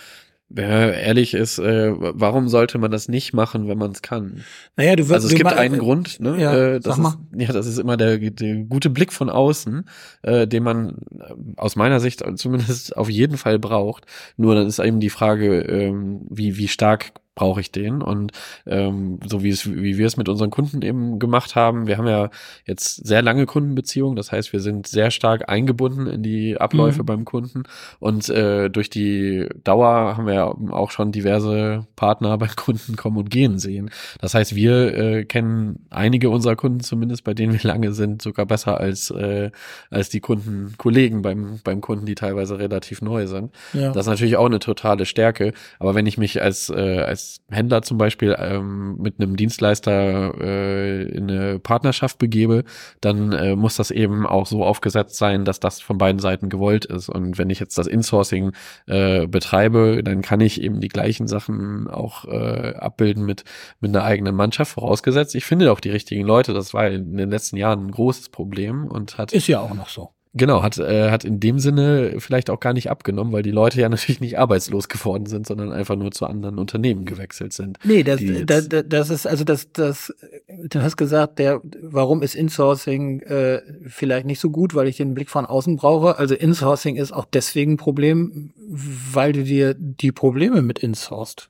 Wer 0.51 0.95
ehrlich 0.95 1.35
ist, 1.35 1.59
äh, 1.59 1.93
warum 1.95 2.47
sollte 2.49 2.79
man 2.79 2.89
das 2.89 3.07
nicht 3.07 3.33
machen, 3.33 3.67
wenn 3.67 3.77
man 3.77 3.91
es 3.91 4.01
kann? 4.01 4.43
Naja, 4.75 4.95
du 4.95 5.03
wirst, 5.03 5.13
also 5.13 5.27
es 5.27 5.35
gibt 5.35 5.53
einen 5.53 5.75
äh, 5.75 5.77
Grund, 5.77 6.19
ne? 6.19 6.41
Ja, 6.41 6.55
äh, 6.55 6.79
das, 6.79 6.97
ist, 6.97 7.17
ja, 7.37 7.53
das 7.53 7.67
ist 7.67 7.77
immer 7.77 7.97
der, 7.97 8.17
der 8.17 8.55
gute 8.63 8.89
Blick 8.89 9.13
von 9.13 9.29
außen, 9.29 9.85
äh, 10.23 10.47
den 10.47 10.63
man 10.63 10.97
äh, 11.19 11.35
aus 11.55 11.75
meiner 11.75 11.99
Sicht 11.99 12.23
zumindest 12.37 12.97
auf 12.97 13.11
jeden 13.11 13.37
Fall 13.37 13.59
braucht. 13.59 14.05
Nur 14.37 14.55
dann 14.55 14.65
ist 14.65 14.79
eben 14.79 14.99
die 14.99 15.11
Frage, 15.11 15.61
ähm, 15.61 16.21
wie, 16.31 16.57
wie 16.57 16.67
stark 16.67 17.11
brauche 17.39 17.61
ich 17.61 17.71
den. 17.71 18.01
Und 18.01 18.33
ähm, 18.65 19.17
so 19.25 19.43
wie 19.43 19.49
es, 19.49 19.65
wie 19.65 19.97
wir 19.97 20.05
es 20.05 20.17
mit 20.17 20.27
unseren 20.27 20.49
Kunden 20.49 20.81
eben 20.81 21.19
gemacht 21.19 21.55
haben, 21.55 21.87
wir 21.87 21.97
haben 21.97 22.07
ja 22.07 22.29
jetzt 22.65 23.07
sehr 23.07 23.21
lange 23.21 23.45
Kundenbeziehungen, 23.45 24.17
das 24.17 24.33
heißt, 24.33 24.51
wir 24.51 24.59
sind 24.59 24.87
sehr 24.87 25.09
stark 25.09 25.47
eingebunden 25.47 26.05
in 26.07 26.21
die 26.21 26.59
Abläufe 26.59 27.03
mhm. 27.03 27.05
beim 27.05 27.25
Kunden. 27.25 27.63
Und 27.99 28.27
äh, 28.27 28.69
durch 28.69 28.89
die 28.89 29.47
Dauer 29.63 30.17
haben 30.17 30.25
wir 30.25 30.33
ja 30.33 30.53
auch 30.71 30.91
schon 30.91 31.13
diverse 31.13 31.87
Partner 31.95 32.37
beim 32.37 32.55
Kunden 32.57 32.97
kommen 32.97 33.15
und 33.15 33.29
gehen 33.29 33.57
sehen. 33.57 33.89
Das 34.19 34.33
heißt, 34.33 34.53
wir 34.53 34.93
äh, 34.97 35.23
kennen 35.23 35.85
einige 35.89 36.29
unserer 36.29 36.57
Kunden 36.57 36.81
zumindest, 36.81 37.23
bei 37.23 37.33
denen 37.33 37.53
wir 37.53 37.63
lange 37.63 37.93
sind, 37.93 38.21
sogar 38.21 38.47
besser 38.47 38.81
als, 38.81 39.11
äh, 39.11 39.51
als 39.89 40.09
die 40.09 40.19
Kunden, 40.19 40.73
Kollegen 40.77 41.21
beim, 41.21 41.61
beim 41.63 41.79
Kunden, 41.79 42.05
die 42.05 42.15
teilweise 42.15 42.59
relativ 42.59 43.01
neu 43.01 43.27
sind. 43.27 43.53
Ja. 43.71 43.93
Das 43.93 44.07
ist 44.07 44.09
natürlich 44.09 44.35
auch 44.35 44.47
eine 44.47 44.59
totale 44.59 45.05
Stärke. 45.05 45.53
Aber 45.79 45.95
wenn 45.95 46.05
ich 46.05 46.17
mich 46.17 46.41
als, 46.41 46.69
äh, 46.69 46.99
als 46.99 47.28
Händler 47.49 47.81
zum 47.81 47.97
Beispiel 47.97 48.35
ähm, 48.39 48.97
mit 48.97 49.19
einem 49.19 49.35
Dienstleister 49.35 50.33
äh, 50.39 51.03
in 51.03 51.29
eine 51.29 51.59
Partnerschaft 51.59 52.17
begebe, 52.17 52.63
dann 53.01 53.31
äh, 53.31 53.55
muss 53.55 53.75
das 53.75 53.91
eben 53.91 54.25
auch 54.25 54.45
so 54.45 54.63
aufgesetzt 54.63 55.17
sein, 55.17 55.45
dass 55.45 55.59
das 55.59 55.81
von 55.81 55.97
beiden 55.97 56.19
Seiten 56.19 56.49
gewollt 56.49 56.85
ist. 56.85 57.09
Und 57.09 57.37
wenn 57.37 57.49
ich 57.49 57.59
jetzt 57.59 57.77
das 57.77 57.87
Insourcing 57.87 58.51
äh, 58.87 59.27
betreibe, 59.27 60.03
dann 60.03 60.21
kann 60.21 60.41
ich 60.41 60.61
eben 60.61 60.79
die 60.79 60.87
gleichen 60.87 61.27
Sachen 61.27 61.87
auch 61.87 62.25
äh, 62.25 62.75
abbilden 62.75 63.25
mit, 63.25 63.43
mit 63.79 63.95
einer 63.95 64.05
eigenen 64.05 64.35
Mannschaft, 64.35 64.73
vorausgesetzt. 64.73 65.35
Ich 65.35 65.45
finde 65.45 65.71
auch 65.71 65.79
die 65.79 65.89
richtigen 65.89 66.25
Leute. 66.25 66.53
Das 66.53 66.73
war 66.73 66.87
in 66.87 67.17
den 67.17 67.29
letzten 67.29 67.57
Jahren 67.57 67.87
ein 67.87 67.91
großes 67.91 68.29
Problem 68.29 68.85
und 68.85 69.17
hat. 69.17 69.33
Ist 69.33 69.47
ja 69.47 69.59
auch 69.59 69.73
noch 69.73 69.89
so. 69.89 70.11
Genau, 70.33 70.61
hat, 70.61 70.77
äh, 70.77 71.09
hat 71.09 71.25
in 71.25 71.39
dem 71.39 71.57
Sinne 71.57 72.15
vielleicht 72.19 72.51
auch 72.51 72.59
gar 72.59 72.73
nicht 72.73 72.91
abgenommen, 72.91 73.33
weil 73.33 73.41
die 73.41 73.51
Leute 73.51 73.81
ja 73.81 73.89
natürlich 73.89 74.21
nicht 74.21 74.37
arbeitslos 74.37 74.87
geworden 74.87 75.25
sind, 75.25 75.47
sondern 75.47 75.71
einfach 75.71 75.95
nur 75.95 76.11
zu 76.11 76.27
anderen 76.27 76.59
Unternehmen 76.59 77.05
gewechselt 77.05 77.53
sind. 77.53 77.79
Nee, 77.83 78.03
das, 78.03 78.21
das, 78.45 78.69
das 78.69 79.09
ist, 79.09 79.25
also 79.25 79.43
das, 79.43 79.71
das, 79.73 80.13
du 80.47 80.81
hast 80.81 80.97
gesagt, 80.97 81.39
der, 81.39 81.61
warum 81.81 82.21
ist 82.21 82.35
Insourcing 82.35 83.21
äh, 83.21 83.61
vielleicht 83.87 84.27
nicht 84.27 84.39
so 84.39 84.51
gut, 84.51 84.75
weil 84.75 84.87
ich 84.87 84.97
den 84.97 85.15
Blick 85.15 85.31
von 85.31 85.47
außen 85.47 85.77
brauche. 85.77 86.19
Also 86.19 86.35
Insourcing 86.35 86.95
ist 86.95 87.11
auch 87.11 87.25
deswegen 87.25 87.73
ein 87.73 87.77
Problem, 87.77 88.51
weil 88.67 89.33
du 89.33 89.43
dir 89.43 89.73
die 89.73 90.11
Probleme 90.11 90.61
mit 90.61 90.79
insourced. 90.79 91.49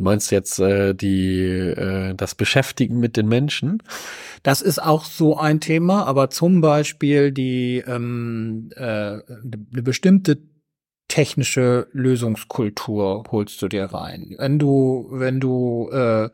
Du 0.00 0.04
meinst 0.04 0.30
jetzt 0.30 0.58
äh, 0.58 0.94
die 0.94 1.42
äh, 1.42 2.14
das 2.14 2.34
Beschäftigen 2.34 3.00
mit 3.00 3.18
den 3.18 3.28
Menschen? 3.28 3.82
Das 4.42 4.62
ist 4.62 4.82
auch 4.82 5.04
so 5.04 5.36
ein 5.36 5.60
Thema, 5.60 6.06
aber 6.06 6.30
zum 6.30 6.62
Beispiel 6.62 7.32
die 7.32 7.84
ähm, 7.86 8.70
äh, 8.76 8.80
eine 8.80 9.82
bestimmte 9.82 10.38
technische 11.08 11.88
Lösungskultur 11.92 13.24
holst 13.30 13.60
du 13.60 13.68
dir 13.68 13.84
rein. 13.92 14.36
Wenn 14.38 14.58
du 14.58 15.06
wenn 15.10 15.38
du 15.38 15.90
äh, 15.92 16.30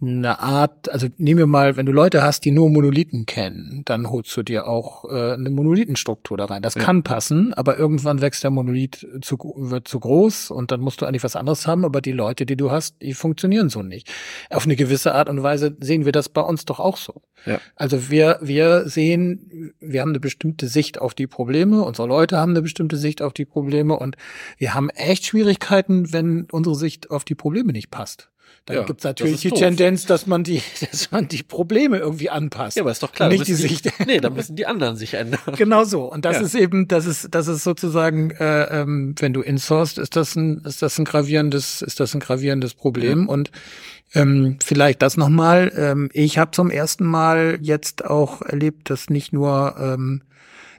eine 0.00 0.40
Art, 0.40 0.90
also 0.90 1.06
nehmen 1.18 1.38
wir 1.38 1.46
mal, 1.46 1.76
wenn 1.76 1.86
du 1.86 1.92
Leute 1.92 2.22
hast, 2.22 2.44
die 2.44 2.50
nur 2.50 2.68
Monolithen 2.68 3.26
kennen, 3.26 3.82
dann 3.84 4.10
holst 4.10 4.36
du 4.36 4.42
dir 4.42 4.66
auch 4.66 5.04
äh, 5.04 5.32
eine 5.34 5.50
Monolithenstruktur 5.50 6.36
da 6.36 6.46
rein. 6.46 6.62
Das 6.62 6.74
ja. 6.74 6.82
kann 6.82 7.04
passen, 7.04 7.54
aber 7.54 7.78
irgendwann 7.78 8.20
wächst 8.20 8.42
der 8.42 8.50
Monolith 8.50 9.06
zu, 9.22 9.38
wird 9.56 9.86
zu 9.86 10.00
groß 10.00 10.50
und 10.50 10.72
dann 10.72 10.80
musst 10.80 11.00
du 11.00 11.06
eigentlich 11.06 11.22
was 11.22 11.36
anderes 11.36 11.66
haben, 11.66 11.84
aber 11.84 12.00
die 12.00 12.12
Leute, 12.12 12.44
die 12.44 12.56
du 12.56 12.70
hast, 12.70 13.00
die 13.02 13.14
funktionieren 13.14 13.68
so 13.68 13.82
nicht. 13.82 14.12
Auf 14.50 14.64
eine 14.64 14.76
gewisse 14.76 15.14
Art 15.14 15.28
und 15.28 15.42
Weise 15.42 15.76
sehen 15.80 16.04
wir 16.04 16.12
das 16.12 16.28
bei 16.28 16.42
uns 16.42 16.64
doch 16.64 16.80
auch 16.80 16.96
so. 16.96 17.22
Ja. 17.46 17.60
Also 17.76 18.10
wir, 18.10 18.38
wir 18.42 18.88
sehen, 18.88 19.74
wir 19.78 20.00
haben 20.00 20.10
eine 20.10 20.20
bestimmte 20.20 20.66
Sicht 20.66 21.00
auf 21.00 21.14
die 21.14 21.26
Probleme, 21.26 21.82
unsere 21.82 22.08
Leute 22.08 22.36
haben 22.38 22.50
eine 22.50 22.62
bestimmte 22.62 22.96
Sicht 22.96 23.22
auf 23.22 23.32
die 23.32 23.44
Probleme 23.44 23.96
und 23.96 24.16
wir 24.58 24.74
haben 24.74 24.90
echt 24.90 25.24
Schwierigkeiten, 25.26 26.12
wenn 26.12 26.46
unsere 26.50 26.74
Sicht 26.74 27.10
auf 27.10 27.24
die 27.24 27.34
Probleme 27.34 27.72
nicht 27.72 27.90
passt. 27.90 28.30
Dann 28.66 28.76
ja, 28.78 28.82
gibt 28.84 29.00
es 29.00 29.04
natürlich 29.04 29.42
die 29.42 29.50
doof. 29.50 29.58
Tendenz, 29.58 30.06
dass 30.06 30.26
man 30.26 30.42
die, 30.42 30.62
dass 30.90 31.10
man 31.10 31.28
die 31.28 31.42
Probleme 31.42 31.98
irgendwie 31.98 32.30
anpasst. 32.30 32.76
Ja, 32.76 32.82
aber 32.82 32.92
ist 32.92 33.02
doch 33.02 33.12
klar. 33.12 33.28
Nicht 33.28 33.46
die 33.46 33.54
Sicht. 33.54 33.92
nee, 34.06 34.20
dann 34.20 34.34
müssen 34.34 34.56
die 34.56 34.66
anderen 34.66 34.96
sich 34.96 35.14
ändern. 35.14 35.40
Genau 35.56 35.84
so. 35.84 36.10
Und 36.10 36.24
das 36.24 36.36
ja. 36.36 36.42
ist 36.42 36.54
eben, 36.54 36.88
das 36.88 37.06
ist, 37.06 37.28
das 37.34 37.48
ist 37.48 37.62
sozusagen, 37.62 38.30
äh, 38.30 38.80
ähm, 38.80 39.14
wenn 39.18 39.32
du 39.32 39.40
insourced, 39.40 39.98
ist 39.98 40.16
das 40.16 40.34
ein, 40.36 40.62
ist 40.64 40.82
das 40.82 40.98
ein 40.98 41.04
gravierendes, 41.04 41.82
ist 41.82 42.00
das 42.00 42.14
ein 42.14 42.20
gravierendes 42.20 42.74
Problem. 42.74 43.22
Mhm. 43.22 43.28
Und 43.28 43.50
ähm, 44.14 44.58
vielleicht 44.64 45.02
das 45.02 45.16
nochmal. 45.16 45.72
Ähm, 45.76 46.08
ich 46.12 46.38
habe 46.38 46.52
zum 46.52 46.70
ersten 46.70 47.04
Mal 47.04 47.58
jetzt 47.60 48.04
auch 48.04 48.42
erlebt, 48.42 48.90
dass 48.90 49.10
nicht 49.10 49.32
nur, 49.32 49.76
ähm, 49.78 50.22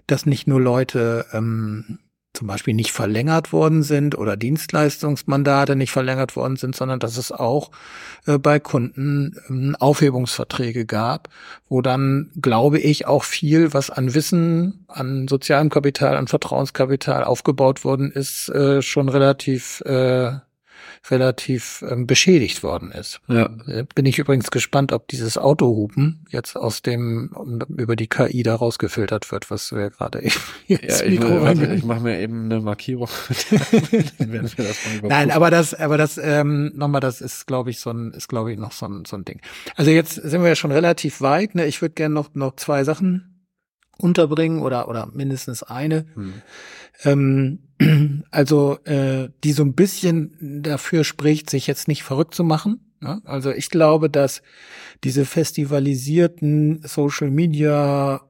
dass 0.07 0.25
nicht 0.25 0.47
nur 0.47 0.61
Leute 0.61 1.25
ähm, 1.33 1.99
zum 2.35 2.47
Beispiel 2.47 2.73
nicht 2.73 2.91
verlängert 2.91 3.53
worden 3.53 3.83
sind 3.83 4.17
oder 4.17 4.37
Dienstleistungsmandate 4.37 5.75
nicht 5.75 5.91
verlängert 5.91 6.35
worden 6.35 6.57
sind, 6.57 6.75
sondern 6.75 6.99
dass 6.99 7.17
es 7.17 7.31
auch 7.31 7.71
äh, 8.25 8.37
bei 8.37 8.59
Kunden 8.59 9.35
ähm, 9.49 9.75
Aufhebungsverträge 9.79 10.85
gab, 10.85 11.29
wo 11.69 11.81
dann, 11.81 12.31
glaube 12.41 12.79
ich, 12.79 13.07
auch 13.07 13.23
viel, 13.23 13.73
was 13.73 13.89
an 13.89 14.13
Wissen, 14.13 14.85
an 14.87 15.27
sozialem 15.27 15.69
Kapital, 15.69 16.17
an 16.17 16.27
Vertrauenskapital 16.27 17.23
aufgebaut 17.23 17.83
worden 17.83 18.11
ist, 18.11 18.49
äh, 18.49 18.81
schon 18.81 19.09
relativ 19.09 19.81
äh, 19.81 20.33
relativ 21.11 21.83
ähm, 21.89 22.07
beschädigt 22.07 22.63
worden 22.63 22.91
ist. 22.91 23.21
Ja. 23.27 23.49
Äh, 23.67 23.85
bin 23.93 24.05
ich 24.05 24.17
übrigens 24.17 24.51
gespannt, 24.51 24.91
ob 24.91 25.07
dieses 25.07 25.37
Autohupen 25.37 26.25
jetzt 26.29 26.55
aus 26.55 26.81
dem 26.81 27.31
über 27.69 27.95
die 27.95 28.07
KI 28.07 28.43
da 28.43 28.55
rausgefiltert 28.55 29.31
wird, 29.31 29.51
was 29.51 29.71
wir 29.71 29.89
gerade 29.89 30.21
eben 30.21 30.35
ja, 30.67 30.77
ich, 31.03 31.21
warte, 31.21 31.73
ich 31.73 31.83
mache 31.83 32.01
mir 32.01 32.19
eben 32.19 32.45
eine 32.45 32.59
Markierung. 32.61 33.09
Nein, 35.03 35.31
aber 35.31 35.51
das, 35.51 35.73
aber 35.73 35.97
das 35.97 36.17
ähm, 36.17 36.71
nochmal, 36.75 37.01
das 37.01 37.21
ist, 37.21 37.45
glaube 37.45 37.69
ich, 37.69 37.79
so 37.79 37.91
ein, 37.91 38.11
ist, 38.11 38.27
glaube 38.27 38.51
ich, 38.51 38.59
noch 38.59 38.71
so 38.71 38.87
ein, 38.87 39.05
so 39.05 39.15
ein 39.15 39.25
Ding. 39.25 39.41
Also 39.75 39.91
jetzt 39.91 40.15
sind 40.15 40.41
wir 40.41 40.49
ja 40.49 40.55
schon 40.55 40.71
relativ 40.71 41.21
weit. 41.21 41.55
Ne? 41.55 41.65
Ich 41.65 41.81
würde 41.81 41.93
gerne 41.93 42.15
noch 42.15 42.33
noch 42.33 42.55
zwei 42.55 42.83
Sachen 42.83 43.47
unterbringen 43.97 44.61
oder 44.61 44.87
oder 44.87 45.07
mindestens 45.13 45.63
eine. 45.63 46.05
Hm. 46.15 46.33
Ähm, 47.03 47.59
also 48.31 48.77
äh, 48.85 49.29
die 49.43 49.51
so 49.51 49.63
ein 49.63 49.73
bisschen 49.73 50.61
dafür 50.63 51.03
spricht, 51.03 51.49
sich 51.49 51.67
jetzt 51.67 51.87
nicht 51.87 52.03
verrückt 52.03 52.35
zu 52.35 52.43
machen. 52.43 52.79
Ne? 53.01 53.21
Also 53.25 53.51
ich 53.51 53.69
glaube, 53.69 54.09
dass 54.09 54.41
diese 55.03 55.25
festivalisierten 55.25 56.81
Social 56.83 57.29
Media 57.29 58.21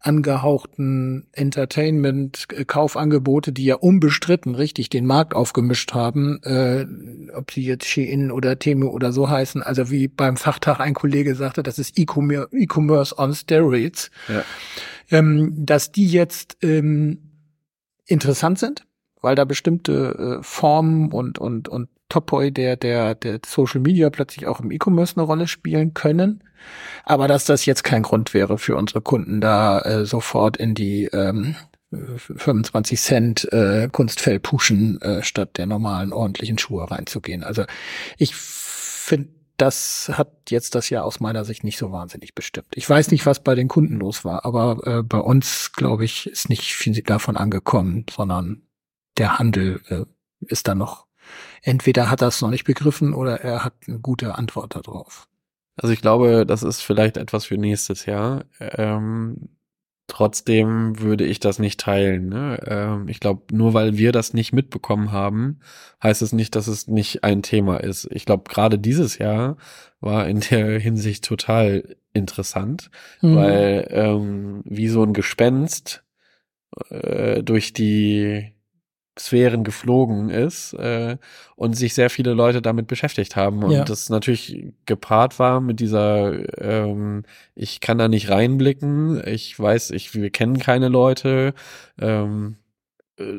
angehauchten 0.00 1.28
Entertainment-Kaufangebote, 1.32 3.52
die 3.52 3.66
ja 3.66 3.74
unbestritten 3.74 4.54
richtig 4.54 4.88
den 4.88 5.04
Markt 5.04 5.34
aufgemischt 5.34 5.92
haben, 5.92 6.42
äh, 6.42 6.86
ob 7.34 7.50
sie 7.50 7.62
jetzt 7.62 7.86
Shein 7.86 8.30
oder 8.30 8.58
Temu 8.58 8.88
oder 8.88 9.12
so 9.12 9.28
heißen, 9.28 9.62
also 9.62 9.90
wie 9.90 10.08
beim 10.08 10.38
Fachtag 10.38 10.80
ein 10.80 10.94
Kollege 10.94 11.34
sagte, 11.34 11.62
das 11.62 11.78
ist 11.78 11.98
E-Commerce 11.98 13.18
on 13.18 13.34
Steroids, 13.34 14.10
ja. 14.28 14.42
ähm, 15.10 15.52
dass 15.54 15.92
die 15.92 16.08
jetzt 16.08 16.56
ähm, 16.62 17.29
interessant 18.10 18.58
sind, 18.58 18.86
weil 19.20 19.34
da 19.34 19.44
bestimmte 19.44 20.38
äh, 20.40 20.42
Formen 20.42 21.12
und, 21.12 21.38
und, 21.38 21.68
und 21.68 21.88
Topoi 22.08 22.50
der, 22.50 22.76
der, 22.76 23.14
der 23.14 23.40
Social 23.46 23.80
Media 23.80 24.10
plötzlich 24.10 24.46
auch 24.46 24.60
im 24.60 24.70
E-Commerce 24.70 25.16
eine 25.16 25.24
Rolle 25.24 25.46
spielen 25.46 25.94
können. 25.94 26.42
Aber 27.04 27.28
dass 27.28 27.44
das 27.46 27.64
jetzt 27.64 27.84
kein 27.84 28.02
Grund 28.02 28.34
wäre 28.34 28.58
für 28.58 28.76
unsere 28.76 29.00
Kunden, 29.00 29.40
da 29.40 29.80
äh, 29.80 30.04
sofort 30.04 30.56
in 30.56 30.74
die 30.74 31.04
ähm, 31.06 31.56
25 31.90 33.00
Cent 33.00 33.52
äh, 33.52 33.88
Kunstfell 33.90 34.38
pushen, 34.38 35.00
äh, 35.00 35.22
statt 35.22 35.56
der 35.56 35.66
normalen 35.66 36.12
ordentlichen 36.12 36.58
Schuhe 36.58 36.90
reinzugehen. 36.90 37.42
Also 37.42 37.64
ich 38.16 38.34
finde 38.34 39.30
das 39.60 40.10
hat 40.14 40.50
jetzt 40.50 40.74
das 40.74 40.90
Jahr 40.90 41.04
aus 41.04 41.20
meiner 41.20 41.44
Sicht 41.44 41.64
nicht 41.64 41.78
so 41.78 41.92
wahnsinnig 41.92 42.34
bestimmt. 42.34 42.68
Ich 42.74 42.88
weiß 42.88 43.10
nicht, 43.10 43.26
was 43.26 43.42
bei 43.42 43.54
den 43.54 43.68
Kunden 43.68 43.96
los 43.96 44.24
war, 44.24 44.44
aber 44.44 44.86
äh, 44.86 45.02
bei 45.02 45.18
uns, 45.18 45.72
glaube 45.72 46.04
ich, 46.04 46.26
ist 46.26 46.48
nicht 46.48 46.74
viel 46.74 47.00
davon 47.02 47.36
angekommen, 47.36 48.06
sondern 48.10 48.62
der 49.18 49.38
Handel 49.38 49.80
äh, 49.88 50.04
ist 50.40 50.66
da 50.68 50.74
noch, 50.74 51.06
entweder 51.62 52.10
hat 52.10 52.22
er 52.22 52.28
es 52.28 52.40
noch 52.40 52.50
nicht 52.50 52.64
begriffen 52.64 53.12
oder 53.12 53.40
er 53.40 53.64
hat 53.64 53.74
eine 53.86 53.98
gute 53.98 54.36
Antwort 54.36 54.76
darauf. 54.76 55.28
Also 55.76 55.92
ich 55.92 56.00
glaube, 56.00 56.46
das 56.46 56.62
ist 56.62 56.80
vielleicht 56.80 57.16
etwas 57.16 57.44
für 57.46 57.56
nächstes 57.56 58.06
Jahr. 58.06 58.44
Ähm, 58.58 59.50
Trotzdem 60.10 60.98
würde 60.98 61.24
ich 61.24 61.38
das 61.38 61.60
nicht 61.60 61.78
teilen. 61.78 62.28
Ne? 62.28 62.58
Ähm, 62.66 63.08
ich 63.08 63.20
glaube, 63.20 63.42
nur 63.54 63.74
weil 63.74 63.96
wir 63.96 64.10
das 64.10 64.34
nicht 64.34 64.52
mitbekommen 64.52 65.12
haben, 65.12 65.60
heißt 66.02 66.20
es 66.20 66.32
nicht, 66.32 66.56
dass 66.56 66.66
es 66.66 66.88
nicht 66.88 67.22
ein 67.22 67.42
Thema 67.42 67.76
ist. 67.76 68.08
Ich 68.10 68.24
glaube, 68.24 68.50
gerade 68.50 68.76
dieses 68.76 69.18
Jahr 69.18 69.56
war 70.00 70.26
in 70.26 70.40
der 70.40 70.80
Hinsicht 70.80 71.24
total 71.24 71.96
interessant, 72.12 72.90
mhm. 73.20 73.36
weil 73.36 73.86
ähm, 73.90 74.62
wie 74.64 74.88
so 74.88 75.04
ein 75.04 75.12
Gespenst 75.12 76.02
äh, 76.88 77.44
durch 77.44 77.72
die 77.72 78.52
Sphären 79.18 79.64
geflogen 79.64 80.30
ist 80.30 80.72
äh, 80.74 81.16
und 81.56 81.74
sich 81.74 81.94
sehr 81.94 82.10
viele 82.10 82.32
Leute 82.32 82.62
damit 82.62 82.86
beschäftigt 82.86 83.36
haben 83.36 83.62
und 83.62 83.72
ja. 83.72 83.84
das 83.84 84.08
natürlich 84.08 84.72
gepaart 84.86 85.38
war 85.38 85.60
mit 85.60 85.80
dieser 85.80 86.58
ähm, 86.60 87.24
ich 87.54 87.80
kann 87.80 87.98
da 87.98 88.08
nicht 88.08 88.30
reinblicken 88.30 89.22
ich 89.26 89.58
weiß 89.58 89.90
ich 89.90 90.14
wir 90.14 90.30
kennen 90.30 90.58
keine 90.58 90.88
Leute 90.88 91.54
ähm, 92.00 92.56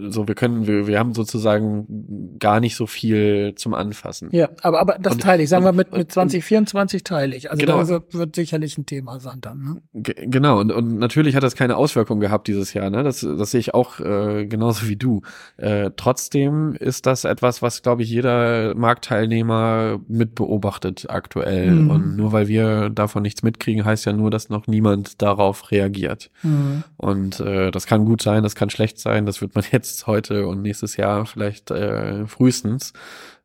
so 0.10 0.28
wir 0.28 0.36
können 0.36 0.68
wir 0.68 0.88
wir 0.88 1.00
haben 1.00 1.14
sozusagen 1.14 2.38
gar 2.40 2.60
nicht 2.60 2.76
so 2.76 2.88
viel 2.88 3.54
zum 3.56 3.74
Anfassen. 3.74 4.30
Ja, 4.32 4.50
aber 4.62 4.80
aber 4.80 4.98
das 5.00 5.14
und, 5.14 5.22
teile 5.22 5.44
ich, 5.44 5.50
sagen 5.50 5.66
und, 5.66 5.74
wir 5.74 5.78
mit 5.78 5.92
mit 5.92 6.12
2024 6.12 7.04
teile 7.04 7.36
ich. 7.36 7.52
Also 7.52 7.66
genau. 7.66 7.80
das 7.80 7.90
wird, 7.90 8.14
wird 8.14 8.36
sicherlich 8.36 8.78
ein 8.78 8.86
Thema 8.86 9.20
sein 9.20 9.40
dann. 9.42 9.82
Ne? 9.94 10.04
Genau 10.04 10.60
und 10.60 10.72
und 10.72 10.98
natürlich 10.98 11.36
hat 11.36 11.44
das 11.44 11.56
keine 11.56 11.78
Auswirkung 11.78 12.20
gehabt 12.20 12.48
dieses 12.48 12.74
Jahr. 12.74 12.90
Ne, 12.90 13.04
das 13.04 13.22
das 13.22 13.52
sehe 13.52 13.60
ich 13.60 13.74
auch 13.74 14.00
äh, 14.00 14.46
genauso 14.46 14.88
wie 14.88 14.96
du. 14.96 15.22
Äh, 15.58 15.92
trotzdem 15.96 16.76
ist 16.76 17.06
das 17.06 17.24
etwas, 17.24 17.62
was 17.62 17.82
glaube 17.82 18.04
ich 18.04 18.10
jeder 18.10 18.76
Marktteilnehmer 18.76 20.00
mit 20.08 20.36
beobachtet 20.36 21.06
aktuell 21.10 21.72
mhm. 21.72 21.90
und 21.90 22.18
nur 22.18 22.32
weil 22.32 22.48
wir 22.48 22.90
davon 22.90 23.24
nichts 23.24 23.44
mitkriegen, 23.44 23.86
heißt 23.86 24.06
ja 24.06 24.14
nur, 24.14 24.32
dass 24.32 24.50
noch 24.50 24.68
niemand 24.68 25.22
darauf 25.22 25.72
reagiert. 25.72 26.30
Mhm. 26.44 26.84
Und 26.98 27.40
äh, 27.40 27.72
das 27.72 27.86
kann 27.86 28.06
gut 28.06 28.22
sein, 28.22 28.44
das 28.44 28.56
kann 28.56 28.70
schlecht 28.70 29.00
sein, 29.00 29.26
das 29.26 29.42
wird 29.42 29.56
man 29.56 29.64
jetzt 29.72 30.08
heute 30.08 30.48
und 30.48 30.62
nächstes 30.62 30.98
Jahr 30.98 31.26
vielleicht 31.26 31.72
äh, 31.72 32.26
frühestens 32.28 32.94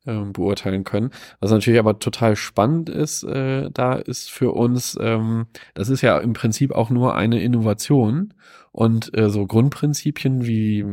äh, 0.07 0.21
beurteilen 0.21 0.85
können. 0.85 1.11
Was 1.41 1.51
natürlich 1.51 1.81
aber 1.81 1.99
total 1.99 2.37
spannend 2.37 2.89
ist, 2.89 3.25
äh, 3.25 3.71
da 3.73 3.95
ist 3.95 4.31
für 4.31 4.53
uns, 4.53 4.97
ähm, 5.01 5.47
das 5.75 5.89
ist 5.89 6.03
ja 6.03 6.19
im 6.19 6.33
Prinzip 6.33 6.73
auch 6.73 6.91
nur 6.91 7.15
eine 7.15 7.41
Innovation 7.43 8.35
und 8.77 9.17
äh, 9.17 9.31
so 9.31 9.47
Grundprinzipien 9.47 10.45
wie 10.45 10.85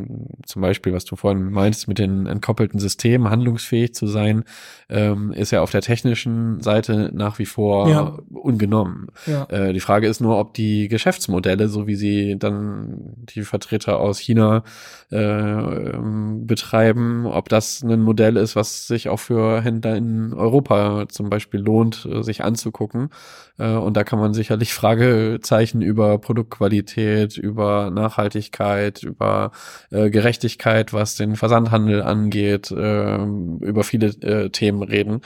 zum 0.45 0.61
Beispiel, 0.61 0.93
was 0.93 1.03
du 1.03 1.17
vorhin 1.17 1.51
meinst, 1.51 1.89
mit 1.89 1.99
den 1.99 2.27
entkoppelten 2.27 2.79
Systemen 2.79 3.29
handlungsfähig 3.29 3.93
zu 3.93 4.07
sein, 4.07 4.45
ähm, 4.88 5.34
ist 5.34 5.51
ja 5.51 5.61
auf 5.61 5.71
der 5.71 5.81
technischen 5.81 6.61
Seite 6.61 7.11
nach 7.13 7.39
wie 7.39 7.45
vor 7.45 7.89
ja. 7.89 8.17
ungenommen. 8.31 9.07
Ja. 9.25 9.43
Äh, 9.49 9.73
die 9.73 9.81
Frage 9.81 10.07
ist 10.07 10.21
nur, 10.21 10.39
ob 10.39 10.53
die 10.53 10.88
Geschäftsmodelle, 10.88 11.67
so 11.67 11.86
wie 11.86 11.95
sie 11.95 12.39
dann 12.39 13.17
die 13.36 13.41
Vertreter 13.41 13.99
aus 13.99 14.17
China 14.17 14.63
äh, 15.11 15.17
ähm, 15.17 16.47
betreiben, 16.47 17.25
ob 17.25 17.49
das 17.49 17.84
ein 17.84 18.01
Modell 18.01 18.38
ist, 18.38 18.55
was 18.55 18.88
sich 18.88 19.09
auch 19.09 19.19
für 19.19 19.61
Händler 19.61 19.97
in 19.97 20.34
Europa 20.34 21.07
zum 21.09 21.29
Beispiel 21.29 21.59
lohnt, 21.59 22.07
äh, 22.09 22.23
sich 22.23 22.45
anzugucken. 22.45 23.09
Äh, 23.57 23.73
und 23.73 23.97
da 23.97 24.05
kann 24.05 24.19
man 24.19 24.34
sicherlich 24.34 24.73
Fragezeichen 24.73 25.81
über 25.81 26.17
Produktqualität, 26.17 27.38
über 27.38 27.72
Nachhaltigkeit, 27.91 29.03
über 29.03 29.51
äh, 29.91 30.09
Gerechtigkeit, 30.09 30.93
was 30.93 31.15
den 31.15 31.36
Versandhandel 31.36 32.01
angeht, 32.01 32.71
äh, 32.71 33.15
über 33.15 33.84
viele 33.84 34.07
äh, 34.07 34.49
Themen 34.49 34.84
reden. 34.84 35.21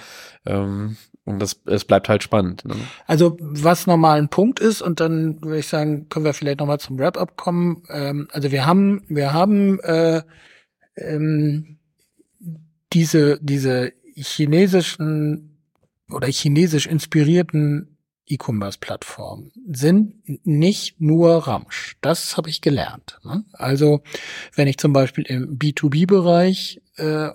Ähm, 0.45 0.97
und 1.27 1.39
das, 1.39 1.59
es 1.65 1.83
bleibt 1.83 2.07
halt 2.07 2.23
spannend. 2.23 2.63
Ne? 2.63 2.75
Also 3.05 3.35
was 3.41 3.85
nochmal 3.85 4.17
ein 4.17 4.29
Punkt 4.29 4.61
ist, 4.61 4.81
und 4.81 5.01
dann 5.01 5.41
würde 5.41 5.59
ich 5.59 5.67
sagen, 5.67 6.07
können 6.07 6.23
wir 6.23 6.33
vielleicht 6.33 6.59
nochmal 6.59 6.79
zum 6.79 6.97
Wrap-up 6.97 7.35
kommen. 7.35 7.83
Ähm, 7.89 8.29
also 8.31 8.51
wir 8.51 8.65
haben, 8.65 9.03
wir 9.09 9.33
haben 9.33 9.79
äh, 9.81 10.21
ähm, 10.95 11.77
diese, 12.93 13.39
diese 13.41 13.91
chinesischen 14.15 15.57
oder 16.09 16.27
chinesisch 16.27 16.87
inspirierten 16.87 17.96
E-Commerce-Plattformen 18.28 19.51
sind 19.67 20.45
nicht 20.45 20.99
nur 20.99 21.47
Ramsch. 21.47 21.95
Das 22.01 22.38
habe 22.38 22.49
ich 22.49 22.61
gelernt. 22.61 23.19
Ne? 23.23 23.45
Also 23.53 24.01
wenn 24.53 24.67
ich 24.67 24.78
zum 24.78 24.93
Beispiel 24.93 25.25
im 25.25 25.57
B2B-Bereich 25.57 26.82
äh, 26.97 27.30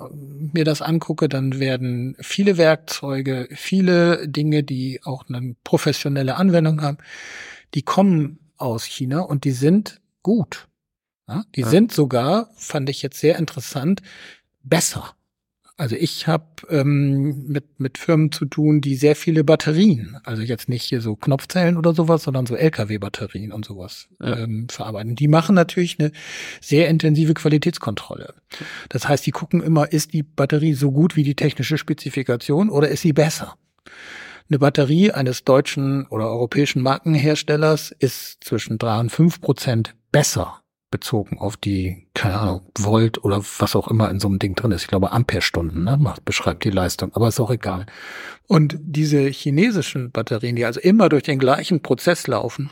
mir 0.52 0.64
das 0.64 0.82
angucke, 0.82 1.28
dann 1.28 1.58
werden 1.58 2.16
viele 2.20 2.56
Werkzeuge, 2.58 3.48
viele 3.52 4.28
Dinge, 4.28 4.62
die 4.62 5.00
auch 5.04 5.24
eine 5.28 5.54
professionelle 5.64 6.36
Anwendung 6.36 6.82
haben, 6.82 6.98
die 7.74 7.82
kommen 7.82 8.38
aus 8.56 8.84
China 8.84 9.20
und 9.20 9.44
die 9.44 9.52
sind 9.52 10.00
gut. 10.22 10.68
Ja? 11.28 11.44
Die 11.56 11.62
ja. 11.62 11.68
sind 11.68 11.92
sogar, 11.92 12.50
fand 12.56 12.90
ich 12.90 13.02
jetzt 13.02 13.18
sehr 13.18 13.38
interessant, 13.38 14.02
besser 14.62 15.14
also 15.76 15.96
ich 15.96 16.26
habe 16.26 16.46
ähm, 16.68 17.46
mit, 17.48 17.80
mit 17.80 17.98
Firmen 17.98 18.30
zu 18.30 18.44
tun, 18.44 18.80
die 18.80 18.94
sehr 18.94 19.16
viele 19.16 19.42
Batterien, 19.42 20.18
also 20.24 20.42
jetzt 20.42 20.68
nicht 20.68 20.84
hier 20.84 21.00
so 21.00 21.16
Knopfzellen 21.16 21.76
oder 21.76 21.94
sowas, 21.94 22.24
sondern 22.24 22.46
so 22.46 22.54
Lkw-Batterien 22.54 23.52
und 23.52 23.64
sowas 23.64 24.08
ja. 24.20 24.36
ähm, 24.38 24.68
verarbeiten. 24.68 25.16
Die 25.16 25.28
machen 25.28 25.54
natürlich 25.54 25.98
eine 25.98 26.12
sehr 26.60 26.88
intensive 26.88 27.34
Qualitätskontrolle. 27.34 28.34
Das 28.90 29.08
heißt, 29.08 29.24
die 29.26 29.30
gucken 29.30 29.62
immer, 29.62 29.92
ist 29.92 30.12
die 30.12 30.22
Batterie 30.22 30.74
so 30.74 30.92
gut 30.92 31.16
wie 31.16 31.24
die 31.24 31.36
technische 31.36 31.78
Spezifikation 31.78 32.68
oder 32.68 32.88
ist 32.88 33.02
sie 33.02 33.12
besser? 33.12 33.56
Eine 34.48 34.58
Batterie 34.58 35.12
eines 35.12 35.44
deutschen 35.44 36.06
oder 36.06 36.26
europäischen 36.26 36.82
Markenherstellers 36.82 37.92
ist 37.98 38.44
zwischen 38.44 38.76
drei 38.76 39.00
und 39.00 39.10
fünf 39.10 39.40
Prozent 39.40 39.94
besser 40.10 40.61
bezogen 40.92 41.38
auf 41.38 41.56
die, 41.56 42.06
keine 42.14 42.38
Ahnung, 42.38 42.60
Volt 42.78 43.24
oder 43.24 43.42
was 43.58 43.74
auch 43.74 43.88
immer 43.88 44.08
in 44.10 44.20
so 44.20 44.28
einem 44.28 44.38
Ding 44.38 44.54
drin 44.54 44.70
ist. 44.70 44.82
Ich 44.82 44.88
glaube, 44.88 45.10
Amperestunden, 45.10 45.82
ne, 45.82 45.96
macht, 45.96 46.24
beschreibt 46.24 46.62
die 46.62 46.70
Leistung, 46.70 47.12
aber 47.14 47.26
ist 47.26 47.40
auch 47.40 47.50
egal. 47.50 47.86
Und 48.46 48.76
diese 48.78 49.26
chinesischen 49.26 50.12
Batterien, 50.12 50.54
die 50.54 50.64
also 50.64 50.78
immer 50.78 51.08
durch 51.08 51.24
den 51.24 51.40
gleichen 51.40 51.82
Prozess 51.82 52.28
laufen, 52.28 52.70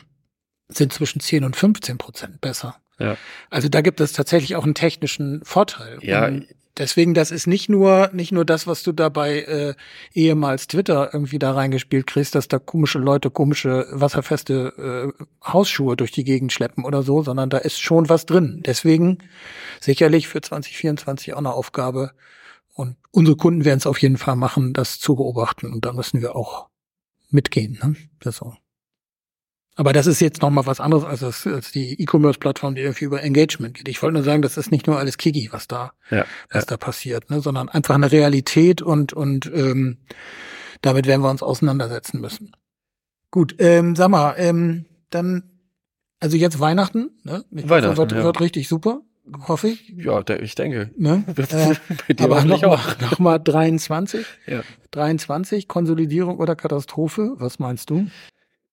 sind 0.69 0.93
zwischen 0.93 1.19
10 1.19 1.43
und 1.43 1.57
15 1.57 1.97
Prozent 1.97 2.39
besser. 2.39 2.77
Ja. 2.97 3.17
Also 3.49 3.67
da 3.67 3.81
gibt 3.81 3.99
es 3.99 4.13
tatsächlich 4.13 4.55
auch 4.55 4.63
einen 4.63 4.75
technischen 4.75 5.43
Vorteil. 5.43 5.97
Ja, 6.01 6.31
Deswegen, 6.77 7.13
das 7.13 7.31
ist 7.31 7.47
nicht 7.47 7.67
nur 7.69 8.09
nicht 8.13 8.31
nur 8.31 8.45
das, 8.45 8.65
was 8.65 8.81
du 8.83 8.93
da 8.93 9.09
bei 9.09 9.41
äh, 9.41 9.73
ehemals 10.13 10.67
Twitter 10.67 11.13
irgendwie 11.13 11.39
da 11.39 11.51
reingespielt 11.51 12.07
kriegst, 12.07 12.33
dass 12.33 12.47
da 12.47 12.59
komische 12.59 12.97
Leute 12.97 13.29
komische 13.29 13.87
wasserfeste 13.91 15.13
äh, 15.19 15.25
Hausschuhe 15.45 15.97
durch 15.97 16.11
die 16.11 16.23
Gegend 16.23 16.53
schleppen 16.53 16.85
oder 16.85 17.03
so, 17.03 17.23
sondern 17.23 17.49
da 17.49 17.57
ist 17.57 17.81
schon 17.81 18.07
was 18.07 18.25
drin. 18.25 18.61
Deswegen 18.65 19.17
sicherlich 19.81 20.27
für 20.27 20.41
2024 20.41 21.33
auch 21.33 21.39
eine 21.39 21.53
Aufgabe. 21.53 22.11
Und 22.73 22.95
unsere 23.11 23.35
Kunden 23.35 23.65
werden 23.65 23.79
es 23.79 23.85
auf 23.85 24.01
jeden 24.01 24.17
Fall 24.17 24.37
machen, 24.37 24.73
das 24.73 24.99
zu 24.99 25.15
beobachten. 25.15 25.73
Und 25.73 25.85
da 25.85 25.91
müssen 25.91 26.21
wir 26.21 26.35
auch 26.37 26.69
mitgehen. 27.29 27.77
Ne? 27.83 27.95
Das 28.21 28.37
so. 28.37 28.53
Aber 29.75 29.93
das 29.93 30.05
ist 30.05 30.19
jetzt 30.19 30.41
noch 30.41 30.49
mal 30.49 30.65
was 30.65 30.81
anderes 30.81 31.05
als, 31.05 31.21
das, 31.21 31.47
als 31.47 31.71
die 31.71 32.01
E-Commerce-Plattform, 32.01 32.75
die 32.75 32.81
irgendwie 32.81 33.05
über 33.05 33.23
Engagement 33.23 33.75
geht. 33.75 33.87
Ich 33.87 34.01
wollte 34.01 34.15
nur 34.15 34.23
sagen, 34.23 34.41
das 34.41 34.57
ist 34.57 34.71
nicht 34.71 34.85
nur 34.85 34.99
alles 34.99 35.17
Kiki, 35.17 35.49
was 35.51 35.67
da, 35.67 35.93
ja, 36.09 36.25
was 36.51 36.63
ja. 36.63 36.71
da 36.71 36.77
passiert, 36.77 37.29
ne, 37.29 37.39
sondern 37.39 37.69
einfach 37.69 37.95
eine 37.95 38.11
Realität 38.11 38.81
und 38.81 39.13
und 39.13 39.49
ähm, 39.53 39.97
damit 40.81 41.07
werden 41.07 41.21
wir 41.21 41.29
uns 41.29 41.41
auseinandersetzen 41.41 42.19
müssen. 42.19 42.51
Gut, 43.29 43.55
ähm, 43.59 43.95
sag 43.95 44.09
mal, 44.09 44.35
ähm, 44.37 44.85
dann 45.09 45.43
also 46.19 46.37
jetzt 46.37 46.59
Weihnachten, 46.59 47.11
ne? 47.23 47.43
Ich 47.51 47.67
Weihnachten 47.67 47.97
wird, 47.97 48.11
ja. 48.11 48.23
wird 48.23 48.41
richtig 48.41 48.67
super, 48.67 49.01
hoffe 49.47 49.69
ich. 49.69 49.89
Ja, 49.97 50.23
ich 50.39 50.53
denke. 50.55 50.91
Ne? 50.97 51.23
äh, 52.07 52.23
aber 52.23 52.43
noch 52.45 52.61
mal, 52.61 52.79
noch 52.99 53.19
mal 53.19 53.39
23. 53.39 54.25
Ja. 54.45 54.61
23 54.91 55.67
Konsolidierung 55.67 56.37
oder 56.37 56.55
Katastrophe, 56.55 57.33
was 57.37 57.57
meinst 57.57 57.89
du? 57.89 58.07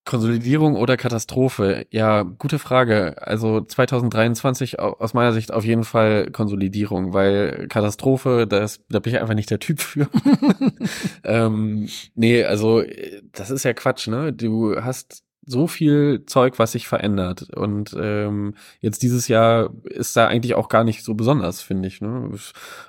Konsolidierung 0.09 0.75
oder 0.75 0.97
Katastrophe? 0.97 1.87
Ja, 1.91 2.23
gute 2.23 2.59
Frage. 2.59 3.17
Also 3.21 3.61
2023 3.61 4.81
aus 4.81 5.13
meiner 5.13 5.35
Sicht 5.35 5.53
auf 5.53 5.67
jeden 5.67 5.85
Fall 5.85 6.31
Konsolidierung, 6.31 7.13
weil 7.13 7.69
Katastrophe, 7.69 8.47
das, 8.47 8.81
da 8.89 9.01
bin 9.01 9.13
ich 9.13 9.21
einfach 9.21 9.35
nicht 9.35 9.51
der 9.51 9.59
Typ 9.59 9.81
für. 9.81 10.09
ähm, 11.25 11.91
nee, 12.15 12.43
also 12.43 12.83
das 13.33 13.51
ist 13.51 13.65
ja 13.65 13.75
Quatsch, 13.75 14.09
ne? 14.09 14.33
Du 14.33 14.77
hast 14.83 15.25
so 15.49 15.67
viel 15.67 16.25
Zeug, 16.27 16.59
was 16.59 16.73
sich 16.73 16.87
verändert. 16.87 17.49
Und 17.55 17.97
ähm, 17.99 18.55
jetzt 18.81 19.03
dieses 19.03 19.29
Jahr 19.29 19.71
ist 19.85 20.15
da 20.15 20.27
eigentlich 20.27 20.55
auch 20.55 20.69
gar 20.69 20.85
nicht 20.85 21.03
so 21.03 21.15
besonders, 21.15 21.63
finde 21.63 21.89
ich. 21.89 22.03
Ne? 22.03 22.31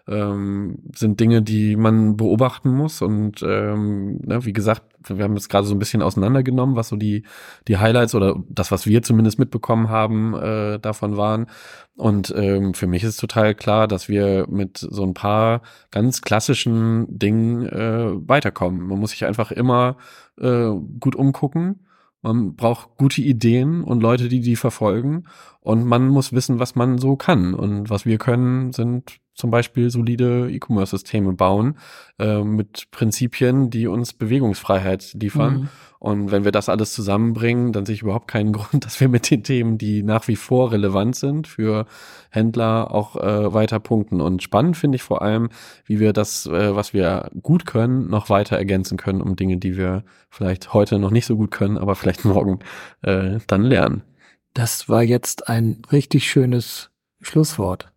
Ähm, 0.08 0.80
sind 0.94 1.22
Dinge, 1.22 1.42
die 1.42 1.78
man 1.78 2.18
beobachten 2.18 2.70
muss. 2.70 3.02
Und 3.02 3.42
ähm, 3.44 4.20
ne, 4.26 4.44
wie 4.44 4.52
gesagt, 4.52 4.84
wir 5.08 5.24
haben 5.24 5.38
es 5.38 5.48
gerade 5.48 5.66
so 5.66 5.74
ein 5.74 5.80
bisschen 5.80 6.02
auseinandergenommen, 6.02 6.76
was 6.76 6.90
so 6.90 6.98
die, 6.98 7.24
die 7.70 7.78
Highlights 7.78 8.14
oder 8.14 8.36
das, 8.50 8.72
was 8.72 8.86
wir 8.86 9.02
zumindest 9.04 9.40
mitbekommen 9.40 9.88
haben, 9.88 10.34
äh, 10.34 10.80
davon 10.80 11.16
waren. 11.16 11.48
Und 11.96 12.34
ähm, 12.36 12.74
für 12.74 12.88
mich 12.88 13.06
ist 13.06 13.22
total 13.22 13.56
klar, 13.56 13.88
dass 13.88 14.10
wir 14.10 14.48
mit 14.50 14.80
so 14.80 15.04
ein 15.04 15.14
paar 15.14 15.62
ganz 15.92 16.22
klassischen 16.22 17.06
Dingen 17.08 17.66
äh, 17.68 18.12
weiterkommen. 18.28 18.86
Man 18.86 19.00
muss 19.00 19.12
sich 19.12 19.24
einfach 19.24 19.52
immer 19.52 19.96
äh, 20.38 20.72
gut 21.00 21.16
umgucken 21.16 21.86
man 22.22 22.56
braucht 22.56 22.98
gute 22.98 23.22
Ideen 23.22 23.84
und 23.84 24.02
Leute, 24.02 24.28
die 24.28 24.42
die 24.42 24.56
verfolgen. 24.56 25.26
Und 25.62 25.86
man 25.86 26.08
muss 26.10 26.34
wissen, 26.34 26.60
was 26.60 26.76
man 26.76 26.98
so 26.98 27.16
kann. 27.16 27.54
Und 27.54 27.90
was 27.90 28.06
wir 28.06 28.18
können, 28.18 28.74
sind 28.74 29.20
zum 29.40 29.52
Beispiel 29.52 29.90
solide 29.90 30.52
E-Commerce-Systeme 30.52 31.34
bauen 31.34 31.78
äh, 32.20 32.44
mit 32.44 32.92
Prinzipien, 32.92 33.70
die 33.70 33.88
uns 33.88 34.14
Bewegungsfreiheit 34.14 35.14
liefern. 35.14 35.54
Mhm. 35.54 35.70
Und 36.00 36.32
wenn 36.32 36.44
wir 36.44 36.52
das 36.52 36.70
alles 36.70 36.94
zusammenbringen, 36.94 37.72
dann 37.72 37.86
sehe 37.86 37.96
ich 37.96 38.02
überhaupt 38.02 38.28
keinen 38.28 38.52
Grund, 38.54 38.86
dass 38.86 39.00
wir 39.00 39.08
mit 39.08 39.32
den 39.32 39.44
Themen, 39.44 39.78
die 39.78 40.04
nach 40.04 40.28
wie 40.28 40.36
vor 40.36 40.74
relevant 40.74 41.16
sind 41.16 41.48
für 41.48 41.86
Händler, 42.30 42.94
auch 42.94 43.16
äh, 43.16 43.54
weiter 43.54 43.80
punkten. 43.80 44.20
Und 44.20 44.44
spannend 44.44 44.76
finde 44.76 44.98
ich 44.98 45.04
vor 45.04 45.22
allem, 45.22 45.50
wie 45.86 46.02
wir 46.02 46.12
das, 46.12 46.46
äh, 46.46 46.76
was 46.76 46.94
wir 46.94 47.32
gut 47.42 47.66
können, 47.66 48.10
noch 48.10 48.30
weiter 48.30 48.58
ergänzen 48.58 48.98
können, 48.98 49.22
um 49.22 49.38
Dinge, 49.38 49.58
die 49.58 49.78
wir 49.78 50.04
vielleicht 50.30 50.74
heute 50.74 51.00
noch 51.00 51.12
nicht 51.12 51.26
so 51.26 51.38
gut 51.38 51.52
können, 51.52 51.78
aber 51.78 51.96
vielleicht 51.96 52.26
morgen 52.26 52.60
äh, 53.04 53.40
dann 53.48 53.64
lernen. 53.64 54.04
Das 54.54 54.90
war 54.90 55.04
jetzt 55.04 55.48
ein 55.48 55.82
richtig 55.92 56.30
schönes 56.30 56.90
Schlusswort. 57.22 57.94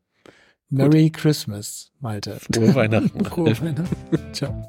Merry 0.73 1.11
Christmas, 1.11 1.93
Malte. 2.01 2.39
Frohe 2.41 2.75
Weihnachten. 2.75 3.25
Frohe 3.27 3.61
Weihnachten. 3.61 3.87
Ciao. 4.33 4.63